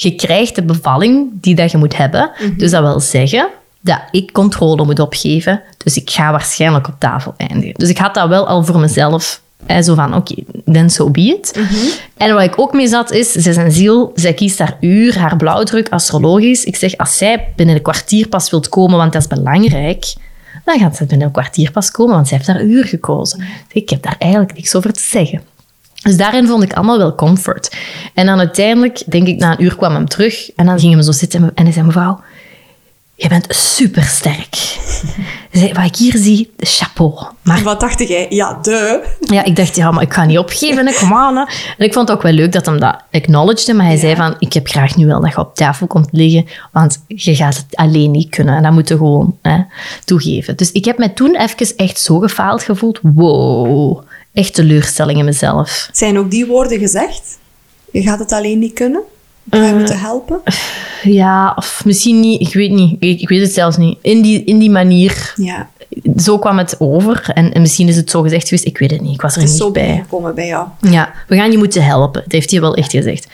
[0.01, 2.31] je krijgt de bevalling die dat je moet hebben.
[2.39, 2.57] Mhm.
[2.57, 3.47] Dus dat wil zeggen
[3.81, 5.61] dat ik controle moet opgeven.
[5.77, 7.73] Dus ik ga waarschijnlijk op tafel eindigen.
[7.73, 9.41] Dus ik had dat wel al voor mezelf...
[9.65, 11.53] hè, zo van, oké, then so be it.
[11.55, 11.75] Mhm.
[12.17, 15.19] En wat ik ook mee zat is, zij is een ziel, zij kiest haar uur,
[15.19, 16.63] haar blauwdruk, astrologisch.
[16.63, 20.13] Ik zeg, als zij binnen een kwartier pas wilt komen, want dat is belangrijk,
[20.65, 23.43] dan gaat ze binnen een kwartier pas komen, want zij heeft haar uur gekozen.
[23.71, 25.41] Ik heb daar eigenlijk niks over te zeggen.
[26.03, 27.75] Dus daarin vond ik allemaal wel comfort.
[28.13, 31.03] En dan uiteindelijk, denk ik, na een uur kwam hem terug en dan gingen we
[31.03, 32.19] zo zitten en hij zei, mevrouw,
[33.19, 34.55] je bent supersterk.
[35.51, 37.25] Zei, wat ik hier zie, chapeau.
[37.41, 38.25] Maar Wat dacht jij?
[38.29, 39.03] Ja, de.
[39.19, 41.35] ja, ik dacht, ja, maar ik ga niet opgeven, kom aan.
[41.35, 41.41] Hè.
[41.77, 44.35] En ik vond het ook wel leuk dat hem dat acknowledged, maar hij zei van,
[44.39, 47.75] ik heb graag nu wel dat je op tafel komt liggen, want je gaat het
[47.75, 48.55] alleen niet kunnen.
[48.55, 49.61] En dat moet je gewoon hè,
[50.05, 50.57] toegeven.
[50.57, 52.99] Dus ik heb me toen even echt zo gefaald gevoeld.
[53.01, 54.01] Wow,
[54.37, 55.89] echt teleurstelling in mezelf.
[55.91, 57.37] Zijn ook die woorden gezegd?
[57.91, 59.01] Je gaat het alleen niet kunnen?
[59.49, 60.41] Ga je moeten helpen?
[61.03, 62.95] Ja, of misschien niet, ik weet niet.
[62.99, 63.97] Ik, ik weet het zelfs niet.
[64.01, 65.69] In die, in die manier, Ja,
[66.17, 67.29] zo kwam het over.
[67.33, 69.13] En, en misschien is het zo gezegd geweest, ik weet het niet.
[69.13, 70.05] Ik was er het is niet zo bij.
[70.35, 70.67] bij jou.
[70.81, 72.21] Ja, we gaan je moeten helpen.
[72.21, 73.27] Dat heeft hij wel echt gezegd.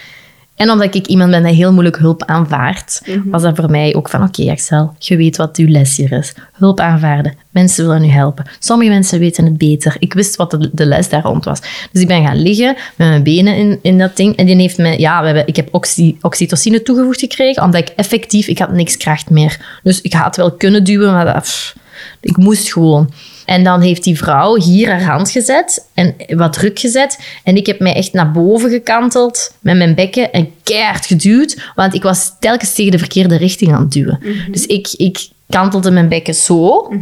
[0.56, 3.30] En omdat ik iemand ben die heel moeilijk hulp aanvaardt, Mhm.
[3.30, 6.34] was dat voor mij ook van, oké Axel, je weet wat uw les hier is.
[6.54, 7.34] Hulp aanvaarden.
[7.50, 8.46] Mensen willen u helpen.
[8.60, 9.96] Sommige mensen weten het beter.
[10.00, 11.60] Ik wist wat de, de les daar rond was.
[11.92, 14.36] Dus ik ben gaan liggen met mijn benen in, in dat ding.
[14.36, 17.94] En die heeft me, ja, we hebben, ik heb oxy, oxytocine toegevoegd gekregen, omdat ik
[17.96, 19.80] effectief, ik had niks kracht meer.
[19.84, 21.76] Dus ik had wel kunnen duwen, maar dat, pff,
[22.22, 23.10] ik moest gewoon.
[23.46, 27.20] En dan heeft die vrouw hier haar hand gezet en wat druk gezet.
[27.44, 31.72] En ik heb mij echt naar boven gekanteld met mijn bekken en keihard geduwd.
[31.76, 34.20] Want ik was telkens tegen de verkeerde richting aan het duwen.
[34.52, 36.94] Dus ik, ik kantelde mijn bekken zo.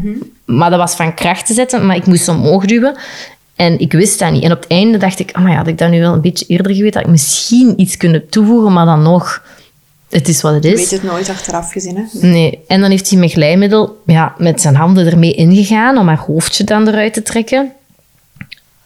[0.45, 2.95] Maar dat was van kracht te zetten, maar ik moest omhoog duwen.
[3.55, 4.43] En ik wist dat niet.
[4.43, 6.21] En op het einde dacht ik, oh maar ja, had ik dat nu wel een
[6.21, 9.43] beetje eerder geweten, had ik misschien iets kunnen toevoegen, maar dan nog,
[10.11, 10.79] het is wat het Je is.
[10.79, 12.27] weet het nooit achteraf gezien, hè?
[12.27, 16.23] Nee, en dan heeft hij met glijmiddel ja, met zijn handen ermee ingegaan om haar
[16.27, 17.71] hoofdje dan eruit te trekken.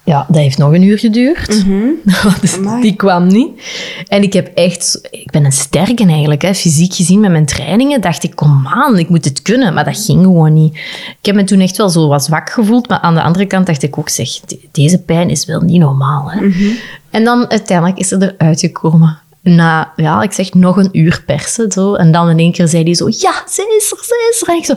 [0.03, 1.63] Ja, dat heeft nog een uur geduurd.
[2.41, 2.81] Dus Amai.
[2.81, 3.49] die kwam niet.
[4.07, 4.99] En ik heb echt...
[5.11, 6.53] Ik ben een sterke eigenlijk, hè.
[6.55, 8.01] fysiek gezien met mijn trainingen.
[8.01, 9.73] Dacht ik, kom aan, ik moet het kunnen.
[9.73, 10.73] Maar dat ging gewoon niet.
[11.19, 12.87] Ik heb me toen echt wel zo wat zwak gevoeld.
[12.89, 15.79] Maar aan de andere kant dacht ik ook, zeg, de- deze pijn is wel niet
[15.79, 16.31] normaal.
[16.31, 16.47] Hè.
[17.09, 19.19] En dan uiteindelijk is ze eruit gekomen.
[19.53, 21.71] Na, ja, ik zeg nog een uur persen.
[21.71, 21.93] Zo.
[21.93, 24.47] En dan in één keer zei hij zo, ja, ze is er, ze is er.
[24.47, 24.73] En ik zo,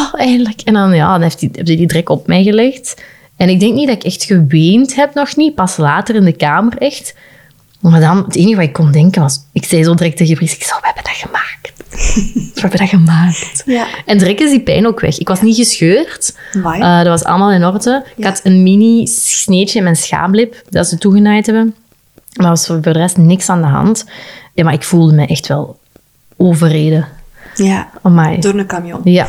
[0.00, 0.60] oh, eindelijk.
[0.60, 3.02] En dan, ja, dan heeft hij, heeft hij die drek op mij gelegd.
[3.36, 5.54] En ik denk niet dat ik echt geweend heb, nog niet.
[5.54, 7.14] Pas later in de kamer echt.
[7.80, 9.38] Maar dan, het enige wat ik kon denken was...
[9.52, 11.72] Ik zei zo direct tegen Fries, ik zo, we hebben dat gemaakt.
[12.54, 13.62] we hebben dat gemaakt.
[13.66, 13.86] Ja.
[14.06, 15.18] En direct is die pijn ook weg.
[15.18, 16.36] Ik was niet gescheurd.
[16.62, 18.04] Eh, dat was allemaal in orde.
[18.16, 18.28] Ik Ja.
[18.28, 21.74] had een mini sneetje in mijn schaamlip, dat ze toegenaaid hebben.
[22.36, 24.04] Maar was voor de rest niks aan de hand.
[24.54, 25.78] Ja, maar ik voelde me echt wel
[26.36, 27.08] overreden.
[27.54, 28.40] Ja, Amai.
[28.40, 29.00] door een camion.
[29.04, 29.26] Ja,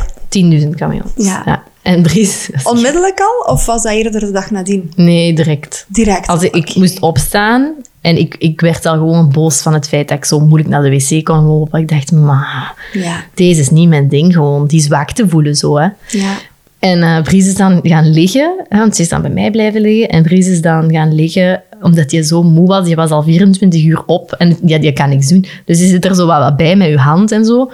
[0.61, 1.11] 10.000 camions.
[1.15, 1.63] Ja.
[1.81, 2.49] En Dries...
[2.63, 3.53] Onmiddellijk al?
[3.53, 4.91] Of was dat eerder de dag nadien?
[4.95, 5.85] Nee, direct.
[5.87, 6.27] Direct?
[6.27, 10.07] Als ik, ik moest opstaan en ik, ik werd al gewoon boos van het feit
[10.07, 11.79] dat ik zo moeilijk naar de wc kon lopen.
[11.79, 14.67] Ik dacht, ma, Ja, deze is niet mijn ding gewoon.
[14.67, 15.87] Die zwakte voelen zo, hè.
[16.07, 16.33] ja.
[16.79, 19.81] En eh Bries is dan gaan liggen, hè, want ze is dan bij mij blijven
[19.81, 20.09] liggen.
[20.09, 22.87] En Bries is dan gaan liggen, omdat hij zo moe was.
[22.87, 25.45] Je was al 24 uur op en ja, die kan niks doen.
[25.65, 27.71] Dus die zit er zo wat, bij met je hand en zo,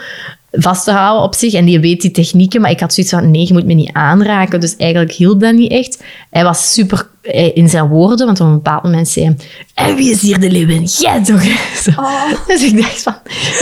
[0.52, 1.53] vast te houden op zich.
[1.53, 3.94] En die weet die technieken, maar ik had zoiets van, nee, je moet me niet
[3.94, 4.60] aanraken.
[4.60, 6.03] Dus eigenlijk hielp dat niet echt.
[6.30, 9.36] Hij was super eh, in zijn woorden, want op een bepaald moment zei hij...
[9.73, 10.84] En wie is hier de leeuwin?
[10.84, 11.44] Jij toch?
[11.84, 11.90] Zo.
[11.90, 12.48] Oh.
[12.48, 13.15] Dus ik dacht van,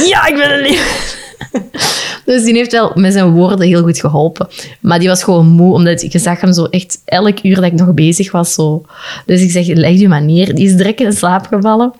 [0.08, 1.26] ja, ik ben een leeuwin.
[2.28, 4.48] Dus die heeft wel met zijn woorden heel goed geholpen.
[4.80, 7.74] Maar die was gewoon moe, omdat ik zag hem zo echt elk uur dat ik
[7.74, 8.54] nog bezig was.
[8.54, 8.86] Zo.
[9.26, 10.56] Dus ik zeg, leg je maar neer.
[10.56, 11.94] Die is direct in slaap gevallen.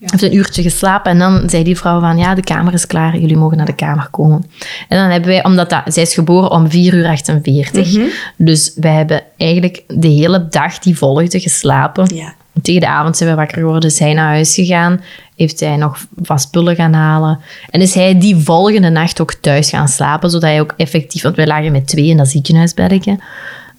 [0.00, 3.18] heeft een uurtje geslapen en dan zei die vrouw van, ja, de kamer is klaar,
[3.18, 4.44] jullie mogen naar de kamer komen.
[4.88, 7.98] En dan hebben wij, omdat dat, zij is geboren om 4 uur 48,
[8.36, 12.14] dus wij hebben eigenlijk de hele dag die volgde geslapen.
[12.14, 12.34] Ja.
[12.62, 15.00] Tegen de avond zijn we wakker geworden, is hij naar huis gegaan,
[15.36, 17.40] heeft hij nog wat spullen gaan halen.
[17.70, 21.36] En is hij die volgende nacht ook thuis gaan slapen, zodat hij ook effectief, want
[21.36, 23.18] wij lagen met twee in dat ziekenhuisbeddetje.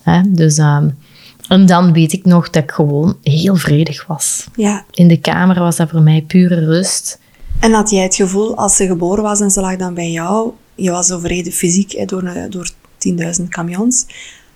[0.03, 0.89] Hè, dus, ehm,
[1.47, 4.47] en dan weet ik nog dat ik gewoon heel vredig was.
[4.55, 4.85] ja.
[4.91, 7.19] In de kamer was dat voor mij pure rust.
[7.59, 10.51] En had jij het gevoel, als ze geboren was en ze lag dan bij jou,
[10.75, 14.05] je was overreden fysiek hè, door, een- door 10.000 camions,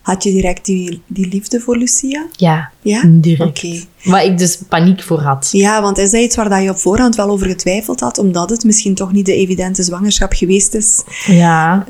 [0.08, 2.26] had je direct die, die liefde voor Lucia?
[2.32, 3.02] Ja, Ja?
[3.06, 3.88] direct.
[4.04, 5.50] Waar ik dus paniek voor had.
[5.52, 8.50] Ja, want is dat iets waar dat je op voorhand wel over getwijfeld had, omdat
[8.50, 11.04] het misschien toch niet de evidente zwangerschap geweest is?
[11.26, 11.86] Ja.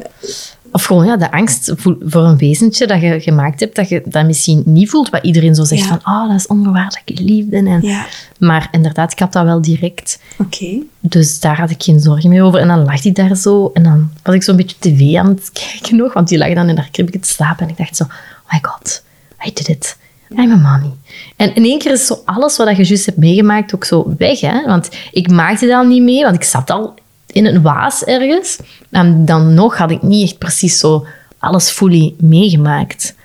[0.72, 4.26] Of gewoon ja, de angst voor een wezentje dat je gemaakt hebt, dat je dat
[4.26, 5.88] misschien niet voelt, wat iedereen zo zegt Ja.
[5.88, 7.56] van, oh, dat is onvoorwaardelijke liefde.
[7.58, 8.06] En, Ja,
[8.40, 10.20] Maar inderdaad, ik had dat wel direct.
[10.38, 10.78] oké.
[11.00, 12.60] Dus daar had ik geen zorgen meer over.
[12.60, 13.70] En dan lag hij daar zo.
[13.74, 16.14] En dan was ik zo'n beetje tv aan het kijken nog.
[16.14, 17.64] Want die lag dan in haar kribje te slapen.
[17.66, 19.04] En ik dacht zo, oh my god,
[19.48, 19.98] I did it.
[20.30, 20.92] I'm a mommy.
[21.36, 24.40] En in één keer is zo alles wat je juist hebt meegemaakt ook zo weg.
[24.40, 24.66] Hè?
[24.66, 26.24] Want ik maakte dat al niet mee.
[26.24, 26.94] Want ik zat al
[27.38, 28.58] in een waas ergens.
[28.90, 31.06] En dan nog had ik niet echt precies zo
[31.40, 33.16] alles fully meegemaakt.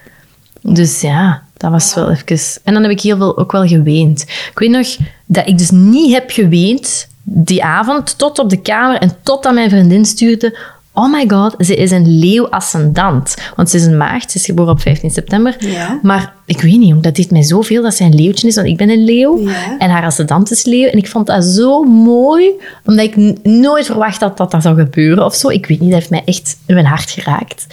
[0.61, 2.61] Dus ja, dat was wel even...
[2.65, 4.23] En dan heb ik heel veel ook wel geweend.
[4.23, 8.99] Ik weet nog dat ik dus niet heb geweend die avond tot op de kamer
[8.99, 10.59] en totdat mijn vriendin stuurde...
[10.95, 13.35] Oh my god, ze is een leeuw ascendant.
[13.57, 15.57] Want ze is een maagd, ze is geboren op 15 september.
[15.59, 15.99] Ja.
[16.03, 18.55] Maar ik weet niet, dat deed mij zoveel dat zij een leeuwtje is.
[18.55, 19.79] Want ik ben een leeuw Ja.
[19.79, 20.89] en haar ascendant is leeuw.
[20.89, 22.51] En ik vond dat zo mooi,
[22.85, 25.49] omdat ik nooit verwacht had dat dat zou gebeuren of zo.
[25.49, 27.67] Ik weet niet, dat heeft mij echt in mijn hart geraakt.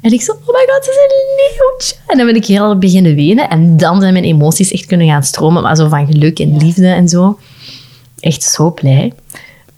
[0.00, 1.94] En ik zo, oh my god, ze is een leeuwtje.
[2.06, 3.48] En dan ben ik heel beginnen wenen.
[3.50, 5.62] En dan zijn mijn emoties echt kunnen gaan stromen.
[5.62, 7.38] Maar zo van geluk en liefde en zo.
[8.20, 9.12] Echt zo blij.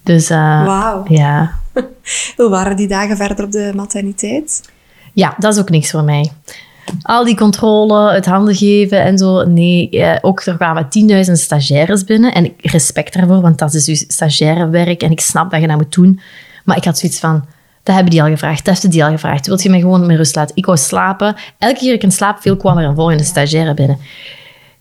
[0.02, 1.04] Dus eh, Wauw.
[1.08, 1.52] ja.
[2.36, 4.62] Hoe waren die dagen verder op de materniteit?
[5.16, 6.32] ja, dat is ook niks voor mij.
[7.02, 9.44] al die controle, het handen geven en zo.
[9.44, 12.34] Nee, eh, ook er kwamen 10.000 stagiaires binnen.
[12.34, 15.02] En ik respect daarvoor, want dat is dus stagiairewerk.
[15.02, 16.20] En ik snap dat je dat moet doen.
[16.64, 17.44] Maar ik had zoiets van,
[17.82, 19.46] dat hebben die al gevraagd, dat heeft die al gevraagd.
[19.46, 20.56] Wilt je mij gewoon met rust laten?
[20.56, 21.36] Ik wou slapen.
[21.58, 23.98] Elke keer ik in slaap viel, kwam er een volgende stagiaire binnen.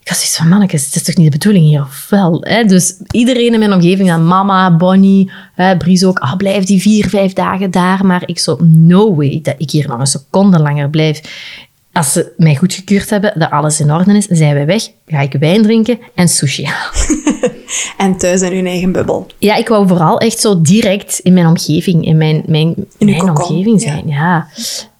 [0.06, 2.38] Ik had zoiets van, mannetjes, het is toch niet de bedoeling hier, of wel?
[2.42, 2.64] Hè?
[2.64, 7.10] Dus iedereen in mijn omgeving, dan mama, Bonnie, hè, Bries ook, ah, blijf die vier,
[7.10, 8.06] vijf dagen daar.
[8.06, 11.22] Maar ik zo, no way dat ik hier nog een seconde langer blijf.
[11.92, 15.34] Als ze mij goedgekeurd hebben, dat alles in orde is, zijn we weg, ga ik
[15.40, 16.94] wijn drinken en sushi halen.
[17.98, 19.28] En thuis in hun eigen bubbel.
[19.38, 23.30] Ja, ik wou vooral echt zo direct in mijn omgeving, in mijn, mijn, In mijn
[23.30, 24.08] omgeving zijn.
[24.08, 24.48] Ja.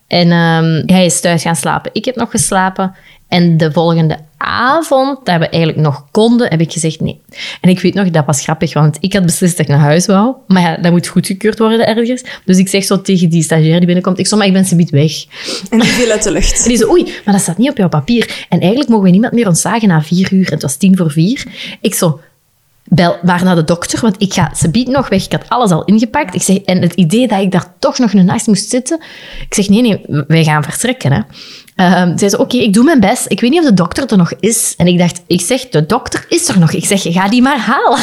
[0.08, 1.92] En ehm, hij is thuis gaan slapen.
[1.94, 2.96] Ik heb nog geslapen.
[3.28, 7.22] En de volgende avond, dat we eigenlijk nog konden, heb ik gezegd nee.
[7.62, 10.06] En ik weet nog, dat was grappig, want ik had beslist dat ik naar huis
[10.06, 10.36] wou.
[10.48, 12.24] Maar ja, dat moet goedgekeurd worden ergens.
[12.46, 15.12] Dus ik zeg zo tegen die stagiair die binnenkomt, ik maar ik ben subiet weg.
[15.70, 16.66] En die viel uit de En lucht.
[16.66, 18.46] die zo, oei, maar dat staat niet op jouw papier.
[18.50, 20.46] En eigenlijk mogen we niemand meer ontslagen na vier uur.
[20.46, 21.46] En het was tien voor vier.
[21.82, 22.20] Ik zo,
[22.84, 25.26] bel maar naar de dokter, want ik ga, ze biedt nog weg.
[25.26, 26.36] Ik had alles al ingepakt.
[26.36, 29.00] Ik zeg, en het idee dat ik daar toch nog een nacht moest zitten.
[29.48, 31.12] Ik zeg, nee, nee, wij gaan vertrekken.
[31.12, 31.20] Hè.
[31.76, 33.26] Zij zei, oké, ik doe mijn best.
[33.28, 34.74] Ik weet niet of de dokter er nog is.
[34.78, 36.72] En ik dacht, ik zeg, de dokter is er nog.
[36.72, 38.00] Ik zeg, ga die maar halen.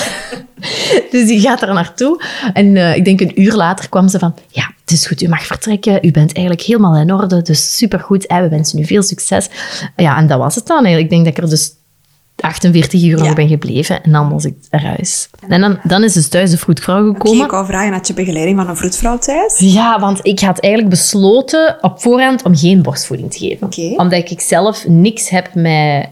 [1.10, 2.22] dus die gaat er naartoe.
[2.52, 5.28] En eh, ik denk een uur later kwam ze van, ja, het is goed, u
[5.28, 6.06] mag vertrekken.
[6.06, 8.26] U bent eigenlijk helemaal in orde, dus supergoed.
[8.26, 9.48] En we wensen u veel succes.
[9.96, 10.86] Ja, en dat was het dan.
[10.86, 11.72] Ik denk dat ik er dus
[12.43, 13.24] 48 uur Ja.
[13.24, 14.02] nog ben gebleven.
[14.02, 15.31] En dan was ik eruit.
[15.48, 17.44] En dan, dan is dus thuis de vroedvrouw gekomen.
[17.44, 19.59] ik wou vragen, had je begeleiding van een vroedvrouw thuis?
[19.59, 23.98] Ja, want ik had eigenlijk besloten op voorhand om geen borstvoeding te geven.
[23.98, 26.09] Omdat ik zelf niks heb met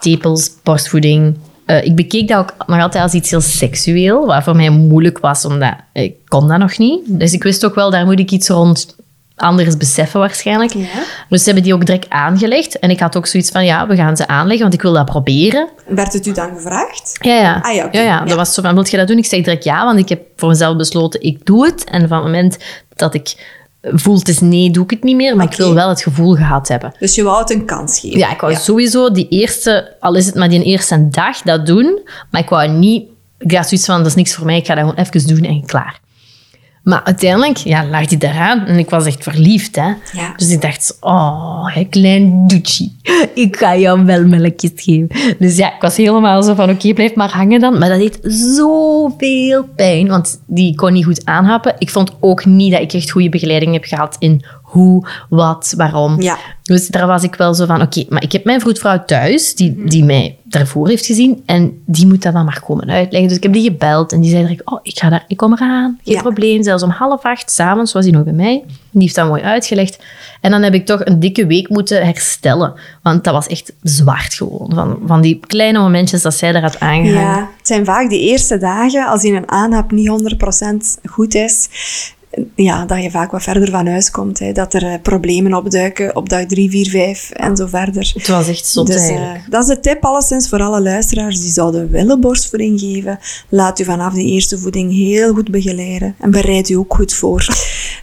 [0.00, 1.36] tepels, borstvoeding.
[1.66, 5.18] Eh, ik bekeek dat ook nog altijd als iets heel seksueel, wat voor mij moeilijk
[5.18, 7.00] was, omdat ik kon dat nog niet.
[7.06, 8.96] Dus ik wist ook wel, daar moet ik iets rond
[9.36, 10.72] anders beseffen waarschijnlijk.
[10.72, 10.86] Ja.
[11.28, 12.78] Dus ze hebben die ook direct aangelegd.
[12.78, 15.04] En ik had ook zoiets van, ja, we gaan ze aanleggen, want ik wil dat
[15.04, 15.68] proberen.
[15.86, 17.16] Werd het u dan gevraagd?
[17.20, 17.60] Ja, ja.
[17.62, 18.02] Ah, ja, ja, ja.
[18.02, 18.24] Ja.
[18.24, 19.18] Dat was zo van, wil je dat doen?
[19.18, 21.84] Ik zeg direct ja, want ik heb voor mezelf besloten, ik doe het.
[21.84, 22.58] En van het moment
[22.96, 25.36] dat ik voel het is nee, doe ik het niet meer.
[25.36, 26.94] Maar ik wil wel het gevoel gehad hebben.
[26.98, 28.18] Dus je wou het een kans geven?
[28.18, 32.00] Ja, ik wou sowieso die eerste, al is het maar die eerste dag, dat doen.
[32.30, 33.04] Maar ik wou niet,
[33.38, 35.44] ik had zoiets van, dat is niks voor mij, ik ga dat gewoon even doen
[35.44, 36.00] en klaar.
[36.82, 39.76] Maar uiteindelijk ja, lag hij daaraan en ik was echt verliefd.
[39.76, 39.92] Hè?
[40.12, 40.32] Ja.
[40.36, 42.90] Dus ik dacht, oh, hè, klein doetje,
[43.34, 45.36] ik ga jou wel melkjes geven.
[45.38, 47.78] Dus ja, ik was helemaal zo van, oké, blijf maar hangen dan.
[47.78, 51.74] Maar dat deed zoveel pijn, want die kon niet goed aanhappen.
[51.78, 56.20] Ik vond ook niet dat ik echt goede begeleiding heb gehad in hoe, wat, waarom.
[56.22, 56.38] Ja.
[56.62, 59.84] Dus daar was ik wel zo van, oké, maar ik heb mijn vroedvrouw thuis, die,
[59.84, 63.28] die mij daarvoor heeft gezien, en die moet dat dan maar komen uitleggen.
[63.28, 65.52] Dus ik heb die gebeld en die zei direct, oh, ik, ga daar, ik kom
[65.52, 66.20] eraan, geen Ja.
[66.20, 66.62] probleem.
[66.62, 68.64] Zelfs om half acht, s'avonds was hij nog bij mij.
[68.90, 69.98] Die heeft dat mooi uitgelegd.
[70.40, 72.72] En dan heb ik toch een dikke week moeten herstellen,
[73.02, 74.70] want dat was echt zwart gewoon.
[74.74, 77.20] Van, van die kleine momentjes dat zij daar had aangehangen.
[77.36, 81.68] Ja, het zijn vaak die eerste dagen, als die een aanhap niet 100% goed is,
[82.54, 84.38] ja, dat je vaak wat verder van huis komt.
[84.38, 88.12] Hè, dat er eh, problemen opduiken op dag 3, 4, 5 en zo verder.
[88.14, 91.50] Het was echt zot Dus eh, dat is de tip alleszins voor alle luisteraars die
[91.50, 93.18] zouden willen borstvoeding geven.
[93.48, 97.46] Laat u vanaf die eerste voeding heel goed begeleiden en bereid u ook goed voor.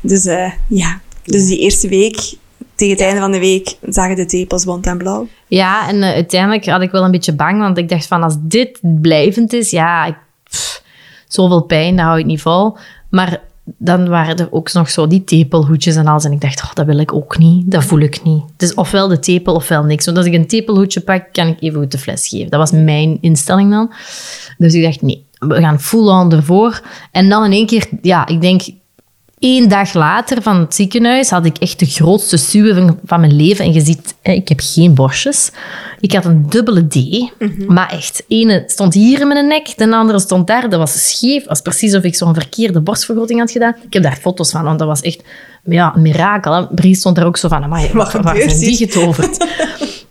[0.02, 2.34] Dus eh, ja, dus die eerste week,
[2.76, 5.28] tegen het einde van de week, zagen de tepels bont en blauw.
[5.48, 8.80] Ja, en uiteindelijk had ik wel een beetje bang, want ik dacht van als dit
[8.82, 10.16] blijvend is, ja, ik,
[10.50, 10.84] pff,
[11.28, 12.78] zoveel pijn, dat hou ik niet vol.
[13.10, 13.42] Maar
[13.78, 16.26] dan waren er ook nog zo die tepelhoedjes en alles.
[16.26, 18.44] En ik dacht, oh, dat wil ik ook niet, dat voel ik niet.
[18.58, 20.06] Dus ofwel de tepel ofwel niks.
[20.06, 22.50] Want als ik een tepelhoedje pak, kan ik even goed de fles geven.
[22.50, 23.92] Dat was mijn instelling dan.
[24.58, 26.82] Dus ik dacht, nee, we gaan full-on ervoor.
[27.12, 28.62] En dan in één keer, ja, ik denk
[29.40, 33.66] Eén dag later van het ziekenhuis had ik echt de grootste suwe van, mijn leven.
[33.66, 35.52] En je ziet, ik heb geen borstjes.
[36.00, 37.30] Ik had een dubbele D.
[37.68, 40.70] Maar echt, ene stond hier in mijn nek, de andere stond daar.
[40.70, 41.40] Dat was scheef.
[41.40, 43.76] Het was precies of ik zo'n verkeerde borstvergroting had gedaan.
[43.86, 45.24] Ik heb daar foto's van, want dat was echt
[45.64, 46.54] ja, een mirakel.
[46.54, 46.68] Hè.
[46.68, 49.38] Brie stond er ook zo van, amai, Wat zijn die getoverd?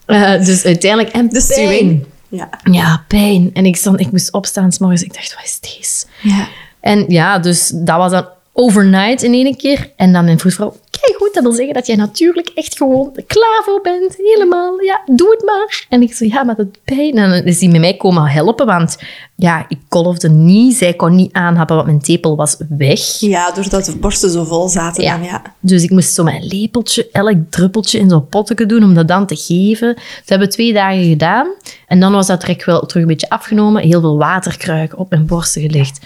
[0.08, 1.14] Eh, dus uiteindelijk...
[1.14, 2.04] En De pijn.
[2.28, 2.48] Ja.
[2.70, 3.50] Ja, pijn.
[3.52, 5.02] En ik, stond, ik moest opstaan 's morgens.
[5.02, 6.06] Ik dacht, wat is deze?
[6.36, 6.48] ja.
[6.80, 8.28] En ja, dus dat was dan
[8.60, 9.90] overnight in één keer.
[9.96, 13.62] En dan mijn vroedvrouw, kijk goed, dat wil zeggen dat jij natuurlijk echt gewoon klaar
[13.64, 14.16] voor bent.
[14.16, 15.86] Helemaal, ja, doe het maar.
[15.88, 17.16] En ik zo, ja, maar dat pijn.
[17.16, 18.96] En dan is die met mij komen helpen, want
[19.34, 20.76] ja, ik kolfde niet.
[20.76, 23.00] Zij kon niet aanhappen, want mijn tepel was weg.
[23.20, 25.16] ja, doordat de borsten zo vol zaten Ja.
[25.16, 25.42] dan, ja.
[25.60, 29.26] Dus ik moest zo mijn lepeltje, elk druppeltje in zo'n potje doen om dat dan
[29.26, 29.94] te geven.
[29.98, 31.46] Ze hebben twee dagen gedaan.
[31.86, 33.82] En dan was dat trek wel terug een beetje afgenomen.
[33.82, 35.98] Heel veel waterkruik op mijn borsten gelegd.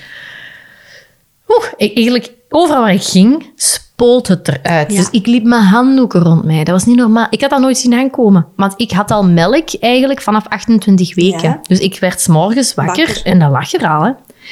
[1.48, 4.90] Oeh, eigenlijk overal waar ik ging, spoot het eruit.
[4.92, 4.96] Ja.
[4.98, 6.64] Dus ik liep mijn handdoeken rond mij.
[6.64, 7.26] Dat was niet normaal.
[7.30, 8.46] Ik had dat nooit zien aankomen.
[8.56, 11.42] Want ik had al melk eigenlijk vanaf 28 weken.
[11.48, 11.60] Ja.
[11.62, 13.24] Dus ik werd 's morgens wakker, Wakker.
[13.26, 14.02] en dat lag er al.
[14.04, 14.10] Hè.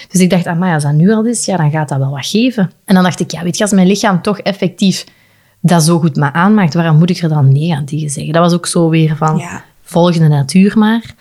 [0.09, 2.10] Dus ik dacht, ah, maar als dat nu al is, ja, dan gaat dat wel
[2.10, 2.70] wat geven.
[2.85, 5.05] En dan dacht ik, ja, weet je, als mijn lichaam toch effectief
[5.60, 8.32] dat zo goed me aanmaakt, waarom moet ik er dan nee aan tegen zeggen?
[8.32, 9.64] Dat was ook zo weer van, Ja.
[9.82, 11.14] volg de natuur maar.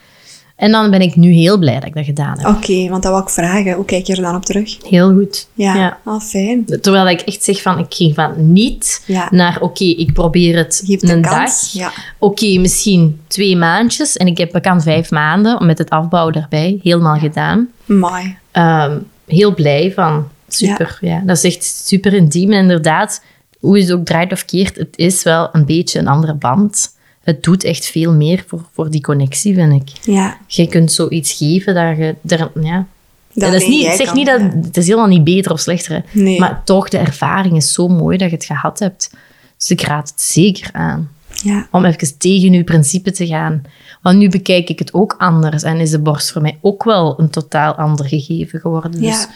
[0.59, 2.47] En dan ben ik nu heel blij dat ik dat gedaan heb.
[2.55, 3.73] Oké, want dat wou ik vragen.
[3.73, 4.77] Hoe kijk je er dan op terug?
[4.89, 5.47] Heel goed.
[5.53, 5.97] Ja, Ja.
[6.03, 6.65] al fijn.
[6.81, 9.27] Terwijl ik echt zeg van, ik ging van niet Ja.
[9.31, 11.71] naar, oké, ik probeer het een een dag.
[11.71, 11.91] Ja.
[12.17, 14.17] Oké, misschien twee maandjes.
[14.17, 17.69] En ik heb bekend vijf maanden, met het afbouwen daarbij, helemaal gedaan.
[17.85, 18.37] Mooi.
[18.51, 20.27] Ehm, heel blij van.
[20.47, 21.21] Super, ja.
[21.25, 22.51] Dat is echt super intiem.
[22.51, 23.23] En inderdaad,
[23.59, 26.97] hoe je het ook draait of keert, het is wel een beetje een andere band.
[27.29, 29.89] Het doet echt veel meer voor, voor die connectie, vind ik.
[30.13, 30.37] Ja.
[30.47, 32.15] Je kunt zoiets geven dat je...
[32.61, 32.85] Ja.
[33.33, 34.39] Dat dat is niet, zeg kan, niet dat...
[34.39, 34.49] ja.
[34.61, 35.91] Het is helemaal niet beter of slechter.
[35.93, 36.21] hè.
[36.21, 36.39] Nee.
[36.39, 39.09] Maar toch, de ervaring is zo mooi dat je het gehad hebt.
[39.57, 41.09] Dus ik raad het zeker aan.
[41.43, 41.67] Ja.
[41.71, 43.61] Om even tegen uw principe te gaan.
[44.01, 45.63] Want nu bekijk ik het ook anders.
[45.63, 48.91] En is de borst voor mij ook wel een totaal ander gegeven geworden.
[48.91, 49.29] Dus Ja.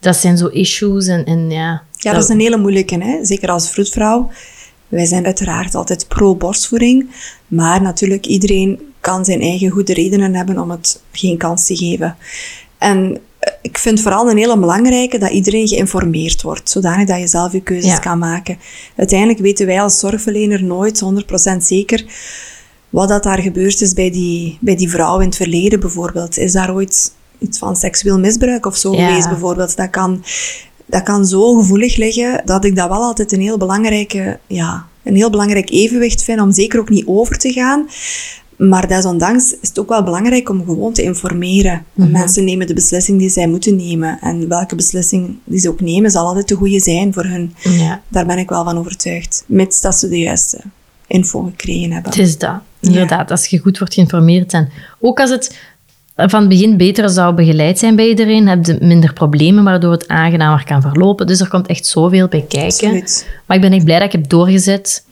[0.00, 1.06] dat zijn zo issues.
[1.06, 3.24] En, en ja, Ja, dat is een hele moeilijke, hè?
[3.24, 4.30] zeker als vroedvrouw.
[4.94, 7.10] Wij zijn uiteraard altijd pro-borstvoeding,
[7.48, 12.16] maar natuurlijk iedereen kan zijn eigen goede redenen hebben om het geen kans te geven.
[12.78, 17.26] En eh, ik vind vooral een hele belangrijke dat iedereen geïnformeerd wordt, zodanig dat je
[17.26, 17.98] zelf je keuzes Ja.
[17.98, 18.58] kan maken.
[18.96, 22.04] Uiteindelijk weten wij als zorgverlener nooit 100% zeker
[22.90, 26.38] wat dat daar gebeurd is bij die, bij die vrouw in het verleden bijvoorbeeld.
[26.38, 29.06] Is daar ooit iets van seksueel misbruik of zo Ja.
[29.08, 29.76] geweest bijvoorbeeld?
[29.76, 30.24] Dat kan,
[30.86, 35.16] dat kan zo gevoelig liggen dat ik dat wel altijd een heel belangrijke, ja, een
[35.16, 37.86] heel belangrijk evenwicht vind om zeker ook niet over te gaan.
[38.56, 41.84] Maar desondanks is het ook wel belangrijk om gewoon te informeren.
[41.92, 44.18] Mensen nemen de beslissing die zij moeten nemen.
[44.20, 47.54] En welke beslissing die ze ook nemen, zal altijd de goede zijn voor hun.
[47.62, 49.44] ja, Daar ben ik wel van overtuigd.
[49.46, 50.60] Mits dat ze de juiste
[51.06, 52.10] info gekregen hebben.
[52.10, 52.60] het is dat.
[52.80, 54.52] Inderdaad, als je goed wordt geïnformeerd.
[54.52, 54.70] En
[55.00, 55.56] ook als het
[56.16, 60.08] van het begin beter zou begeleid zijn bij iedereen, heb je minder problemen, waardoor het
[60.08, 61.26] aangenamer kan verlopen.
[61.26, 62.88] Dus er komt echt zoveel bij kijken.
[62.88, 63.28] Absoluut.
[63.46, 65.04] Maar ik ben echt blij dat ik heb doorgezet.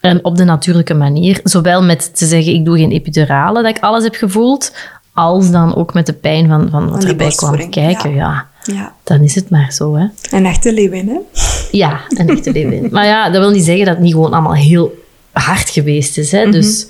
[0.00, 1.40] En op de natuurlijke manier.
[1.44, 4.72] Zowel met te zeggen, ik doe geen epidurale, dat ik alles heb gevoeld.
[5.14, 8.14] Als dan ook met de pijn van, van wat erbij kwam kijken.
[8.14, 8.46] Ja.
[8.62, 10.06] Ja, dan is het maar zo, hè.
[10.30, 11.18] een echte leeuwin, hè?
[11.70, 12.88] Ja, een echte leeuwin.
[12.90, 16.32] Maar ja, dat wil niet zeggen dat het niet gewoon allemaal heel hard geweest is.
[16.32, 16.50] Hè?
[16.50, 16.86] Dus,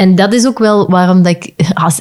[0.00, 1.54] en dat is ook wel waarom dat ik...
[1.74, 2.00] Als,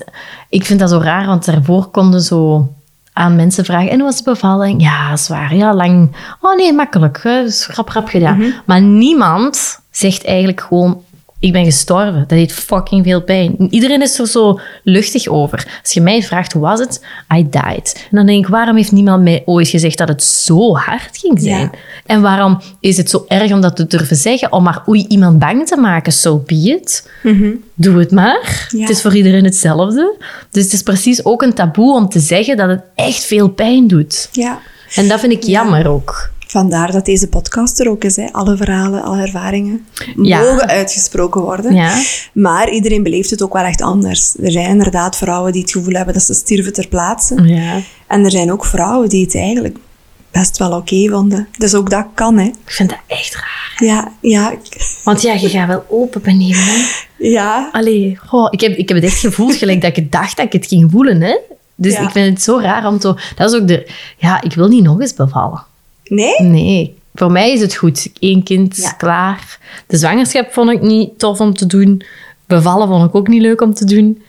[0.50, 2.70] ik vind dat zo raar, want daarvoor konden zo
[3.14, 3.90] aan mensen vragen...
[3.90, 4.82] En hoe was de bevalling?
[4.82, 5.56] Ja, zwaar.
[5.56, 6.16] Ja, lang.
[6.42, 7.20] Oh nee, makkelijk.
[7.24, 7.44] Hè?
[7.44, 8.54] Dus rap, rap gedaan.
[8.66, 11.02] Maar niemand zegt eigenlijk gewoon...
[11.40, 12.20] Ik ben gestorven.
[12.20, 13.56] Dat deed fucking veel pijn.
[13.70, 15.80] Iedereen is er zo luchtig over.
[15.82, 17.06] Als je mij vraagt, hoe was het?
[17.36, 18.08] I died.
[18.10, 21.40] En dan denk ik, waarom heeft niemand mij ooit gezegd dat het zo hard ging
[21.40, 21.60] zijn?
[21.60, 21.72] Ja.
[22.06, 24.52] En waarom is het zo erg om dat te durven zeggen?
[24.52, 27.10] Om maar oei, iemand bang te maken, so be it.
[27.74, 28.68] Doe het maar.
[28.70, 28.80] Ja.
[28.80, 30.18] Het is voor iedereen hetzelfde.
[30.52, 33.88] Dus het is precies ook een taboe om te zeggen dat het echt veel pijn
[33.88, 34.30] doet.
[34.32, 34.60] Ja.
[34.96, 36.30] En dat vind ik jammer ook.
[36.52, 38.16] Vandaar dat deze podcast er ook is.
[38.16, 38.28] Hè.
[38.32, 39.86] Alle verhalen, alle ervaringen
[40.22, 40.40] Ja.
[40.40, 41.74] mogen uitgesproken worden.
[41.76, 42.02] Ja.
[42.34, 44.36] Maar iedereen beleeft het ook wel echt anders.
[44.44, 47.42] Er zijn inderdaad vrouwen die het gevoel hebben dat ze stierven ter plaatse.
[47.44, 47.82] Ja.
[48.08, 49.78] En er zijn ook vrouwen die het eigenlijk
[50.32, 51.48] best wel oké vonden.
[51.58, 52.46] Dus ook dat kan, hè.
[52.46, 53.76] Ik vind dat echt raar.
[53.90, 54.54] Ja, ja,
[55.04, 56.86] Want ja, je gaat wel open benieuwen, hè.
[57.18, 57.70] ja.
[57.72, 60.54] Allee, goh, ik, heb, ik heb het echt gevoeld gelijk dat ik dacht dat ik
[60.54, 61.38] het ging voelen, hè.
[61.76, 62.02] Dus Ja.
[62.02, 63.16] ik vind het zo raar om te...
[63.36, 63.92] Dat is ook de...
[64.18, 65.64] Ja, ik wil niet nog eens bevallen.
[66.10, 66.36] Nee?
[66.42, 68.10] Nee, voor mij is het goed.
[68.20, 68.92] Eén kind, Ja.
[68.92, 69.60] klaar.
[69.88, 72.02] De zwangerschap vond ik niet tof om te doen.
[72.48, 74.22] Bevallen vond ik ook niet leuk om te doen.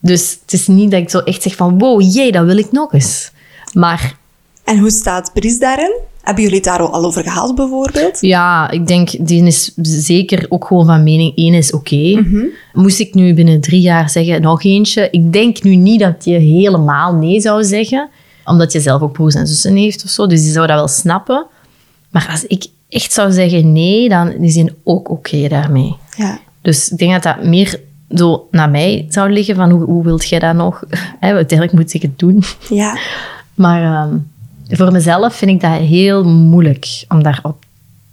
[0.00, 1.78] Dus het is niet dat ik zo echt zeg van...
[1.78, 3.30] Wow, jee, dat wil ik nog eens.
[3.72, 4.16] Maar
[4.64, 5.96] En hoe staat Pries daarin?
[6.22, 8.20] Hebben jullie het daar al over gehad, bijvoorbeeld?
[8.20, 11.36] ja, ik denk, die is zeker ook gewoon van mening.
[11.36, 12.24] één is oké.
[12.72, 15.08] Moest ik nu binnen drie jaar zeggen, nog eentje?
[15.10, 18.08] Ik denk nu niet dat je helemaal nee zou zeggen.
[18.44, 20.26] Omdat je zelf ook broers en zussen heeft of zo.
[20.26, 21.46] Dus die zou dat wel snappen.
[22.10, 25.96] Maar als ik echt zou zeggen nee, dan is die ook oké daarmee.
[26.16, 26.38] Ja.
[26.62, 30.28] Dus ik denk dat dat meer zo naar mij zou liggen van hoe, hoe wilt
[30.28, 30.84] jij dat nog?
[31.20, 32.42] Uiteindelijk moet ik het doen.
[32.68, 32.98] Ja.
[33.54, 34.16] Maar ehm,
[34.68, 37.64] voor mezelf vind ik dat heel moeilijk om daarop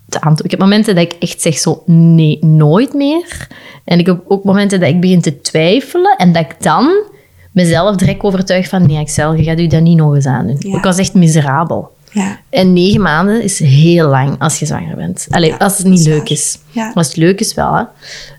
[0.10, 0.46] te antwoorden.
[0.46, 3.48] Ik heb momenten dat ik echt zeg zo, nee, nooit meer.
[3.84, 7.04] En ik heb ook momenten dat ik begin te twijfelen en dat ik dan
[7.52, 10.56] mezelf direct overtuig van, nee, Excel, je gaat u dat niet nog eens aan doen.
[10.60, 10.78] Ja.
[10.78, 11.96] Ik was echt miserabel.
[12.12, 12.40] Ja.
[12.50, 15.28] En negen maanden is heel lang als je zwanger bent.
[15.30, 16.32] Allee, Ja, als het niet leuk waar.
[16.32, 16.58] is.
[16.94, 17.84] Als het leuk is wel, hè.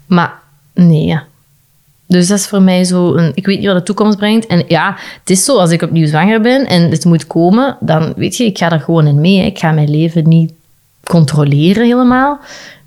[0.07, 0.33] Maar
[0.75, 1.25] nee, ja.
[2.07, 3.33] Dus dat is voor mij zo een...
[3.35, 4.47] Ik weet niet wat de toekomst brengt.
[4.47, 8.13] En ja, het is zo, als ik opnieuw zwanger ben en het moet komen, dan
[8.17, 9.39] weet je, ik ga er gewoon in mee.
[9.39, 9.45] hè.
[9.45, 10.53] Ik ga mijn leven niet
[11.05, 12.39] controleren helemaal.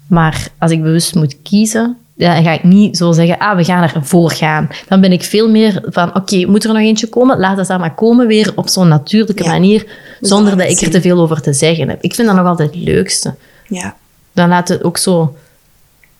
[0.08, 3.84] Maar als ik bewust moet kiezen, dan ga ik niet zo zeggen, ah, we gaan
[3.84, 4.68] ervoor gaan.
[4.88, 7.40] Dan ben ik veel meer van, oké, moet er nog eentje komen?
[7.40, 9.50] Laat het dan maar komen weer op zo'n natuurlijke Ja.
[9.52, 9.86] manier,
[10.22, 12.02] zonder dat ik er te veel over te zeggen heb.
[12.02, 13.36] Ik vind dat nog altijd het leukste.
[13.68, 13.96] Ja.
[14.34, 15.36] Dan laat het ook zo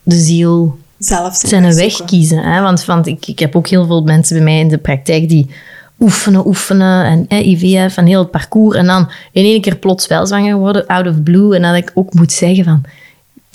[0.02, 2.38] de ziel Zelf zijn weg kiezen.
[2.38, 2.60] Hè?
[2.60, 5.50] Want, want ik, ik heb ook heel veel mensen bij mij in de praktijk die
[6.00, 8.76] oefenen, oefenen en hè, IVF en heel het parcours.
[8.76, 11.54] En dan in één keer plots wel zwanger worden, out of blue.
[11.54, 12.82] En dat ik ook moet zeggen van...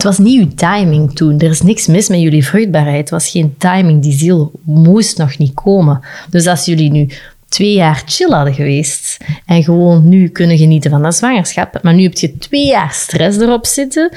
[0.01, 1.39] Het was niet uw timing toen.
[1.39, 2.99] Er is niks mis met jullie vruchtbaarheid.
[2.99, 4.01] Het was geen timing.
[4.01, 5.99] Die ziel moest nog niet komen.
[6.29, 7.09] Dus als jullie nu
[7.49, 12.03] twee jaar chill hadden geweest en gewoon nu kunnen genieten van dat zwangerschap, maar nu
[12.03, 14.11] heb je twee jaar stress erop zitten,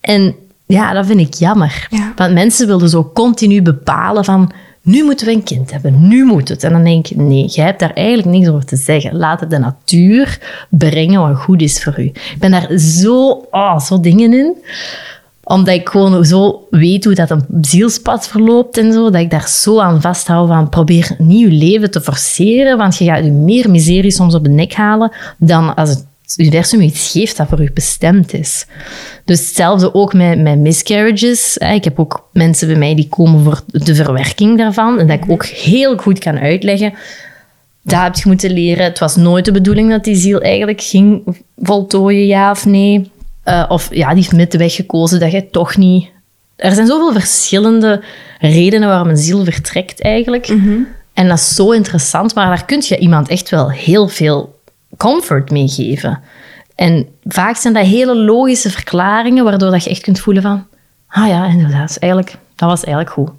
[0.00, 0.34] en
[0.66, 1.86] ja, dat vind ik jammer.
[1.90, 2.12] Ja.
[2.16, 4.52] Want mensen wilden zo continu bepalen van...
[4.86, 6.64] Nu moeten we een kind hebben, nu moet het.
[6.64, 9.16] En dan denk ik, nee, jij hebt daar eigenlijk niks over te zeggen.
[9.16, 10.38] Laat het de natuur
[10.70, 12.02] brengen wat goed is voor u.
[12.04, 14.56] Ik ben daar zo, oh, zo dingen in.
[15.42, 19.10] Omdat ik gewoon zo weet hoe dat een zielspad verloopt en zo.
[19.10, 22.78] Dat ik daar zo aan vasthoud van probeer niet je leven te forceren.
[22.78, 26.04] Want je gaat je meer miserie soms op de nek halen dan als het
[26.36, 28.66] universum je iets geeft dat voor u bestemd is.
[29.24, 31.56] Dus hetzelfde ook met, met miscarriages.
[31.56, 34.98] Ik heb ook mensen bij mij die komen voor de verwerking daarvan.
[34.98, 36.94] En dat ik ook heel goed kan uitleggen.
[37.82, 38.84] Dat heb je moeten leren.
[38.84, 41.22] Het was nooit de bedoeling dat die ziel eigenlijk ging
[41.56, 43.10] voltooien, ja of nee.
[43.42, 46.08] Eh, of ja, die heeft met de weg gekozen dat je toch niet...
[46.56, 48.02] Er zijn zoveel verschillende
[48.40, 50.46] redenen waarom een ziel vertrekt eigenlijk.
[51.12, 54.55] En dat is zo interessant, maar daar kun je iemand echt wel heel veel
[54.96, 56.20] comfort mee geven.
[56.74, 60.66] En vaak zijn dat hele logische verklaringen, waardoor dat je echt kunt voelen van...
[61.08, 63.30] Ah ja, inderdaad, eigenlijk, dat was eigenlijk goed.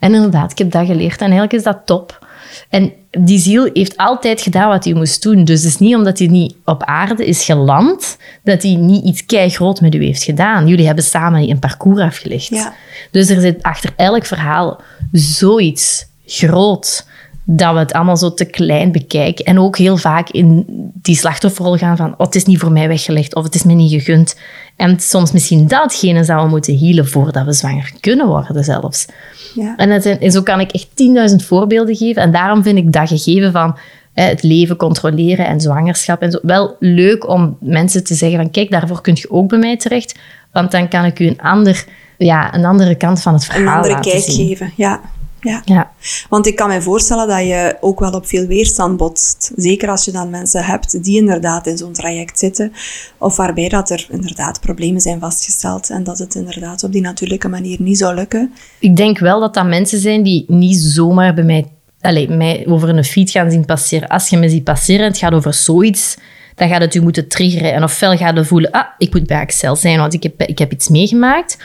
[0.00, 2.26] En inderdaad, ik heb dat geleerd en eigenlijk is dat top.
[2.68, 5.44] En die ziel heeft altijd gedaan wat hij moest doen.
[5.44, 9.26] Dus het is niet omdat hij niet op aarde is geland, dat hij niet iets
[9.26, 10.68] kei groot met u heeft gedaan.
[10.68, 12.48] Jullie hebben samen een parcours afgelegd.
[12.48, 12.74] Ja.
[13.10, 14.80] Dus er zit achter elk verhaal
[15.12, 17.06] zoiets groot
[17.48, 19.44] dat we het allemaal zo te klein bekijken.
[19.44, 20.64] En ook heel vaak in
[20.94, 23.72] die slachtofferrol gaan van oh, het is niet voor mij weggelegd of het is me
[23.72, 24.36] niet gegund.
[24.76, 29.06] En soms misschien datgene zouden we moeten healen voordat we zwanger kunnen worden zelfs.
[29.54, 29.76] Ja.
[29.76, 30.88] En, het en zo kan ik echt
[31.30, 32.22] 10.000 voorbeelden geven.
[32.22, 33.78] En daarom vind ik dat gegeven van
[34.12, 38.50] hè, het leven controleren en zwangerschap en zo wel leuk om mensen te zeggen van
[38.50, 40.18] kijk, daarvoor kun je ook bij mij terecht.
[40.52, 41.84] Want dan kan ik u een, ander,
[42.18, 44.46] ja, een andere kant van het Een verhaal andere laten kijk zien.
[44.46, 44.72] geven.
[44.76, 45.00] Ja.
[45.46, 45.62] Ja.
[45.64, 45.90] Ja.
[46.28, 49.52] Want ik kan me voorstellen dat je ook wel op veel weerstand botst.
[49.56, 52.72] Zeker als je dan mensen hebt die inderdaad in zo'n traject zitten.
[53.18, 55.90] Of waarbij dat er inderdaad problemen zijn vastgesteld.
[55.90, 58.52] En dat het inderdaad op die natuurlijke manier niet zou lukken.
[58.78, 61.66] Ik denk wel dat dat mensen zijn die niet zomaar bij mij,
[62.00, 64.08] allez, mij over een feed gaan zien passeren.
[64.08, 66.16] Als je me ziet passeren en het gaat over zoiets,
[66.56, 67.72] dan gaat het u moeten triggeren.
[67.72, 70.58] En ofwel gaat u voelen, ah, ik moet bij Axel zijn, want ik heb, ik
[70.58, 71.58] heb iets meegemaakt.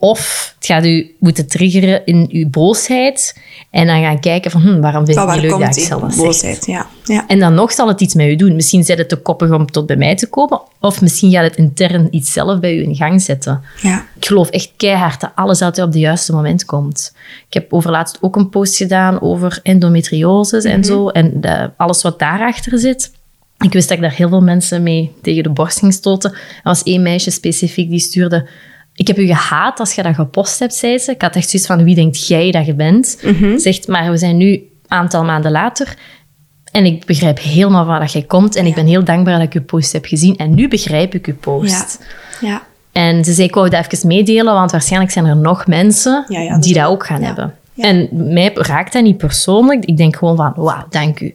[0.00, 3.40] Of het gaat u moeten triggeren in uw boosheid.
[3.70, 6.66] En dan gaan kijken van, hm, waarom vind ik niet leuk dat die dat boosheid?
[6.66, 6.86] Ja.
[7.04, 7.24] Ja.
[7.26, 8.54] En dan nog zal het iets met u doen.
[8.54, 10.60] Misschien zit het te koppig om tot bij mij te komen.
[10.80, 13.62] Of misschien gaat het intern iets zelf bij u in gang zetten.
[13.82, 14.04] ja.
[14.16, 17.12] Ik geloof echt keihard dat alles altijd op het juiste moment komt.
[17.46, 21.08] Ik heb overlaatst ook een post gedaan over endometriose en zo.
[21.08, 23.10] En de- alles wat daarachter zit.
[23.58, 26.32] Ik wist dat ik daar heel veel mensen mee tegen de borst ging stoten.
[26.32, 28.48] Er was één meisje specifiek die stuurde...
[28.94, 31.10] Ik heb u gehaat als je dat gepost hebt, zei ze.
[31.10, 33.18] Ik had echt zoiets van, wie denkt jij dat je bent?
[33.56, 35.96] Zegt, maar we zijn nu een aantal maanden later...
[36.72, 38.56] En ik begrijp helemaal waar dat jij komt.
[38.56, 40.36] En ik ben heel dankbaar dat ik uw post heb gezien.
[40.36, 41.98] En nu begrijp ik uw post.
[42.40, 42.48] Ja.
[42.48, 42.62] Ja.
[42.92, 46.58] En ze zei, ik wou dat even meedelen, want waarschijnlijk zijn er nog mensen Ja,
[46.58, 47.54] die dat ook gaan hebben.
[47.76, 49.84] En mij raakt dat niet persoonlijk.
[49.84, 51.34] Ik denk gewoon van, wauw, dank u.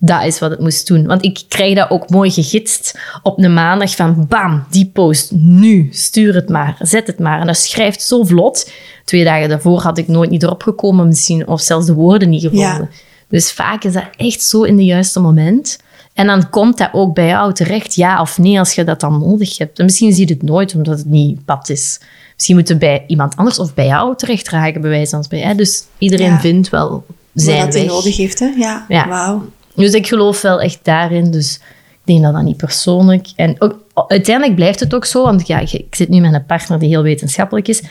[0.00, 1.06] Dat is wat het moest doen.
[1.06, 5.88] Want ik krijg dat ook mooi gegidst op een maandag van, bam, die post, nu,
[5.90, 7.40] stuur het maar, zet het maar.
[7.40, 8.70] En dat schrijft zo vlot.
[9.04, 12.42] Twee dagen daarvoor had ik nooit niet erop gekomen misschien, of zelfs de woorden niet
[12.42, 12.66] gevonden.
[12.66, 12.88] Ja.
[13.28, 15.78] Dus vaak is dat echt zo in de juiste moment.
[16.14, 19.18] En dan komt dat ook bij jou terecht, ja of nee, als je dat dan
[19.18, 19.78] nodig hebt.
[19.78, 22.00] En misschien zie je het nooit, omdat het niet pad is.
[22.34, 25.56] Misschien moet het bij iemand anders of bij jou terecht raken, bij wijze van spreken.
[25.56, 26.40] Dus iedereen Ja.
[26.40, 27.04] vindt wel
[27.34, 28.38] zijn Wat hij nodig heeft.
[28.38, 28.46] Hè?
[28.46, 28.84] Ja.
[28.88, 29.08] Ja.
[29.08, 29.42] Wauw.
[29.78, 31.30] Dus ik geloof wel echt daarin.
[31.30, 31.54] Dus
[31.90, 33.26] ik denk dat dat niet persoonlijk...
[33.36, 36.78] En ook, uiteindelijk blijft het ook zo, want ja, ik zit nu met een partner
[36.78, 37.82] die heel wetenschappelijk is.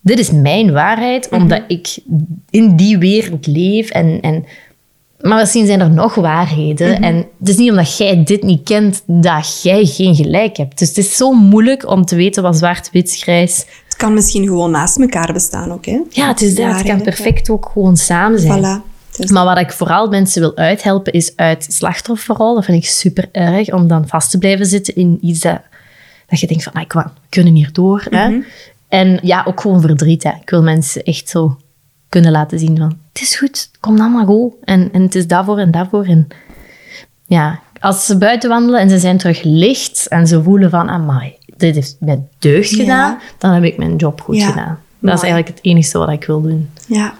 [0.00, 1.98] Dit is mijn waarheid, omdat ik
[2.50, 3.90] in die wereld leef.
[3.90, 4.44] En, en,
[5.20, 7.02] maar misschien zijn er nog waarheden.
[7.02, 10.78] En het is niet omdat jij dit niet kent, dat jij geen gelijk hebt.
[10.78, 13.64] Dus het is zo moeilijk om te weten wat zwart, wit, grijs...
[13.84, 15.86] Het kan misschien gewoon naast elkaar bestaan ook.
[15.86, 16.00] Hè?
[16.10, 16.72] Ja, het is dat.
[16.72, 18.62] Het kan perfect ook gewoon samen zijn.
[18.62, 18.97] Voilà.
[19.18, 22.54] Dus- Maar wat ik vooral mensen wil uithelpen is uit slachtofferrol.
[22.54, 25.60] Dat vind ik super erg om dan vast te blijven zitten in iets dat,
[26.26, 28.06] dat je denkt van, ah, ik we kunnen hier door.
[28.10, 28.38] Hè?
[28.88, 30.22] En ja, ook gewoon verdriet.
[30.22, 30.30] Hè.
[30.40, 31.56] Ik wil mensen echt zo
[32.08, 34.52] kunnen laten zien van, het is goed, het komt allemaal goed.
[34.64, 36.04] En, en het is daarvoor en daarvoor.
[36.04, 36.26] En
[37.26, 41.36] ja, als ze buiten wandelen en ze zijn terug licht en ze voelen van, amai,
[41.56, 42.76] dit heeft met deugd Ja.
[42.76, 44.46] gedaan, dan heb ik mijn job goed Ja.
[44.48, 44.66] gedaan.
[44.68, 45.14] Dat Mooi.
[45.14, 46.70] is eigenlijk het enige wat ik wil doen.
[46.86, 47.14] Ja.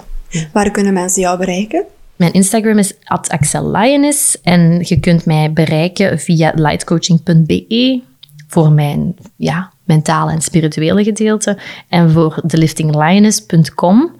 [0.53, 1.85] Waar kunnen mensen jou bereiken?
[2.17, 8.01] Mijn Instagram is @axellionis en je kunt mij bereiken via lightcoaching.be
[8.47, 14.13] voor mijn ja, mentale en spirituele gedeelte en voor theliftinglioness.com.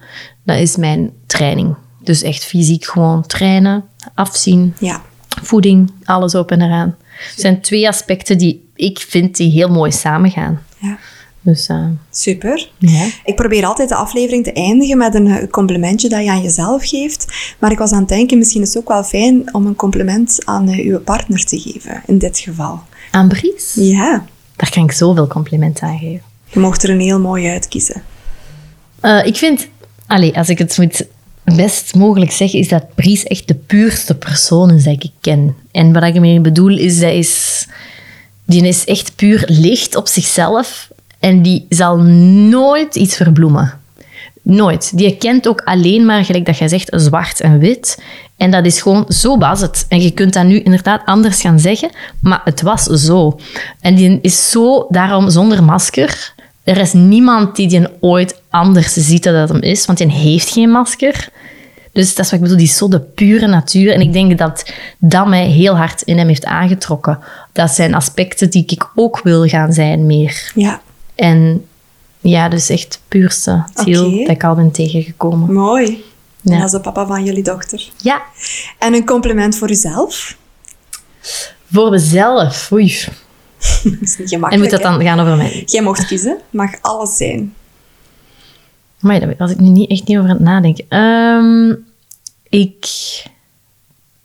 [0.43, 1.75] Dat is mijn training.
[2.03, 3.83] Dus echt fysiek gewoon trainen,
[4.13, 5.01] afzien, Ja.
[5.41, 6.95] voeding, alles op en eraan.
[7.29, 10.61] Het zijn twee aspecten die ik vind die heel mooi samengaan.
[10.77, 10.97] ja.
[11.41, 12.69] Dus eh, Super.
[12.77, 13.07] ja.
[13.25, 17.53] Ik probeer altijd de aflevering te eindigen met een complimentje dat je aan jezelf geeft.
[17.59, 20.37] Maar ik was aan het denken, misschien is het ook wel fijn om een compliment
[20.45, 22.79] aan eh, uw partner te geven, in dit geval.
[23.11, 24.25] Aan Bries, Ja,
[24.55, 26.21] daar kan ik zoveel complimenten aan geven.
[26.45, 28.03] je mocht er een heel mooie uitkiezen.
[28.99, 29.67] Eh, ik vind,
[30.07, 31.05] allee, als ik het moet
[31.55, 35.55] best mogelijk zeggen, is dat Bries echt de puurste persoon is dat ik ken.
[35.71, 37.67] En wat ik ermee bedoel, is dat is,
[38.45, 40.88] die is echt puur licht op zichzelf
[41.19, 43.73] en die zal nooit iets verbloemen.
[44.41, 44.97] Nooit.
[44.97, 48.01] Die kent ook alleen maar, gelijk dat jij zegt, zwart en wit.
[48.37, 49.85] En dat is gewoon, zo was het.
[49.89, 51.89] En je kunt dat nu inderdaad anders gaan zeggen,
[52.21, 53.39] maar het was zo.
[53.81, 56.33] En die is zo, daarom zonder masker.
[56.63, 60.49] Er is niemand die die ooit anders ziet dan dat hem is, want die heeft
[60.49, 61.29] geen masker.
[61.91, 63.93] Dus dat is wat ik bedoel, die zo de pure natuur.
[63.93, 67.19] En ik denk dat dat mij heel hard in hem heeft aangetrokken.
[67.53, 70.51] Dat zijn aspecten die ik ook wil gaan zijn meer.
[70.55, 70.81] Ja,
[71.19, 71.67] En
[72.19, 75.53] ja, dus echt puurste ziel dat ik al ben tegengekomen.
[75.53, 76.03] mooi.
[76.41, 76.53] Ja.
[76.53, 77.89] En dat is de papa van jullie dochter.
[77.97, 78.21] Ja,
[78.77, 80.37] En een compliment voor uzelf.
[81.71, 82.71] voor mezelf.
[82.71, 82.95] Oei.
[83.83, 84.51] Dat is niet gemakkelijk.
[84.51, 84.89] En moet dat hè?
[84.89, 85.63] dan gaan over mij?
[85.65, 87.53] Jij mocht kiezen, mag alles zijn.
[88.99, 90.85] Maar daar was ik nu niet, echt niet over aan het nadenken.
[90.89, 91.75] Ehm,
[92.49, 92.87] ik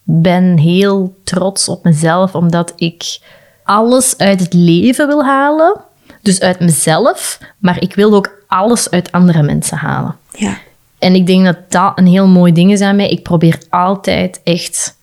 [0.03, 3.19] ben heel trots op mezelf, omdat ik
[3.65, 5.81] alles uit het leven wil halen.
[6.25, 10.17] Dus uit mezelf, maar ik wil ook alles uit andere mensen halen.
[10.37, 10.59] Ja,
[10.99, 13.09] En ik denk dat dat een heel mooi ding is aan mij.
[13.09, 14.97] Ik probeer altijd echt...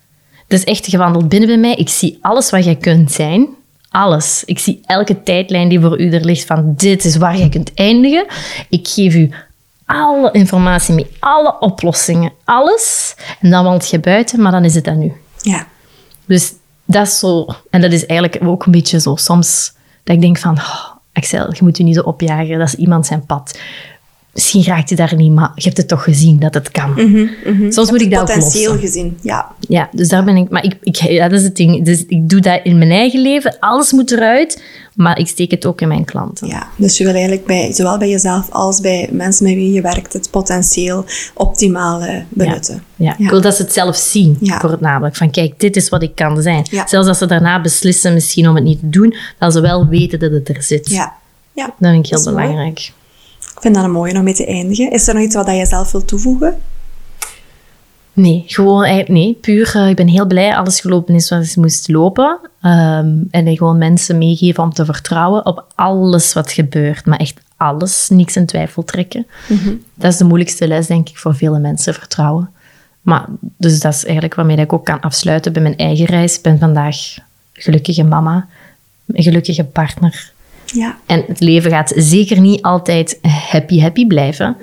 [0.47, 1.73] Het is echt gewandeld binnen bij mij.
[1.75, 3.47] Ik zie alles wat jij kunt zijn.
[3.89, 4.43] Alles.
[4.45, 7.73] Ik zie elke tijdlijn die voor u er ligt van dit is waar jij kunt
[7.73, 8.25] eindigen.
[8.69, 9.31] Ik geef u
[9.85, 13.15] alle informatie mee, alle oplossingen, alles.
[13.39, 15.13] En dan wandelt je buiten, maar dan is het aan u.
[15.41, 15.67] ja,
[16.25, 16.53] Dus
[16.85, 17.47] dat is zo...
[17.69, 19.73] En dat is eigenlijk ook een beetje zo soms
[20.03, 20.57] dat ik denk van...
[20.57, 22.59] Oh, Axel, je moet je niet zo opjagen.
[22.59, 23.59] Dat is iemand zijn pad.
[24.33, 26.93] Misschien raakt hij daar niet, maar je hebt het toch gezien dat het kan.
[27.69, 28.87] Soms moet ik dat ook potentieel lossen.
[28.87, 29.17] gezien.
[29.21, 30.49] Ja, Ja, dus daar ben ik...
[30.49, 31.85] Maar ik, ik, ja, dat is het ding.
[31.85, 33.57] Dus ik doe dat in mijn eigen leven.
[33.59, 34.63] Alles moet eruit.
[34.95, 36.47] Maar ik steek het ook in mijn klanten.
[36.47, 36.67] ja.
[36.75, 40.13] Dus je wil eigenlijk bij, zowel bij jezelf als bij mensen met wie je werkt
[40.13, 42.83] het potentieel optimaal eh, benutten.
[42.95, 45.15] Ja, ik wil dat ze het zelf zien, voor het namelijk.
[45.15, 46.65] Van kijk, dit is wat ik kan zijn.
[46.69, 46.87] Ja.
[46.87, 50.19] Zelfs als ze daarna beslissen misschien om het niet te doen, dat ze wel weten
[50.19, 50.89] dat het er zit.
[50.89, 51.13] Ja,
[51.53, 51.65] ja.
[51.65, 52.91] Dat vind ik heel mooi.
[53.61, 54.91] Vind dat een mooie om mee te eindigen.
[54.91, 56.61] Is er nog iets wat je zelf wilt toevoegen?
[58.13, 59.33] Nee, gewoon eigenlijk nee.
[59.33, 62.39] Puur, eh, ik ben heel blij alles gelopen is wat het moest lopen.
[62.61, 67.05] Ehm, en ik gewoon mensen meegeven om te vertrouwen op alles wat gebeurt.
[67.05, 69.27] Maar echt alles, niks in twijfel trekken.
[69.95, 72.49] Dat is de moeilijkste les, denk ik, voor vele mensen, vertrouwen.
[73.01, 73.25] Maar,
[73.57, 76.35] dus dat is eigenlijk waarmee ik ook kan afsluiten bij mijn eigen reis.
[76.35, 76.97] Ik ben vandaag
[77.53, 78.47] gelukkige mama,
[79.07, 80.31] een gelukkige partner.
[80.73, 84.57] Ja, En het leven gaat zeker niet altijd happy, happy blijven.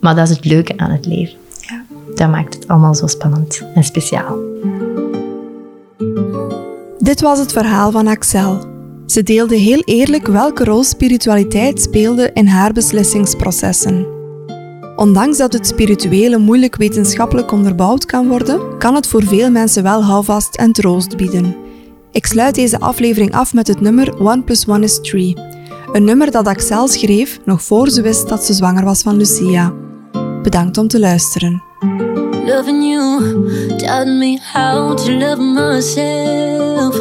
[0.00, 1.34] Maar dat is het leuke aan het leven.
[1.60, 1.84] ja.
[2.14, 4.36] Dat maakt het allemaal zo spannend en speciaal.
[6.98, 8.58] Dit was het verhaal van Axel.
[9.06, 14.06] Ze deelde heel eerlijk welke rol spiritualiteit speelde in haar beslissingsprocessen.
[14.96, 20.04] Ondanks dat het spirituele moeilijk wetenschappelijk onderbouwd kan worden, kan het voor veel mensen wel
[20.04, 21.56] houvast en troost bieden.
[22.16, 25.36] Ik sluit deze aflevering af met het nummer One plus One is Three.
[25.92, 29.72] Een nummer dat Axel schreef nog voor ze wist dat ze zwanger was van Lucia.
[30.42, 31.62] Bedankt om te luisteren.
[32.46, 33.20] Loving you
[33.76, 36.94] taught me how to love myself.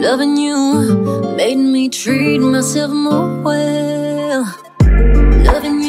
[0.00, 0.94] Loving you
[1.36, 4.44] made me treat myself more well.
[5.42, 5.83] Loving you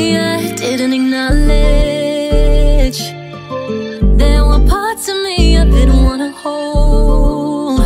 [0.00, 1.48] I didn't acknowledge.
[4.20, 7.80] There were parts of me I didn't wanna hold.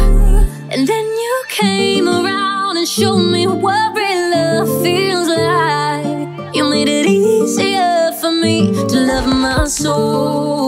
[0.72, 6.54] And then you came around and showed me what real love feels like.
[6.54, 10.61] You made it easier for me to love my soul.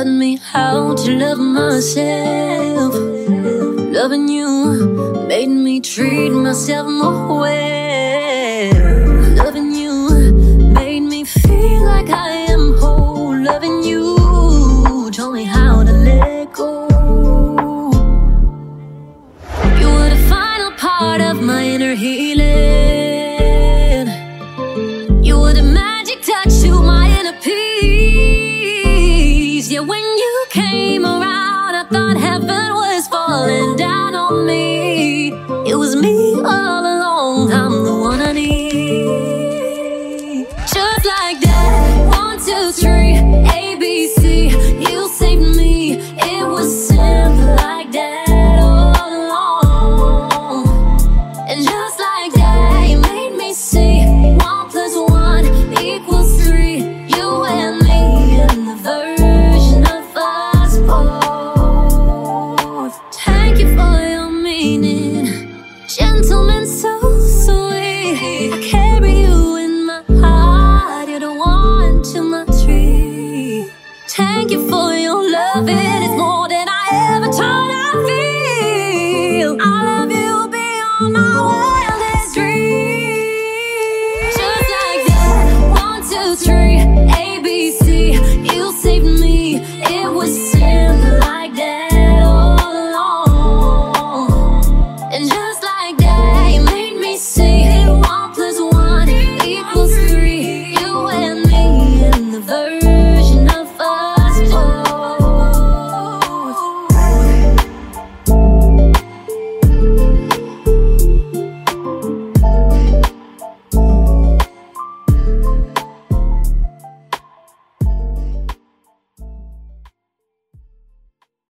[0.00, 2.94] taught me how to love myself.
[3.92, 8.99] Loving you made me treat myself more well.